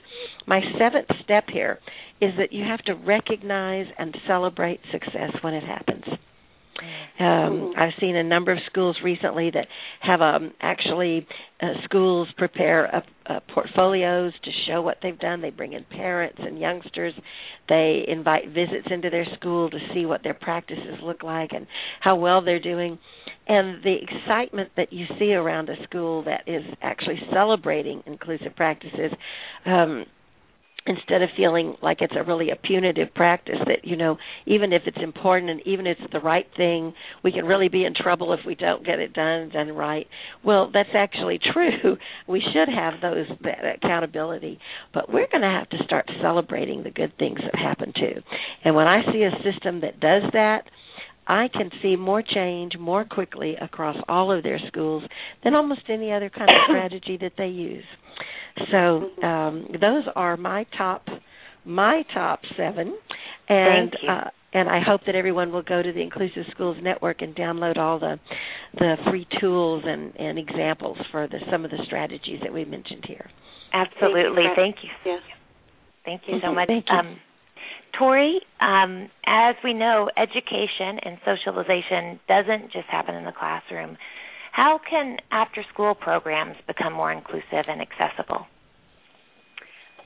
my 0.47 0.61
seventh 0.79 1.07
step 1.23 1.45
here 1.51 1.77
is 2.21 2.31
that 2.37 2.53
you 2.53 2.63
have 2.63 2.83
to 2.85 2.93
recognize 2.93 3.87
and 3.97 4.15
celebrate 4.27 4.79
success 4.91 5.31
when 5.41 5.53
it 5.53 5.63
happens. 5.63 6.05
Um, 7.19 7.73
I've 7.77 7.93
seen 7.99 8.15
a 8.15 8.23
number 8.23 8.51
of 8.51 8.59
schools 8.67 8.97
recently 9.03 9.51
that 9.51 9.67
have 10.01 10.21
um, 10.21 10.53
actually 10.61 11.27
uh, 11.61 11.73
schools 11.83 12.27
prepare 12.37 13.03
uh, 13.27 13.39
portfolios 13.53 14.33
to 14.43 14.51
show 14.67 14.81
what 14.81 14.97
they've 15.03 15.17
done. 15.19 15.41
They 15.41 15.49
bring 15.51 15.73
in 15.73 15.83
parents 15.85 16.39
and 16.39 16.59
youngsters. 16.59 17.13
They 17.69 18.05
invite 18.07 18.47
visits 18.47 18.87
into 18.89 19.09
their 19.09 19.27
school 19.35 19.69
to 19.69 19.77
see 19.93 20.05
what 20.05 20.23
their 20.23 20.33
practices 20.33 20.99
look 21.03 21.23
like 21.23 21.51
and 21.53 21.67
how 21.99 22.15
well 22.15 22.43
they're 22.43 22.59
doing. 22.59 22.97
And 23.47 23.83
the 23.83 23.95
excitement 24.01 24.69
that 24.77 24.93
you 24.93 25.05
see 25.19 25.33
around 25.33 25.69
a 25.69 25.83
school 25.83 26.23
that 26.23 26.43
is 26.47 26.63
actually 26.81 27.19
celebrating 27.31 28.03
inclusive 28.05 28.55
practices 28.55 29.11
um, 29.65 30.05
instead 30.85 31.21
of 31.21 31.29
feeling 31.37 31.75
like 31.81 31.97
it's 32.01 32.15
a 32.17 32.23
really 32.23 32.49
a 32.49 32.55
punitive 32.55 33.13
practice 33.13 33.59
that 33.67 33.85
you 33.85 33.95
know 33.95 34.17
even 34.47 34.73
if 34.73 34.81
it's 34.85 34.97
important 35.01 35.51
and 35.51 35.61
even 35.65 35.85
if 35.85 35.97
it's 36.01 36.11
the 36.11 36.19
right 36.19 36.47
thing 36.57 36.93
we 37.23 37.31
can 37.31 37.45
really 37.45 37.69
be 37.69 37.85
in 37.85 37.93
trouble 37.93 38.33
if 38.33 38.39
we 38.45 38.55
don't 38.55 38.85
get 38.85 38.99
it 38.99 39.13
done 39.13 39.49
done 39.49 39.71
right. 39.73 40.07
Well 40.43 40.71
that's 40.73 40.89
actually 40.95 41.39
true. 41.53 41.97
We 42.27 42.41
should 42.53 42.69
have 42.69 42.95
those 43.01 43.27
that 43.43 43.75
accountability. 43.75 44.59
But 44.93 45.11
we're 45.11 45.27
going 45.27 45.41
to 45.41 45.47
have 45.47 45.69
to 45.69 45.83
start 45.85 46.09
celebrating 46.21 46.83
the 46.83 46.91
good 46.91 47.13
things 47.17 47.39
that 47.43 47.59
happen 47.59 47.93
too. 47.95 48.21
And 48.63 48.75
when 48.75 48.87
i 48.87 49.01
see 49.11 49.23
a 49.23 49.31
system 49.43 49.81
that 49.81 49.99
does 49.99 50.23
that 50.33 50.63
I 51.27 51.47
can 51.53 51.69
see 51.81 51.95
more 51.95 52.21
change 52.21 52.73
more 52.79 53.05
quickly 53.05 53.55
across 53.61 53.95
all 54.07 54.35
of 54.35 54.43
their 54.43 54.59
schools 54.67 55.03
than 55.43 55.55
almost 55.55 55.81
any 55.89 56.11
other 56.11 56.29
kind 56.29 56.49
of 56.49 56.55
strategy 56.67 57.17
that 57.21 57.33
they 57.37 57.47
use. 57.47 57.85
So 58.71 59.09
um, 59.25 59.67
those 59.79 60.03
are 60.15 60.37
my 60.37 60.65
top 60.77 61.05
my 61.63 62.03
top 62.13 62.41
seven, 62.57 62.97
and 63.47 63.95
uh, 64.09 64.29
and 64.53 64.67
I 64.67 64.81
hope 64.85 65.01
that 65.05 65.15
everyone 65.15 65.51
will 65.51 65.61
go 65.61 65.81
to 65.81 65.91
the 65.91 66.01
Inclusive 66.01 66.43
Schools 66.51 66.77
Network 66.81 67.21
and 67.21 67.35
download 67.35 67.77
all 67.77 67.99
the 67.99 68.19
the 68.73 68.95
free 69.09 69.27
tools 69.39 69.83
and, 69.85 70.15
and 70.17 70.37
examples 70.37 70.97
for 71.11 71.27
the 71.27 71.39
some 71.51 71.63
of 71.63 71.71
the 71.71 71.79
strategies 71.85 72.39
that 72.43 72.51
we 72.51 72.65
mentioned 72.65 73.05
here. 73.07 73.29
Absolutely, 73.73 74.43
thank 74.55 74.77
you. 74.81 74.89
Thank 75.03 75.05
you, 75.05 75.11
yes. 75.11 75.21
thank 76.03 76.21
you 76.27 76.39
so 76.41 76.47
mm-hmm. 76.47 76.55
much. 76.55 76.67
Thank 76.67 76.85
you. 76.89 76.95
Um, 76.95 77.19
Torrie, 77.99 78.39
um, 78.59 79.09
as 79.25 79.55
we 79.63 79.73
know, 79.73 80.09
education 80.17 80.99
and 81.03 81.17
socialization 81.25 82.19
doesn't 82.27 82.71
just 82.71 82.87
happen 82.87 83.15
in 83.15 83.25
the 83.25 83.31
classroom. 83.31 83.97
How 84.51 84.79
can 84.89 85.17
after 85.31 85.63
school 85.73 85.95
programs 85.95 86.55
become 86.67 86.93
more 86.93 87.11
inclusive 87.11 87.65
and 87.67 87.81
accessible? 87.81 88.47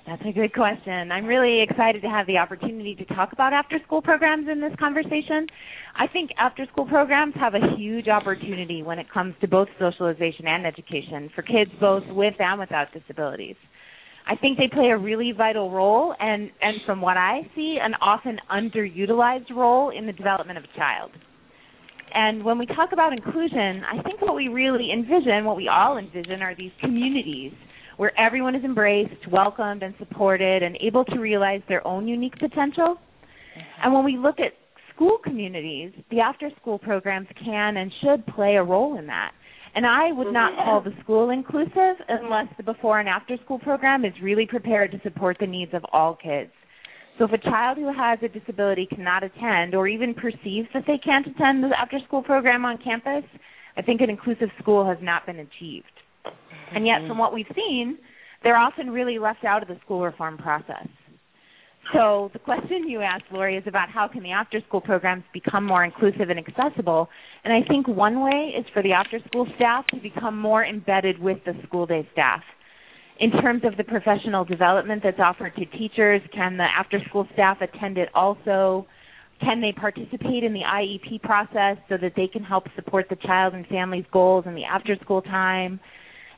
That's 0.06 0.22
a 0.24 0.32
good 0.32 0.54
question. 0.54 1.12
I'm 1.12 1.26
really 1.26 1.62
excited 1.64 2.04
to 2.04 2.10
have 2.10 2.28
the 2.28 2.38
opportunity 2.38 2.94
to 2.94 3.06
talk 3.06 3.34
about 3.34 3.54
after 3.54 3.80
school 3.88 4.04
programs 4.04 4.48
in 4.48 4.62
this 4.62 4.74
conversation. 4.80 5.48
I 5.96 6.06
think 6.06 6.30
after 6.38 6.68
school 6.72 6.86
programs 6.86 7.34
have 7.40 7.56
a 7.56 7.76
huge 7.76 8.08
opportunity 8.08 8.84
when 8.84 9.00
it 9.00 9.12
comes 9.12 9.34
to 9.42 9.48
both 9.48 9.68
socialization 9.80 10.46
and 10.46 10.64
education 10.68 11.32
for 11.34 11.42
kids 11.42 11.72
both 11.80 12.04
with 12.10 12.36
and 12.38 12.60
without 12.60 12.94
disabilities. 12.94 13.56
I 14.28 14.36
think 14.36 14.58
they 14.58 14.68
play 14.68 14.88
a 14.88 14.98
really 14.98 15.32
vital 15.38 15.70
role 15.72 16.16
and, 16.20 16.50
and 16.62 16.78
from 16.86 17.00
what 17.00 17.16
I 17.18 17.42
see, 17.56 17.78
an 17.82 17.94
often 18.02 18.40
underutilized 18.52 19.52
role 19.52 19.92
in 19.96 20.08
the 20.08 20.14
development 20.14 20.58
of 20.58 20.64
a 20.64 20.78
child. 20.78 21.12
And 22.14 22.44
when 22.44 22.58
we 22.58 22.66
talk 22.66 22.90
about 22.92 23.14
inclusion, 23.14 23.84
I 23.86 24.02
think 24.04 24.22
what 24.22 24.36
we 24.36 24.48
really 24.48 24.90
envision, 24.92 25.46
what 25.46 25.58
we 25.58 25.68
all 25.68 25.98
envision, 25.98 26.42
are 26.42 26.56
these 26.56 26.72
communities 26.80 27.52
where 27.98 28.18
everyone 28.20 28.56
is 28.56 28.64
embraced, 28.64 29.28
welcomed, 29.32 29.84
and 29.84 29.94
supported, 30.00 30.64
and 30.64 30.78
able 30.82 31.06
to 31.06 31.20
realize 31.20 31.62
their 31.68 31.86
own 31.86 32.08
unique 32.08 32.38
potential. 32.40 32.96
Mm-hmm. 32.96 33.84
And 33.84 33.94
when 33.94 34.04
we 34.04 34.18
look 34.18 34.40
at 34.40 34.54
school 34.94 35.18
communities, 35.24 35.92
the 36.10 36.20
after 36.20 36.50
school 36.62 36.80
programs 36.80 37.28
can 37.44 37.78
and 37.78 37.92
should 38.02 38.26
play 38.34 38.56
a 38.56 38.64
role 38.64 38.98
in 38.98 39.08
that. 39.08 39.32
And 39.76 39.86
I 39.86 40.14
would 40.14 40.32
not 40.32 40.54
mm-hmm. 40.54 40.64
call 40.64 40.82
the 40.82 40.94
school 41.04 41.30
inclusive 41.30 42.00
unless 42.08 42.48
the 42.58 42.64
before 42.64 43.00
and 43.00 43.10
after 43.10 43.38
school 43.44 43.60
program 43.60 44.06
is 44.06 44.14
really 44.24 44.46
prepared 44.46 44.92
to 44.92 45.02
support 45.04 45.38
the 45.40 45.48
needs 45.48 45.74
of 45.74 45.84
all 45.92 46.16
kids. 46.16 46.52
So 47.18 47.26
if 47.26 47.32
a 47.32 47.38
child 47.38 47.78
who 47.78 47.94
has 47.94 48.20
a 48.22 48.28
disability 48.28 48.88
cannot 48.88 49.24
attend 49.24 49.76
or 49.76 49.88
even 49.88 50.14
perceives 50.14 50.68
that 50.74 50.84
they 50.88 50.98
can't 50.98 51.28
attend 51.28 51.64
the 51.64 51.70
after 51.78 52.00
school 52.08 52.24
program 52.24 52.66
on 52.66 52.78
campus, 52.84 53.24
I 53.78 53.82
think 53.82 54.02
an 54.02 54.10
inclusive 54.10 54.50
school 54.62 54.88
has 54.88 54.98
not 55.02 55.26
been 55.26 55.40
achieved. 55.40 55.86
And 56.74 56.86
yet 56.86 57.00
from 57.00 57.12
mm-hmm. 57.12 57.20
what 57.20 57.34
we've 57.34 57.46
seen, 57.54 57.98
they're 58.44 58.58
often 58.58 58.90
really 58.90 59.20
left 59.20 59.44
out 59.44 59.62
of 59.62 59.68
the 59.68 59.78
school 59.84 60.04
reform 60.04 60.38
process. 60.38 60.88
So 61.94 62.32
the 62.34 62.40
question 62.40 62.90
you 62.90 63.02
asked, 63.02 63.26
Lauri, 63.32 63.58
is 63.58 63.64
about 63.68 63.90
how 63.90 64.08
can 64.08 64.24
the 64.24 64.32
after-school 64.32 64.82
programs 64.82 65.24
become 65.34 65.66
more 65.66 65.84
inclusive 65.84 66.30
and 66.30 66.40
accessible. 66.40 67.10
And 67.44 67.54
I 67.54 67.66
think 67.68 67.88
one 67.88 68.22
way 68.22 68.54
is 68.58 68.66
for 68.74 68.82
the 68.82 68.94
after-school 68.94 69.48
staff 69.56 69.86
to 69.88 69.98
become 69.98 70.38
more 70.38 70.66
embedded 70.66 71.20
with 71.20 71.38
the 71.46 71.54
school 71.68 71.86
day 71.86 72.08
staff. 72.12 72.42
In 73.20 73.32
terms 73.32 73.62
of 73.64 73.78
the 73.78 73.84
professional 73.84 74.44
development 74.44 75.02
that's 75.04 75.20
offered 75.20 75.56
to 75.56 75.66
teachers, 75.78 76.22
can 76.34 76.58
the 76.58 76.64
after-school 76.64 77.28
staff 77.34 77.58
attend 77.62 77.98
it 77.98 78.10
also? 78.14 78.88
Can 79.42 79.62
they 79.62 79.72
participate 79.72 80.44
in 80.44 80.54
the 80.54 80.62
IEP 80.62 81.22
process 81.22 81.78
so 81.88 81.98
that 82.02 82.14
they 82.16 82.28
can 82.28 82.44
help 82.44 82.66
support 82.76 83.08
the 83.10 83.16
child 83.18 83.54
and 83.54 83.66
family's 83.68 84.06
goals 84.12 84.46
in 84.48 84.56
the 84.56 84.64
after-school 84.64 85.22
time? 85.22 85.80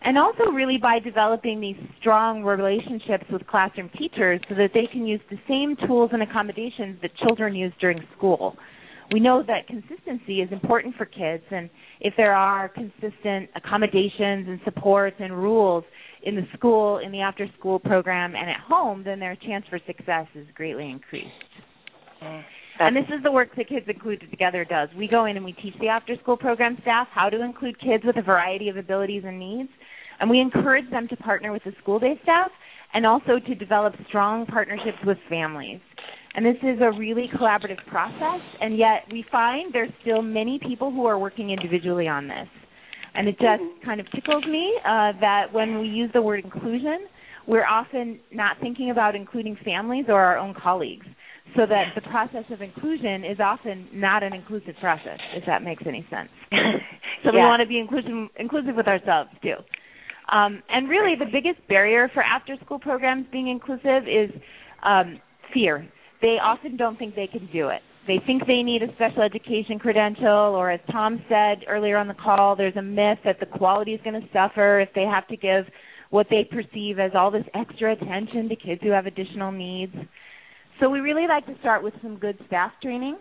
And 0.08 0.18
also 0.18 0.46
really 0.54 0.78
by 0.82 1.00
developing 1.00 1.60
these 1.60 1.76
strong 2.00 2.42
relationships 2.42 3.26
with 3.30 3.46
classroom 3.46 3.90
teachers 4.00 4.40
so 4.48 4.56
that 4.56 4.70
they 4.74 4.88
can 4.90 5.06
use 5.06 5.20
the 5.30 5.38
same 5.50 5.76
tools 5.86 6.12
and 6.14 6.24
accommodations 6.24 6.98
that 7.02 7.12
children 7.18 7.54
use 7.54 7.74
during 7.82 8.00
school. 8.16 8.56
We 9.12 9.20
know 9.20 9.44
that 9.46 9.68
consistency 9.68 10.40
is 10.40 10.50
important 10.54 10.96
for 10.96 11.04
kids, 11.04 11.44
and 11.52 11.70
if 12.00 12.14
there 12.16 12.34
are 12.34 12.70
consistent 12.70 13.50
accommodations 13.54 14.48
and 14.48 14.62
supports 14.64 15.18
and 15.20 15.34
rules 15.34 15.84
in 16.24 16.36
the 16.36 16.48
school, 16.56 17.00
in 17.00 17.12
the 17.12 17.20
after 17.20 17.46
school 17.60 17.78
program, 17.78 18.34
and 18.34 18.50
at 18.50 18.62
home, 18.66 19.04
then 19.04 19.20
their 19.20 19.36
chance 19.36 19.66
for 19.70 19.80
success 19.86 20.28
is 20.36 20.48
greatly 20.56 20.90
increased. 20.90 21.28
And 22.80 22.96
this 22.96 23.06
is 23.06 23.22
the 23.24 23.32
work 23.32 23.50
that 23.58 23.68
Kids 23.68 23.88
Included 23.90 24.30
Together 24.30 24.64
does. 24.64 24.88
We 24.98 25.08
go 25.08 25.26
in 25.26 25.36
and 25.36 25.44
we 25.44 25.54
teach 25.54 25.74
the 25.82 25.88
after 25.88 26.16
school 26.22 26.38
program 26.38 26.78
staff 26.82 27.08
how 27.12 27.30
to 27.30 27.44
include 27.44 27.78
kids 27.82 28.04
with 28.06 28.18
a 28.18 28.22
variety 28.22 28.70
of 28.70 28.78
abilities 28.78 29.24
and 29.26 29.38
needs. 29.40 29.70
And 30.20 30.30
we 30.30 30.40
encourage 30.40 30.90
them 30.90 31.08
to 31.10 31.18
partner 31.18 31.52
with 31.52 31.64
the 31.64 31.74
school 31.82 32.00
day 32.00 32.20
staff 32.24 32.50
and 32.94 33.06
also 33.06 33.40
to 33.46 33.56
develop 33.56 33.94
strong 34.08 34.46
partnerships 34.46 34.98
with 35.06 35.18
families. 35.30 35.80
And 36.36 36.46
this 36.46 36.58
is 36.62 36.80
a 36.82 36.98
really 36.98 37.30
collaborative 37.36 37.84
process, 37.88 38.42
and 38.62 38.78
yet 38.78 39.06
we 39.12 39.26
find 39.32 39.74
there's 39.74 39.92
still 40.02 40.22
many 40.22 40.60
people 40.60 40.92
who 40.92 41.06
are 41.06 41.18
working 41.18 41.50
individually 41.50 42.08
on 42.08 42.28
this. 42.28 42.48
And 43.16 43.28
it 43.28 43.32
just 43.40 43.62
mm-hmm. 43.62 43.86
kind 43.86 44.00
of 44.00 44.06
tickles 44.12 44.46
me 44.46 44.74
uh, 44.86 45.14
that 45.20 45.52
when 45.52 45.80
we 45.80 45.88
use 45.88 46.12
the 46.14 46.22
word 46.22 46.44
inclusion, 46.44 47.08
we're 47.48 47.66
often 47.66 48.20
not 48.32 48.58
thinking 48.62 48.92
about 48.92 49.16
including 49.16 49.58
families 49.66 50.06
or 50.10 50.22
our 50.22 50.38
own 50.38 50.54
colleagues 50.54 51.08
so 51.56 51.66
that 51.66 51.86
the 51.96 52.02
process 52.02 52.44
of 52.52 52.62
inclusion 52.62 53.24
is 53.24 53.40
often 53.40 53.88
not 53.94 54.22
an 54.22 54.34
inclusive 54.34 54.76
process, 54.80 55.18
if 55.36 55.46
that 55.48 55.64
makes 55.64 55.82
any 55.88 56.06
sense. 56.10 56.30
so 57.24 57.32
yeah. 57.32 57.32
we 57.32 57.40
want 57.40 57.62
to 57.62 57.68
be 57.68 57.80
inclusive 57.80 58.12
inclusive 58.38 58.76
with 58.76 58.88
ourselves 58.88 59.30
too. 59.42 59.56
Um, 60.32 60.62
and 60.70 60.90
really, 60.90 61.16
the 61.18 61.26
biggest 61.32 61.66
barrier 61.68 62.10
for 62.14 62.22
after-school 62.22 62.80
programs 62.80 63.26
being 63.32 63.48
inclusive 63.48 64.04
is 64.08 64.30
um, 64.84 65.20
fear. 65.54 65.88
They 66.22 66.38
often 66.42 66.76
don't 66.76 66.98
think 66.98 67.16
they 67.16 67.28
can 67.28 67.48
do 67.54 67.70
it. 67.70 67.82
They 68.08 68.20
think 68.26 68.48
they 68.48 68.64
need 68.64 68.84
a 68.84 68.94
special 68.96 69.22
education 69.22 69.80
credential, 69.80 70.28
or 70.28 70.72
as 70.72 70.80
Tom 70.92 71.22
said 71.28 71.60
earlier 71.68 71.98
on 71.98 72.08
the 72.08 72.14
call, 72.14 72.56
there's 72.56 72.76
a 72.78 72.82
myth 72.82 73.20
that 73.26 73.40
the 73.40 73.46
quality 73.46 73.94
is 73.94 74.02
going 74.04 74.20
to 74.20 74.28
suffer 74.32 74.80
if 74.80 74.90
they 74.96 75.04
have 75.04 75.28
to 75.28 75.38
give 75.38 75.66
what 76.10 76.28
they 76.30 76.48
perceive 76.50 77.00
as 77.00 77.12
all 77.16 77.30
this 77.30 77.44
extra 77.54 77.92
attention 77.92 78.48
to 78.48 78.56
kids 78.56 78.82
who 78.82 78.92
have 78.92 79.08
additional 79.08 79.52
needs. 79.52 79.94
So 80.80 80.90
we 80.90 81.00
really 81.00 81.28
like 81.28 81.46
to 81.48 81.56
start 81.60 81.84
with 81.84 81.94
some 82.02 82.18
good 82.18 82.38
staff 82.48 82.72
training, 82.82 83.18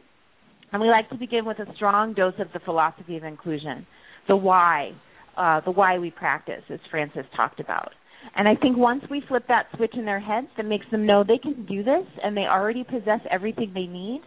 and 0.73 0.81
we 0.81 0.89
like 0.89 1.09
to 1.11 1.17
begin 1.17 1.45
with 1.45 1.59
a 1.59 1.67
strong 1.75 2.15
dose 2.15 2.35
of 2.39 2.49
the 2.53 2.61
philosophy 2.61 3.17
of 3.17 3.25
inclusion, 3.25 3.87
the 4.29 4.37
why, 4.37 4.93
uh, 5.37 5.61
the 5.61 5.71
why 5.71 5.99
we 5.99 6.11
practice, 6.11 6.63
as 6.71 6.81
Frances 6.91 7.25
talked 7.37 7.61
about. 7.61 7.93
And 8.35 8.49
I 8.49 8.55
think 8.57 8.77
once 8.77 9.05
we 9.11 9.23
flip 9.29 9.45
that 9.49 9.67
switch 9.77 9.95
in 9.95 10.05
their 10.05 10.21
heads 10.21 10.49
that 10.57 10.67
makes 10.67 10.87
them 10.91 11.07
know 11.07 11.23
they 11.23 11.39
can 11.39 11.65
do 11.67 11.83
this 11.83 12.05
and 12.23 12.37
they 12.37 12.43
already 12.43 12.85
possess 12.85 13.21
everything 13.31 13.73
they 13.73 13.87
need, 13.87 14.23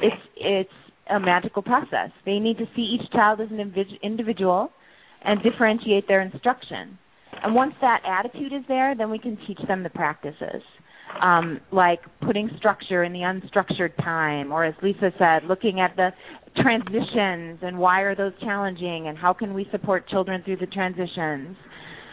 it's 0.00 0.22
it's 0.36 0.70
a 1.10 1.20
magical 1.20 1.62
process. 1.62 2.10
They 2.24 2.38
need 2.38 2.58
to 2.58 2.66
see 2.74 2.82
each 2.82 3.10
child 3.12 3.40
as 3.40 3.48
an 3.50 3.74
individual 4.02 4.70
and 5.24 5.42
differentiate 5.42 6.08
their 6.08 6.22
instruction. 6.22 6.98
And 7.42 7.54
once 7.54 7.74
that 7.80 8.02
attitude 8.06 8.52
is 8.52 8.62
there, 8.68 8.94
then 8.96 9.10
we 9.10 9.18
can 9.18 9.36
teach 9.46 9.58
them 9.66 9.82
the 9.82 9.90
practices 9.90 10.62
um, 11.20 11.60
like 11.70 12.00
putting 12.24 12.50
structure 12.58 13.04
in 13.04 13.12
the 13.12 13.20
unstructured 13.20 13.96
time, 13.98 14.52
or 14.52 14.64
as 14.64 14.74
Lisa 14.82 15.12
said, 15.18 15.44
looking 15.44 15.80
at 15.80 15.94
the 15.96 16.10
transitions 16.60 17.60
and 17.62 17.78
why 17.78 18.00
are 18.00 18.14
those 18.14 18.32
challenging 18.40 19.08
and 19.08 19.16
how 19.16 19.32
can 19.32 19.54
we 19.54 19.66
support 19.70 20.08
children 20.08 20.42
through 20.44 20.56
the 20.56 20.66
transitions. 20.66 21.56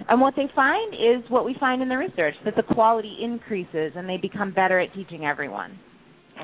And 0.07 0.21
what 0.21 0.33
they 0.35 0.45
find 0.55 0.93
is 0.93 1.29
what 1.29 1.45
we 1.45 1.55
find 1.59 1.81
in 1.81 1.89
the 1.89 1.97
research 1.97 2.35
that 2.45 2.55
the 2.55 2.63
quality 2.63 3.17
increases 3.21 3.93
and 3.95 4.07
they 4.07 4.17
become 4.17 4.53
better 4.53 4.79
at 4.79 4.93
teaching 4.93 5.25
everyone. 5.25 5.77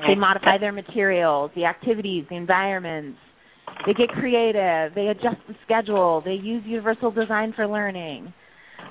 They 0.06 0.14
modify 0.14 0.58
their 0.58 0.72
materials, 0.72 1.50
the 1.56 1.64
activities, 1.64 2.26
the 2.28 2.36
environments. 2.36 3.18
They 3.86 3.94
get 3.94 4.08
creative. 4.10 4.94
They 4.94 5.08
adjust 5.08 5.40
the 5.48 5.54
schedule. 5.64 6.22
They 6.22 6.34
use 6.34 6.62
universal 6.66 7.10
design 7.10 7.54
for 7.56 7.66
learning. 7.66 8.32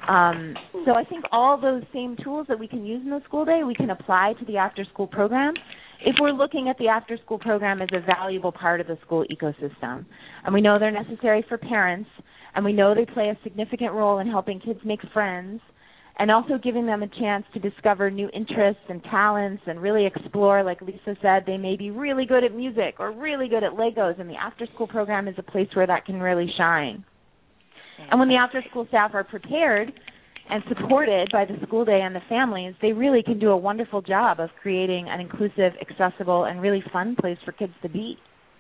Um, 0.08 0.56
so 0.86 0.92
I 0.94 1.04
think 1.04 1.26
all 1.32 1.60
those 1.60 1.84
same 1.94 2.16
tools 2.24 2.46
that 2.48 2.60
we 2.60 2.68
can 2.68 2.86
use 2.86 3.02
in 3.04 3.10
the 3.10 3.22
school 3.26 3.46
day, 3.46 3.62
we 3.66 3.74
can 3.74 3.90
apply 3.90 4.34
to 4.40 4.46
the 4.46 4.58
after 4.58 4.86
school 4.86 5.08
program 5.08 5.54
if 6.06 6.16
we're 6.20 6.32
looking 6.32 6.70
at 6.70 6.78
the 6.78 6.88
after 6.88 7.18
school 7.18 7.40
program 7.40 7.82
as 7.82 7.90
a 7.94 8.06
valuable 8.06 8.52
part 8.52 8.82
of 8.82 8.88
the 8.88 8.98
school 9.04 9.26
ecosystem. 9.32 10.06
And 10.44 10.54
we 10.54 10.62
know 10.62 10.78
they're 10.78 10.92
necessary 10.92 11.44
for 11.48 11.58
parents, 11.58 12.10
and 12.54 12.64
we 12.64 12.74
know 12.74 12.94
they 12.94 13.06
play 13.06 13.30
a 13.30 13.38
significant 13.44 13.94
role 13.94 14.20
in 14.20 14.28
helping 14.28 14.60
kids 14.60 14.80
make 14.84 15.02
friends 15.14 15.62
and 16.18 16.32
also 16.32 16.58
giving 16.58 16.86
them 16.86 17.04
a 17.04 17.08
chance 17.20 17.46
to 17.54 17.60
discover 17.60 18.10
new 18.10 18.30
interests 18.34 18.82
and 18.88 19.04
talents 19.04 19.62
and 19.68 19.82
really 19.82 20.06
explore 20.06 20.64
like 20.64 20.82
Lisa 20.82 21.16
said 21.22 21.44
they 21.46 21.58
may 21.58 21.76
be 21.76 21.92
really 21.92 22.26
good 22.26 22.44
at 22.44 22.56
music 22.56 22.96
or 23.00 23.12
really 23.12 23.50
good 23.50 23.64
at 23.64 23.74
Legos 23.74 24.20
and 24.20 24.30
the 24.30 24.36
after 24.36 24.66
school 24.74 24.88
program 24.88 25.28
is 25.28 25.36
a 25.38 25.44
place 25.44 25.68
where 25.74 25.88
that 25.88 26.06
can 26.06 26.22
really 26.22 26.48
shine. 26.58 27.04
And 28.10 28.20
when 28.20 28.30
the 28.30 28.36
after 28.36 28.64
school 28.70 28.86
staff 28.90 29.12
are 29.14 29.24
prepared 29.24 29.92
and 30.50 30.64
supported 30.68 31.30
by 31.32 31.46
the 31.46 31.56
school 31.66 31.86
day 31.86 32.02
and 32.04 32.16
the 32.16 32.22
families, 32.30 32.76
they 32.82 32.94
really 32.94 33.24
can 33.24 33.40
do 33.40 33.50
a 33.50 33.58
wonderful 33.58 34.02
job 34.02 34.40
of 34.40 34.50
creating 34.62 35.08
an 35.10 35.20
inclusive, 35.20 35.74
accessible, 35.82 36.46
and 36.46 36.62
really 36.62 36.84
fun 36.94 37.16
place 37.20 37.38
for 37.44 37.52
kids 37.52 37.74
to 37.82 37.90
be. 37.90 38.18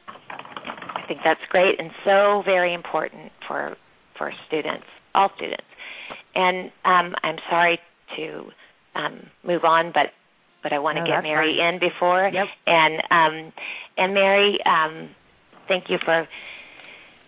I 0.08 1.08
think 1.08 1.20
that's 1.24 1.42
great 1.50 1.80
and 1.80 1.92
so 2.04 2.42
very 2.46 2.74
important 2.74 3.32
for 3.48 3.76
for 4.18 4.32
students, 4.48 4.86
all 5.14 5.30
students. 5.36 5.66
And 6.34 6.72
um, 6.86 7.14
I'm 7.22 7.36
sorry 7.50 7.80
to 8.18 8.46
um, 8.96 9.20
move 9.44 9.64
on, 9.64 9.92
but 9.94 10.08
but 10.64 10.74
I 10.74 10.80
want 10.80 10.98
to 10.98 11.04
no, 11.04 11.08
get 11.08 11.22
Mary 11.22 11.58
fine. 11.60 11.76
in 11.76 11.80
before. 11.80 12.32
Yep. 12.34 12.48
And 12.66 12.96
um, 13.12 13.54
and 13.98 14.14
Mary, 14.16 14.58
um, 14.66 15.10
thank 15.68 15.86
you 15.90 15.98
for 16.04 16.28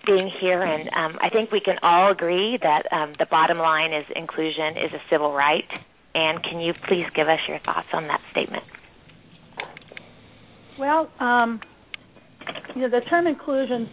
being 0.07 0.31
here, 0.41 0.63
and 0.63 0.89
um, 0.95 1.19
I 1.21 1.29
think 1.29 1.51
we 1.51 1.59
can 1.59 1.75
all 1.83 2.11
agree 2.11 2.57
that 2.61 2.83
um, 2.91 3.13
the 3.19 3.27
bottom 3.29 3.57
line 3.57 3.93
is 3.93 4.05
inclusion 4.15 4.77
is 4.77 4.91
a 4.93 5.01
civil 5.11 5.33
right. 5.33 5.69
And 6.15 6.43
can 6.43 6.59
you 6.59 6.73
please 6.87 7.05
give 7.15 7.27
us 7.27 7.39
your 7.47 7.59
thoughts 7.59 7.89
on 7.93 8.07
that 8.07 8.21
statement? 8.31 8.63
Well, 10.79 11.11
um, 11.19 11.59
you 12.75 12.81
know, 12.81 12.89
the 12.89 13.01
term 13.09 13.27
inclusion 13.27 13.87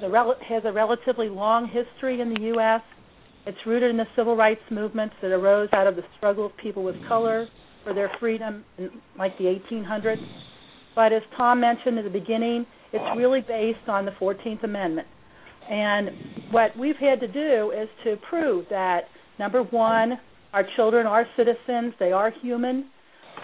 has 0.48 0.62
a 0.64 0.72
relatively 0.72 1.28
long 1.28 1.68
history 1.68 2.20
in 2.20 2.32
the 2.32 2.40
U.S. 2.54 2.80
It's 3.46 3.58
rooted 3.66 3.90
in 3.90 3.96
the 3.96 4.06
civil 4.16 4.36
rights 4.36 4.60
movements 4.70 5.14
that 5.20 5.32
arose 5.32 5.68
out 5.72 5.86
of 5.86 5.96
the 5.96 6.02
struggle 6.16 6.46
of 6.46 6.52
people 6.56 6.82
with 6.82 6.96
color 7.08 7.46
for 7.82 7.92
their 7.92 8.10
freedom 8.18 8.64
in 8.78 8.90
like 9.18 9.36
the 9.38 9.44
1800s. 9.44 10.16
But 10.94 11.12
as 11.12 11.22
Tom 11.36 11.60
mentioned 11.60 11.98
at 11.98 12.04
the 12.04 12.10
beginning, 12.10 12.64
it's 12.92 13.18
really 13.18 13.40
based 13.40 13.88
on 13.88 14.04
the 14.04 14.12
14th 14.12 14.64
Amendment. 14.64 15.08
And 15.70 16.10
what 16.50 16.76
we've 16.78 16.96
had 16.96 17.20
to 17.20 17.28
do 17.28 17.72
is 17.72 17.88
to 18.04 18.16
prove 18.28 18.66
that 18.70 19.02
number 19.38 19.62
one, 19.62 20.20
our 20.52 20.64
children 20.76 21.06
are 21.06 21.26
citizens, 21.36 21.94
they 21.98 22.12
are 22.12 22.32
human. 22.42 22.90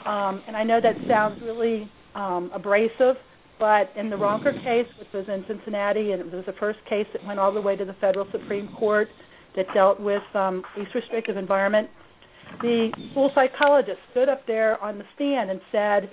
Um, 0.07 0.43
and 0.47 0.57
I 0.57 0.63
know 0.63 0.81
that 0.81 0.95
sounds 1.09 1.41
really 1.43 1.91
um, 2.15 2.51
abrasive, 2.55 3.17
but 3.59 3.91
in 3.97 4.11
the 4.11 4.17
Roncker 4.17 4.53
case, 4.63 4.87
which 4.99 5.09
was 5.13 5.27
in 5.29 5.45
Cincinnati, 5.49 6.13
and 6.13 6.21
it 6.21 6.33
was 6.33 6.45
the 6.47 6.55
first 6.59 6.79
case 6.89 7.07
that 7.13 7.25
went 7.27 7.39
all 7.39 7.53
the 7.53 7.61
way 7.61 7.77
to 7.77 7.85
the 7.85 7.97
federal 8.01 8.27
Supreme 8.33 8.69
Court 8.79 9.09
that 9.57 9.67
dealt 9.75 10.01
with 10.01 10.23
um, 10.35 10.63
least 10.79 10.95
restrictive 10.95 11.37
environment, 11.37 11.89
the 12.63 12.91
school 13.11 13.31
psychologist 13.35 13.99
stood 14.11 14.29
up 14.29 14.47
there 14.47 14.83
on 14.83 14.99
the 14.99 15.05
stand 15.15 15.51
and 15.51 15.61
said, 15.71 16.11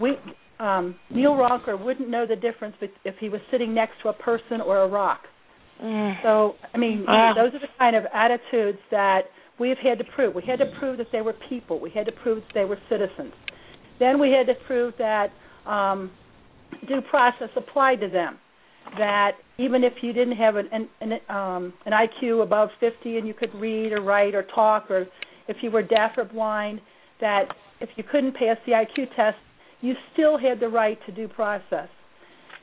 "We 0.00 0.16
um, 0.58 0.96
Neil 1.10 1.32
Roncker 1.32 1.78
wouldn't 1.82 2.08
know 2.08 2.26
the 2.26 2.36
difference 2.36 2.76
if 3.04 3.14
he 3.18 3.28
was 3.28 3.40
sitting 3.50 3.74
next 3.74 3.94
to 4.02 4.08
a 4.08 4.12
person 4.12 4.60
or 4.60 4.82
a 4.82 4.88
rock." 4.88 5.20
Mm. 5.82 6.22
So, 6.22 6.54
I 6.72 6.78
mean, 6.78 7.04
ah. 7.08 7.32
those 7.34 7.54
are 7.54 7.60
the 7.60 7.68
kind 7.78 7.96
of 7.96 8.04
attitudes 8.12 8.78
that 8.90 9.22
we've 9.58 9.76
had 9.82 9.98
to 9.98 10.04
prove. 10.14 10.34
We 10.34 10.42
had 10.46 10.58
to 10.58 10.66
prove 10.78 10.98
that 10.98 11.08
they 11.12 11.20
were 11.20 11.34
people. 11.48 11.80
We 11.80 11.90
had 11.90 12.06
to 12.06 12.12
prove 12.12 12.38
that 12.38 12.54
they 12.54 12.64
were 12.64 12.78
citizens. 12.88 13.32
Then 13.98 14.20
we 14.20 14.30
had 14.30 14.46
to 14.46 14.54
prove 14.66 14.94
that 14.98 15.28
um, 15.66 16.10
due 16.86 17.00
process 17.10 17.48
applied 17.56 18.00
to 18.00 18.08
them. 18.08 18.38
That 18.98 19.32
even 19.58 19.82
if 19.82 19.94
you 20.00 20.12
didn't 20.12 20.36
have 20.36 20.56
an, 20.56 20.68
an, 20.72 20.88
an, 21.00 21.12
um, 21.28 21.72
an 21.86 21.92
IQ 21.92 22.42
above 22.42 22.68
50 22.78 23.18
and 23.18 23.26
you 23.26 23.34
could 23.34 23.52
read 23.54 23.92
or 23.92 24.00
write 24.00 24.34
or 24.34 24.44
talk, 24.54 24.90
or 24.90 25.06
if 25.48 25.56
you 25.60 25.70
were 25.70 25.82
deaf 25.82 26.12
or 26.16 26.24
blind, 26.24 26.80
that 27.20 27.46
if 27.80 27.88
you 27.96 28.04
couldn't 28.04 28.34
pass 28.34 28.56
the 28.64 28.72
IQ 28.72 29.14
test, 29.16 29.36
you 29.80 29.94
still 30.12 30.38
had 30.38 30.60
the 30.60 30.68
right 30.68 30.98
to 31.06 31.12
due 31.12 31.28
process. 31.28 31.88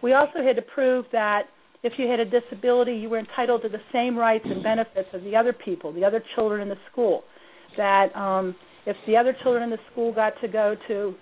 We 0.02 0.14
also 0.14 0.44
had 0.46 0.56
to 0.56 0.62
prove 0.62 1.06
that 1.12 1.44
if 1.84 1.94
you 1.98 2.08
had 2.08 2.20
a 2.20 2.26
disability, 2.26 2.94
you 2.94 3.10
were 3.10 3.20
entitled 3.20 3.62
to 3.64 3.70
the 3.70 3.82
same 3.92 4.18
rights 4.18 4.46
and 4.48 4.64
benefits 4.64 5.10
as 5.14 5.22
the 5.24 5.36
other 5.36 5.54
people, 5.54 5.92
the 5.92 6.06
other 6.06 6.24
children 6.36 6.62
in 6.62 6.70
the 6.70 6.78
school. 6.92 7.24
That 7.76 8.16
um, 8.16 8.56
if 8.86 8.96
the 9.06 9.18
other 9.18 9.36
children 9.44 9.64
in 9.64 9.70
the 9.70 9.80
school 9.92 10.14
got 10.14 10.34
to 10.42 10.48
go 10.48 10.76
to 10.88 11.14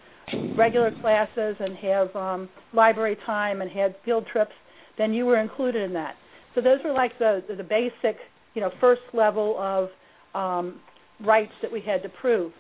regular 0.56 0.92
classes 1.02 1.56
and 1.60 1.76
have 1.78 2.16
um, 2.16 2.50
library 2.74 3.18
time 3.26 3.62
and 3.62 3.72
had 3.72 3.96
field 4.06 4.26
trips, 4.32 4.54
then 4.98 5.14
you 5.14 5.26
were 5.26 5.40
included 5.40 5.82
in 5.82 5.94
that. 5.94 6.16
So 6.54 6.62
those 6.62 6.80
were 6.84 6.94
like 6.94 7.18
the 7.18 7.44
the 7.48 7.64
basic, 7.64 8.18
you 8.54 8.62
know, 8.62 8.72
first 8.80 9.02
level 9.14 9.58
of 9.58 9.90
um, 10.36 10.80
rights 11.26 11.54
that 11.62 11.72
we 11.72 11.82
had 11.82 12.04
to 12.04 12.10
prove. 12.10 12.52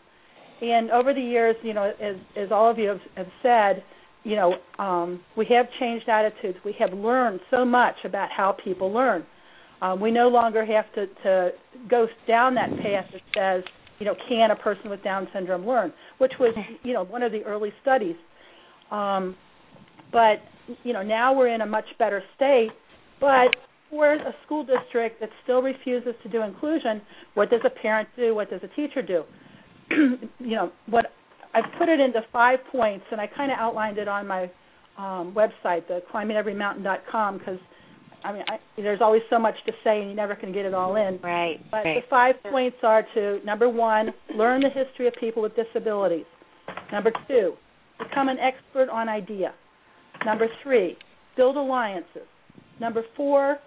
And 0.61 0.91
over 0.91 1.13
the 1.13 1.21
years, 1.21 1.55
you 1.61 1.73
know, 1.73 1.91
as 2.01 2.15
as 2.35 2.51
all 2.51 2.69
of 2.69 2.77
you 2.77 2.87
have, 2.87 3.01
have 3.15 3.27
said, 3.43 3.83
you 4.23 4.35
know, 4.35 4.55
um, 4.77 5.21
we 5.35 5.45
have 5.49 5.65
changed 5.79 6.07
attitudes. 6.07 6.57
We 6.63 6.75
have 6.79 6.93
learned 6.93 7.39
so 7.49 7.65
much 7.65 7.95
about 8.05 8.29
how 8.35 8.55
people 8.63 8.91
learn. 8.93 9.25
Um, 9.81 9.99
we 9.99 10.11
no 10.11 10.27
longer 10.27 10.63
have 10.63 10.85
to, 10.93 11.07
to 11.23 11.49
go 11.89 12.07
down 12.27 12.53
that 12.55 12.69
path 12.69 13.05
that 13.11 13.21
says, 13.35 13.63
you 13.97 14.05
know, 14.05 14.15
can 14.29 14.51
a 14.51 14.55
person 14.55 14.89
with 14.89 15.03
Down 15.03 15.27
syndrome 15.33 15.65
learn, 15.65 15.91
which 16.19 16.33
was, 16.39 16.55
you 16.83 16.93
know, 16.93 17.03
one 17.03 17.23
of 17.23 17.31
the 17.31 17.43
early 17.43 17.71
studies. 17.81 18.15
Um, 18.91 19.35
but 20.11 20.37
you 20.83 20.93
know, 20.93 21.01
now 21.01 21.33
we're 21.33 21.53
in 21.53 21.61
a 21.61 21.65
much 21.65 21.85
better 21.97 22.21
state. 22.35 22.69
But 23.19 23.55
for 23.89 24.13
a 24.13 24.33
school 24.45 24.65
district 24.65 25.19
that 25.19 25.29
still 25.43 25.61
refuses 25.61 26.13
to 26.23 26.29
do 26.29 26.41
inclusion, 26.41 27.01
what 27.33 27.49
does 27.49 27.61
a 27.65 27.69
parent 27.69 28.09
do? 28.15 28.33
What 28.33 28.49
does 28.49 28.61
a 28.63 28.75
teacher 28.75 29.01
do? 29.01 29.23
you 30.39 30.55
know, 30.55 30.71
what 30.87 31.07
I've 31.53 31.71
put 31.77 31.89
it 31.89 31.99
into 31.99 32.21
five 32.31 32.59
points, 32.71 33.05
and 33.11 33.19
I 33.19 33.27
kind 33.27 33.51
of 33.51 33.57
outlined 33.59 33.97
it 33.97 34.07
on 34.07 34.27
my 34.27 34.43
um, 34.97 35.35
website, 35.35 35.87
the 35.87 36.01
climbingeverymountain.com, 36.13 37.37
because 37.37 37.59
I 38.23 38.33
mean, 38.33 38.43
I, 38.47 38.57
there's 38.77 39.01
always 39.01 39.21
so 39.29 39.39
much 39.39 39.55
to 39.65 39.71
say, 39.83 40.01
and 40.01 40.09
you 40.09 40.15
never 40.15 40.35
can 40.35 40.53
get 40.53 40.65
it 40.65 40.73
all 40.73 40.95
in. 40.95 41.19
Right. 41.23 41.59
But 41.71 41.77
right. 41.77 41.95
the 41.95 42.09
five 42.09 42.35
points 42.43 42.77
are 42.83 43.03
to 43.15 43.39
number 43.45 43.67
one, 43.67 44.13
learn 44.35 44.61
the 44.61 44.69
history 44.69 45.07
of 45.07 45.13
people 45.19 45.41
with 45.41 45.53
disabilities. 45.55 46.25
Number 46.91 47.11
two, 47.27 47.53
become 47.97 48.29
an 48.29 48.37
expert 48.39 48.89
on 48.89 49.09
IDEA. 49.09 49.53
Number 50.25 50.47
three, 50.63 50.97
build 51.35 51.57
alliances. 51.57 52.27
Number 52.79 53.03
four, 53.17 53.57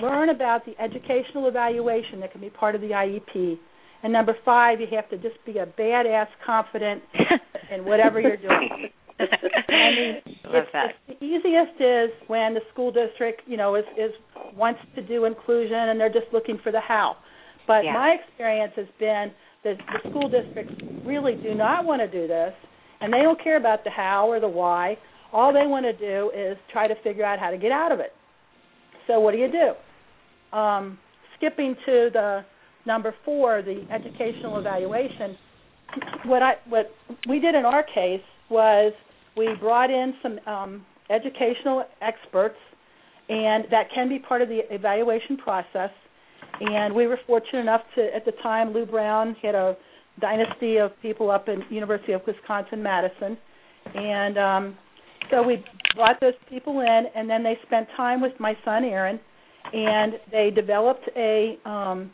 learn 0.00 0.30
about 0.30 0.64
the 0.64 0.72
educational 0.80 1.48
evaluation 1.48 2.20
that 2.20 2.32
can 2.32 2.40
be 2.40 2.50
part 2.50 2.74
of 2.74 2.80
the 2.80 2.88
IEP. 2.88 3.58
And 4.02 4.12
number 4.12 4.36
five, 4.44 4.80
you 4.80 4.86
have 4.92 5.08
to 5.10 5.16
just 5.16 5.44
be 5.44 5.58
a 5.58 5.66
badass 5.66 6.28
confident 6.44 7.02
in 7.74 7.84
whatever 7.84 8.20
you're 8.20 8.36
doing. 8.36 8.90
I 9.18 9.90
mean, 9.90 10.36
Love 10.44 10.64
that. 10.72 10.86
It's, 11.08 11.20
the 11.20 11.26
easiest 11.26 11.80
is 11.80 12.10
when 12.28 12.54
the 12.54 12.60
school 12.72 12.92
district, 12.92 13.42
you 13.46 13.56
know, 13.56 13.74
is 13.74 13.84
is 13.96 14.12
wants 14.54 14.80
to 14.94 15.02
do 15.02 15.24
inclusion 15.24 15.76
and 15.76 15.98
they're 15.98 16.12
just 16.12 16.26
looking 16.32 16.58
for 16.62 16.70
the 16.70 16.80
how. 16.80 17.16
But 17.66 17.84
yeah. 17.84 17.92
my 17.92 18.16
experience 18.20 18.72
has 18.76 18.86
been 19.00 19.32
that 19.64 19.76
the 19.78 20.10
school 20.10 20.28
districts 20.28 20.74
really 21.04 21.34
do 21.34 21.54
not 21.54 21.84
want 21.84 22.00
to 22.00 22.08
do 22.08 22.28
this, 22.28 22.52
and 23.00 23.12
they 23.12 23.22
don't 23.22 23.42
care 23.42 23.56
about 23.56 23.82
the 23.84 23.90
how 23.90 24.30
or 24.30 24.38
the 24.38 24.48
why. 24.48 24.96
All 25.32 25.52
they 25.52 25.66
want 25.66 25.84
to 25.84 25.92
do 25.92 26.30
is 26.30 26.56
try 26.72 26.86
to 26.86 26.94
figure 27.02 27.24
out 27.24 27.38
how 27.38 27.50
to 27.50 27.58
get 27.58 27.72
out 27.72 27.90
of 27.90 27.98
it. 27.98 28.12
So 29.06 29.18
what 29.20 29.32
do 29.32 29.38
you 29.38 29.50
do? 29.50 30.56
Um, 30.56 30.98
skipping 31.36 31.74
to 31.86 32.10
the 32.12 32.44
number 32.86 33.14
four, 33.24 33.62
the 33.62 33.86
educational 33.92 34.58
evaluation. 34.58 35.36
What 36.24 36.42
I 36.42 36.54
what 36.68 36.90
we 37.28 37.38
did 37.40 37.54
in 37.54 37.64
our 37.64 37.82
case 37.82 38.22
was 38.50 38.92
we 39.36 39.48
brought 39.60 39.90
in 39.90 40.14
some 40.22 40.38
um, 40.46 40.86
educational 41.10 41.84
experts, 42.00 42.56
and 43.28 43.64
that 43.70 43.88
can 43.94 44.08
be 44.08 44.18
part 44.18 44.42
of 44.42 44.48
the 44.48 44.60
evaluation 44.70 45.36
process. 45.36 45.90
And 46.60 46.94
we 46.94 47.06
were 47.06 47.18
fortunate 47.26 47.60
enough 47.60 47.82
to, 47.96 48.08
at 48.14 48.24
the 48.24 48.32
time, 48.42 48.72
Lou 48.72 48.86
Brown 48.86 49.36
had 49.42 49.54
a 49.54 49.76
dynasty 50.20 50.78
of 50.78 50.90
people 51.02 51.30
up 51.30 51.48
in 51.48 51.62
University 51.70 52.12
of 52.12 52.22
Wisconsin 52.26 52.82
Madison, 52.82 53.36
and 53.94 54.38
um, 54.38 54.78
so 55.30 55.42
we 55.42 55.62
brought 55.94 56.20
those 56.20 56.34
people 56.48 56.80
in, 56.80 57.04
and 57.14 57.28
then 57.28 57.42
they 57.42 57.58
spent 57.66 57.88
time 57.96 58.20
with 58.20 58.32
my 58.38 58.54
son 58.64 58.84
Aaron, 58.84 59.20
and 59.72 60.14
they 60.30 60.50
developed 60.54 61.08
a 61.16 61.58
um, 61.64 62.10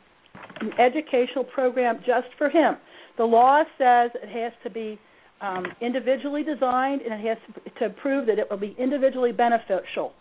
an 0.61 0.73
educational 0.79 1.45
program 1.45 1.99
just 1.99 2.29
for 2.39 2.49
him. 2.49 2.77
The 3.19 3.25
law 3.25 3.63
says 3.79 4.11
it 4.15 4.29
has 4.29 4.53
to 4.65 4.71
be 4.71 4.99
um, 5.41 5.67
individually 5.81 6.43
designed, 6.45 7.03
and 7.03 7.13
it 7.13 7.27
has 7.27 7.39
to, 7.55 7.89
to 7.89 7.95
prove 7.95 8.27
that 8.27 8.39
it 8.39 8.47
will 8.51 8.59
be 8.59 8.77
individually 8.79 9.33
beneficial. 9.33 10.13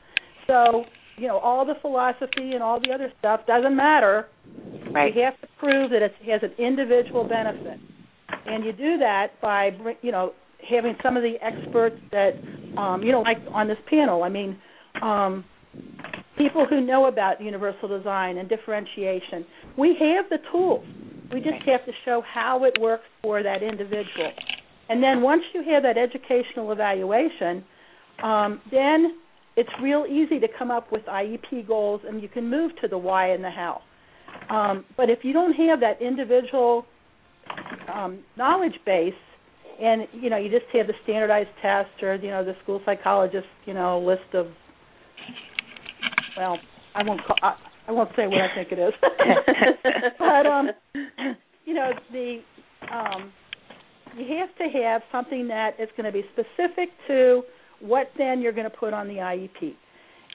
So, 0.48 0.84
you 1.18 1.28
know, 1.28 1.38
all 1.38 1.66
the 1.66 1.76
philosophy 1.82 2.54
and 2.54 2.64
all 2.64 2.80
the 2.80 2.92
other 2.92 3.12
stuff 3.20 3.42
doesn't 3.46 3.76
matter. 3.76 4.28
Right. 4.92 5.16
You 5.16 5.22
have 5.24 5.40
to 5.42 5.48
prove 5.60 5.92
that 5.92 6.02
it 6.02 6.14
has 6.28 6.42
an 6.44 6.54
individual 6.64 7.24
benefit, 7.24 7.80
and 8.46 8.66
you 8.66 8.74
do 8.74 8.98
that 8.98 9.40
by, 9.42 9.70
you 10.02 10.12
know, 10.12 10.34
having 10.68 10.96
some 11.04 11.18
of 11.18 11.24
the 11.24 11.36
experts 11.42 11.98
that, 12.12 12.32
um, 12.78 13.04
you 13.04 13.12
know, 13.12 13.22
like 13.22 13.38
on 13.54 13.68
this 13.68 13.78
panel. 13.90 14.24
I 14.24 14.30
mean, 14.30 14.58
um, 15.02 15.46
people 16.38 16.66
who 16.70 16.82
know 16.82 17.06
about 17.06 17.42
universal 17.42 17.88
design 17.88 18.38
and 18.38 18.50
differentiation. 18.50 19.46
We 19.78 19.96
have 20.00 20.26
the 20.30 20.38
tools. 20.52 20.86
We 21.34 21.40
just 21.40 21.64
have 21.66 21.86
to 21.86 21.92
show 22.04 22.22
how 22.22 22.66
it 22.66 22.80
works 22.80 23.06
for 23.22 23.42
that 23.42 23.64
individual. 23.64 24.32
And 24.90 25.02
then 25.02 25.22
once 25.22 25.44
you 25.54 25.64
have 25.72 25.84
that 25.84 25.98
educational 25.98 26.72
evaluation, 26.72 27.64
um, 28.22 28.62
then 28.70 29.18
it's 29.56 29.70
real 29.82 30.06
easy 30.10 30.40
to 30.40 30.48
come 30.58 30.72
up 30.72 30.92
with 30.92 31.04
IEP 31.04 31.68
goals 31.68 32.02
and 32.08 32.22
you 32.22 32.28
can 32.28 32.50
move 32.50 32.72
to 32.82 32.88
the 32.88 32.98
why 32.98 33.30
and 33.30 33.44
the 33.44 33.50
how. 33.50 33.82
Um, 34.50 34.86
but 34.98 35.10
if 35.10 35.20
you 35.24 35.34
don't 35.34 35.54
have 35.54 35.80
that 35.80 36.02
individual 36.02 36.86
um, 37.94 38.20
knowledge 38.38 38.78
base, 38.86 39.14
and 39.82 40.08
you 40.14 40.30
know 40.30 40.38
you 40.38 40.50
just 40.50 40.66
have 40.74 40.88
the 40.88 40.94
standardized 41.04 41.50
test 41.62 41.90
or 42.04 42.16
you 42.16 42.30
know 42.30 42.46
the 42.46 42.54
school 42.62 42.82
psychologist 42.86 43.48
you 43.66 43.74
know 43.74 44.00
list 44.00 44.34
of 44.34 44.48
well 46.38 46.60
I 46.94 47.04
won't 47.04 47.22
call, 47.26 47.36
I, 47.42 47.56
I 47.88 47.92
won't 47.92 48.10
say 48.16 48.28
what 48.28 48.42
I 48.42 48.54
think 48.56 48.72
it 48.72 48.80
is, 48.80 48.94
but 50.20 50.46
um, 50.46 50.70
you 51.66 51.74
know 51.74 51.92
the 52.12 52.40
um, 52.92 53.32
you 54.18 54.38
have 54.38 54.56
to 54.58 54.78
have 54.78 55.02
something 55.12 55.48
that 55.48 55.80
is 55.80 55.90
going 55.98 56.06
to 56.06 56.12
be 56.12 56.24
specific 56.34 56.90
to 57.08 57.44
what 57.80 58.08
then 58.18 58.42
you're 58.42 58.52
going 58.52 58.70
to 58.70 58.76
put 58.76 58.94
on 58.94 59.08
the 59.08 59.16
IEP, 59.16 59.74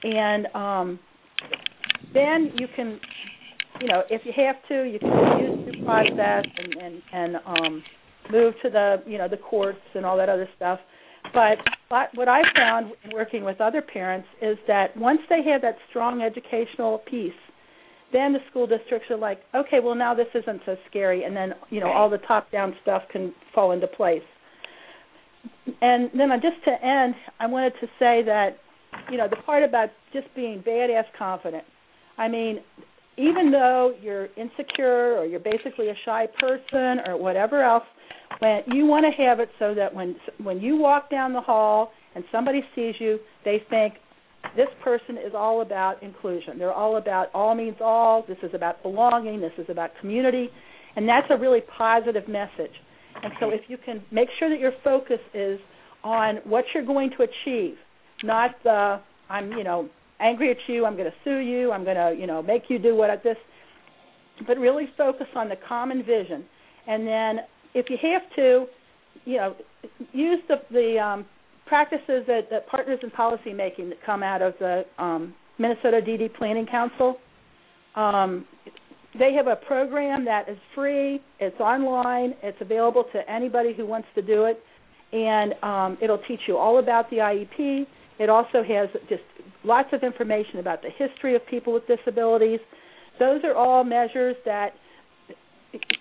and 0.03 0.47
um, 0.53 0.99
then 2.13 2.51
you 2.57 2.67
can, 2.75 2.99
you 3.79 3.87
know, 3.87 4.03
if 4.09 4.21
you 4.25 4.33
have 4.35 4.55
to, 4.67 4.83
you 4.83 4.99
can 4.99 5.09
use 5.39 5.71
the 5.71 5.85
process 5.85 6.45
and 6.57 6.73
and, 6.81 7.01
and 7.13 7.35
um, 7.45 7.83
move 8.31 8.53
to 8.63 8.69
the 8.69 8.97
you 9.05 9.17
know 9.17 9.27
the 9.27 9.37
courts 9.37 9.79
and 9.95 10.05
all 10.05 10.17
that 10.17 10.29
other 10.29 10.49
stuff. 10.55 10.79
But 11.33 11.57
what 12.15 12.27
I 12.27 12.41
found 12.55 12.93
working 13.13 13.43
with 13.43 13.61
other 13.61 13.81
parents 13.81 14.27
is 14.41 14.57
that 14.67 14.95
once 14.97 15.19
they 15.29 15.43
have 15.43 15.61
that 15.61 15.77
strong 15.89 16.21
educational 16.21 16.99
piece, 16.99 17.31
then 18.13 18.33
the 18.33 18.39
school 18.49 18.67
districts 18.67 19.09
are 19.11 19.17
like, 19.17 19.39
okay, 19.53 19.79
well 19.83 19.95
now 19.95 20.13
this 20.13 20.27
isn't 20.33 20.61
so 20.65 20.77
scary, 20.89 21.23
and 21.23 21.35
then 21.35 21.53
you 21.69 21.79
know 21.79 21.91
all 21.91 22.09
the 22.09 22.19
top-down 22.19 22.75
stuff 22.81 23.03
can 23.11 23.33
fall 23.53 23.71
into 23.71 23.87
place. 23.87 24.23
And 25.81 26.09
then 26.13 26.29
just 26.41 26.63
to 26.65 26.71
end, 26.85 27.15
I 27.39 27.47
wanted 27.47 27.73
to 27.81 27.87
say 27.99 28.23
that 28.23 28.57
you 29.11 29.17
know 29.17 29.27
the 29.29 29.35
part 29.37 29.63
about 29.63 29.89
just 30.13 30.27
being 30.35 30.63
badass 30.65 31.05
confident. 31.17 31.65
I 32.17 32.27
mean, 32.29 32.59
even 33.17 33.51
though 33.51 33.93
you're 34.01 34.27
insecure 34.37 35.17
or 35.17 35.25
you're 35.25 35.39
basically 35.39 35.89
a 35.89 35.95
shy 36.05 36.27
person 36.39 36.99
or 37.05 37.17
whatever 37.17 37.63
else, 37.63 37.83
when 38.39 38.61
you 38.67 38.85
want 38.85 39.05
to 39.05 39.23
have 39.23 39.39
it 39.39 39.49
so 39.57 39.73
that 39.73 39.93
when 39.93 40.15
when 40.43 40.59
you 40.59 40.77
walk 40.77 41.09
down 41.09 41.33
the 41.33 41.41
hall 41.41 41.91
and 42.15 42.23
somebody 42.31 42.61
sees 42.75 42.95
you, 42.99 43.19
they 43.43 43.61
think 43.69 43.95
this 44.55 44.67
person 44.83 45.17
is 45.17 45.33
all 45.35 45.61
about 45.61 46.01
inclusion. 46.03 46.59
They're 46.59 46.73
all 46.73 46.97
about 46.97 47.27
all 47.33 47.55
means 47.55 47.77
all. 47.81 48.23
This 48.27 48.37
is 48.43 48.51
about 48.53 48.81
belonging. 48.83 49.41
This 49.41 49.53
is 49.57 49.65
about 49.69 49.91
community, 49.99 50.49
and 50.95 51.07
that's 51.07 51.27
a 51.29 51.37
really 51.37 51.61
positive 51.77 52.27
message. 52.27 52.73
And 53.23 53.33
so, 53.39 53.49
if 53.49 53.61
you 53.67 53.77
can 53.83 54.03
make 54.11 54.29
sure 54.37 54.49
that 54.49 54.59
your 54.59 54.73
focus 54.83 55.19
is 55.33 55.59
on 56.03 56.37
what 56.43 56.65
you're 56.73 56.85
going 56.85 57.09
to 57.17 57.23
achieve, 57.23 57.75
not 58.23 58.51
the 58.63 58.99
I'm 59.29 59.51
you 59.51 59.63
know 59.63 59.89
angry 60.19 60.51
at 60.51 60.57
you, 60.67 60.85
I'm 60.85 60.95
going 60.95 61.09
to 61.09 61.17
sue 61.23 61.37
you, 61.37 61.71
I'm 61.71 61.83
going 61.83 61.95
to, 61.95 62.15
you 62.19 62.27
know, 62.27 62.41
make 62.41 62.63
you 62.69 62.79
do 62.79 62.95
what 62.95 63.09
I, 63.09 63.17
this. 63.17 63.37
But 64.45 64.57
really 64.57 64.87
focus 64.97 65.27
on 65.35 65.49
the 65.49 65.55
common 65.67 66.03
vision, 66.03 66.45
and 66.87 67.07
then 67.07 67.39
if 67.73 67.89
you 67.89 67.97
have 68.03 68.21
to, 68.35 68.65
you 69.25 69.37
know, 69.37 69.55
use 70.13 70.39
the 70.47 70.57
the 70.69 70.99
um, 70.99 71.25
practices 71.65 72.23
that, 72.27 72.67
partners 72.69 72.99
in 73.03 73.11
policy 73.11 73.53
making 73.53 73.89
that 73.89 73.97
come 74.05 74.23
out 74.23 74.41
of 74.41 74.53
the 74.59 74.83
um, 74.97 75.33
Minnesota 75.59 76.01
DD 76.05 76.33
Planning 76.35 76.65
Council. 76.65 77.17
Um, 77.95 78.45
they 79.17 79.33
have 79.33 79.47
a 79.47 79.55
program 79.55 80.25
that 80.25 80.47
is 80.47 80.57
free. 80.75 81.19
It's 81.39 81.59
online. 81.59 82.35
It's 82.43 82.57
available 82.61 83.05
to 83.13 83.29
anybody 83.29 83.73
who 83.75 83.85
wants 83.85 84.07
to 84.15 84.21
do 84.21 84.45
it, 84.45 84.61
and 85.11 85.53
um, 85.63 85.97
it'll 86.01 86.21
teach 86.27 86.41
you 86.47 86.57
all 86.57 86.79
about 86.79 87.09
the 87.09 87.17
IEP. 87.17 87.87
It 88.19 88.29
also 88.29 88.63
has 88.63 88.89
just 89.09 89.23
lots 89.67 89.89
of 89.91 90.03
information 90.03 90.59
about 90.59 90.81
the 90.81 90.89
history 90.89 91.35
of 91.35 91.45
people 91.47 91.73
with 91.73 91.83
disabilities. 91.87 92.59
Those 93.19 93.41
are 93.43 93.53
all 93.53 93.83
measures 93.83 94.35
that 94.45 94.69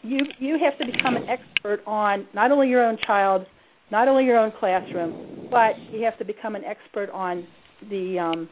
you 0.03 0.21
you 0.39 0.59
have 0.63 0.79
to 0.79 0.87
become 0.91 1.17
an 1.17 1.27
expert 1.29 1.81
on 1.87 2.27
not 2.35 2.53
only 2.53 2.69
your 2.69 2.87
own 2.87 2.97
child, 3.07 3.47
not 3.91 4.09
only 4.09 4.25
your 4.25 4.39
own 4.39 4.53
classroom, 4.59 5.49
but 5.51 5.73
you 5.93 6.05
have 6.05 6.17
to 6.19 6.25
become 6.25 6.55
an 6.55 6.65
expert 6.65 7.11
on 7.11 7.47
the 7.91 8.19
um, 8.19 8.49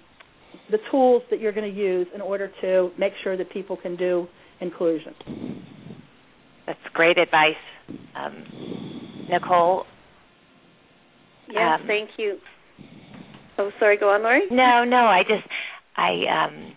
the 0.70 0.78
tools 0.90 1.22
that 1.30 1.40
you're 1.40 1.52
going 1.52 1.72
to 1.72 1.80
use 1.80 2.06
in 2.14 2.20
order 2.20 2.50
to 2.60 2.90
make 2.98 3.12
sure 3.22 3.36
that 3.36 3.50
people 3.52 3.76
can 3.76 3.96
do 3.96 4.26
inclusion. 4.60 5.14
That's 6.66 6.78
great 6.94 7.18
advice, 7.18 7.52
um, 8.16 9.26
Nicole. 9.30 9.84
Yes, 11.48 11.80
um, 11.80 11.86
thank 11.86 12.10
you. 12.16 12.38
Oh, 13.59 13.70
sorry. 13.78 13.98
Go 13.98 14.11
on, 14.11 14.22
Lauri. 14.22 14.42
No, 14.50 14.84
no. 14.84 15.07
I 15.07 15.22
just 15.22 15.46
I 15.96 16.11
um 16.30 16.76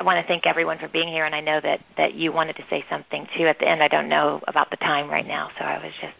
I 0.00 0.04
want 0.04 0.24
to 0.24 0.28
thank 0.28 0.44
everyone 0.46 0.78
for 0.78 0.88
being 0.88 1.08
here, 1.08 1.24
and 1.24 1.34
I 1.34 1.40
know 1.40 1.60
that 1.62 1.78
that 1.96 2.14
you 2.14 2.32
wanted 2.32 2.56
to 2.56 2.62
say 2.68 2.84
something 2.90 3.26
too 3.38 3.46
at 3.46 3.56
the 3.60 3.68
end. 3.68 3.82
I 3.82 3.88
don't 3.88 4.08
know 4.08 4.40
about 4.48 4.70
the 4.70 4.76
time 4.76 5.08
right 5.08 5.26
now, 5.26 5.48
so 5.58 5.64
I 5.64 5.78
was 5.78 5.92
just 6.00 6.14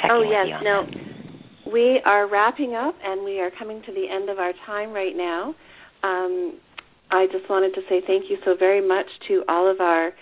checking 0.00 0.10
oh, 0.10 0.20
with 0.20 0.30
yes, 0.30 0.46
you 0.48 0.54
on 0.54 0.64
no. 0.64 0.86
that. 0.86 1.72
We 1.72 2.00
are 2.04 2.28
wrapping 2.28 2.74
up, 2.74 2.94
and 3.02 3.24
we 3.24 3.40
are 3.40 3.50
coming 3.58 3.80
to 3.86 3.92
the 3.92 4.06
end 4.10 4.28
of 4.28 4.38
our 4.38 4.52
time 4.66 4.92
right 4.92 5.16
now. 5.16 5.54
Um, 6.02 6.60
I 7.10 7.26
just 7.32 7.48
wanted 7.48 7.74
to 7.74 7.80
say 7.88 8.02
thank 8.06 8.24
you 8.28 8.36
so 8.44 8.54
very 8.58 8.86
much 8.86 9.06
to 9.28 9.44
all 9.48 9.70
of 9.70 9.80
our 9.80 10.12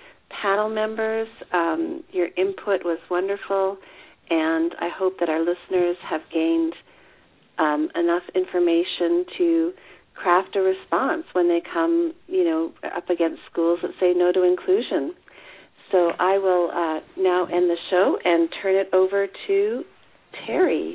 panel 0.42 0.68
members. 0.68 1.28
Um, 1.52 2.04
your 2.12 2.28
input 2.36 2.84
was 2.84 2.98
wonderful, 3.10 3.76
and 4.30 4.72
I 4.80 4.88
hope 4.96 5.18
that 5.20 5.28
our 5.28 5.40
listeners 5.40 5.96
have 6.08 6.20
gained 6.32 6.74
um, 7.58 7.88
enough 7.94 8.22
information 8.34 9.24
to 9.38 9.72
craft 10.14 10.56
a 10.56 10.60
response 10.60 11.24
when 11.32 11.48
they 11.48 11.60
come, 11.72 12.12
you 12.26 12.44
know, 12.44 12.72
up 12.94 13.08
against 13.10 13.40
schools 13.50 13.80
that 13.82 13.92
say 13.98 14.12
no 14.14 14.32
to 14.32 14.42
inclusion. 14.42 15.14
So 15.90 16.10
I 16.18 16.38
will 16.38 16.70
uh, 16.72 17.00
now 17.20 17.44
end 17.46 17.68
the 17.68 17.76
show 17.90 18.16
and 18.24 18.48
turn 18.62 18.76
it 18.76 18.88
over 18.94 19.26
to 19.46 19.82
Terri. 20.48 20.94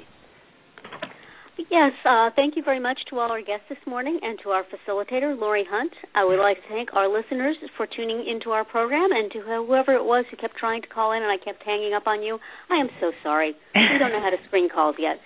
Yes, 1.69 1.91
uh, 2.05 2.29
thank 2.35 2.55
you 2.55 2.63
very 2.63 2.79
much 2.79 2.99
to 3.09 3.17
all 3.17 3.31
our 3.31 3.41
guests 3.41 3.65
this 3.67 3.81
morning 3.87 4.19
and 4.21 4.37
to 4.43 4.49
our 4.49 4.63
facilitator, 4.63 5.37
Lauri 5.37 5.65
Hunt. 5.67 5.91
I 6.15 6.23
would 6.23 6.39
like 6.39 6.57
to 6.57 6.69
thank 6.69 6.93
our 6.93 7.09
listeners 7.09 7.57
for 7.75 7.87
tuning 7.87 8.23
into 8.29 8.51
our 8.51 8.63
program 8.63 9.09
and 9.11 9.31
to 9.31 9.41
whoever 9.41 9.93
it 9.93 10.05
was 10.05 10.25
who 10.29 10.37
kept 10.37 10.55
trying 10.55 10.83
to 10.83 10.87
call 10.87 11.13
in 11.13 11.23
and 11.23 11.31
I 11.31 11.43
kept 11.43 11.63
hanging 11.65 11.93
up 11.93 12.05
on 12.05 12.21
you. 12.21 12.37
I 12.69 12.75
am 12.79 12.89
so 13.01 13.11
sorry. 13.23 13.53
We 13.75 13.97
don't 13.99 14.11
know 14.11 14.21
how 14.21 14.29
to 14.29 14.37
screen 14.47 14.69
calls 14.69 14.95
yet. 14.99 15.17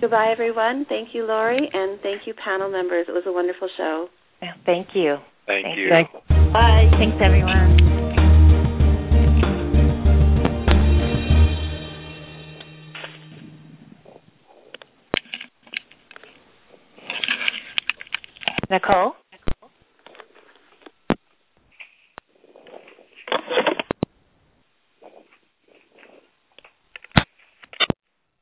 Goodbye, 0.00 0.30
everyone. 0.30 0.84
Thank 0.88 1.08
you, 1.14 1.24
Lauri, 1.24 1.70
and 1.72 1.98
thank 2.02 2.26
you, 2.26 2.34
panel 2.44 2.70
members. 2.70 3.06
It 3.08 3.12
was 3.12 3.24
a 3.26 3.32
wonderful 3.32 3.68
show. 3.76 4.08
Thank 4.66 4.88
you. 4.94 5.16
Thank, 5.46 5.64
thank 5.64 5.78
you. 5.78 5.88
Thank 5.88 6.12
Bye. 6.52 6.90
Thanks, 6.98 7.16
everyone. 7.24 7.76
Nicole? 18.68 19.12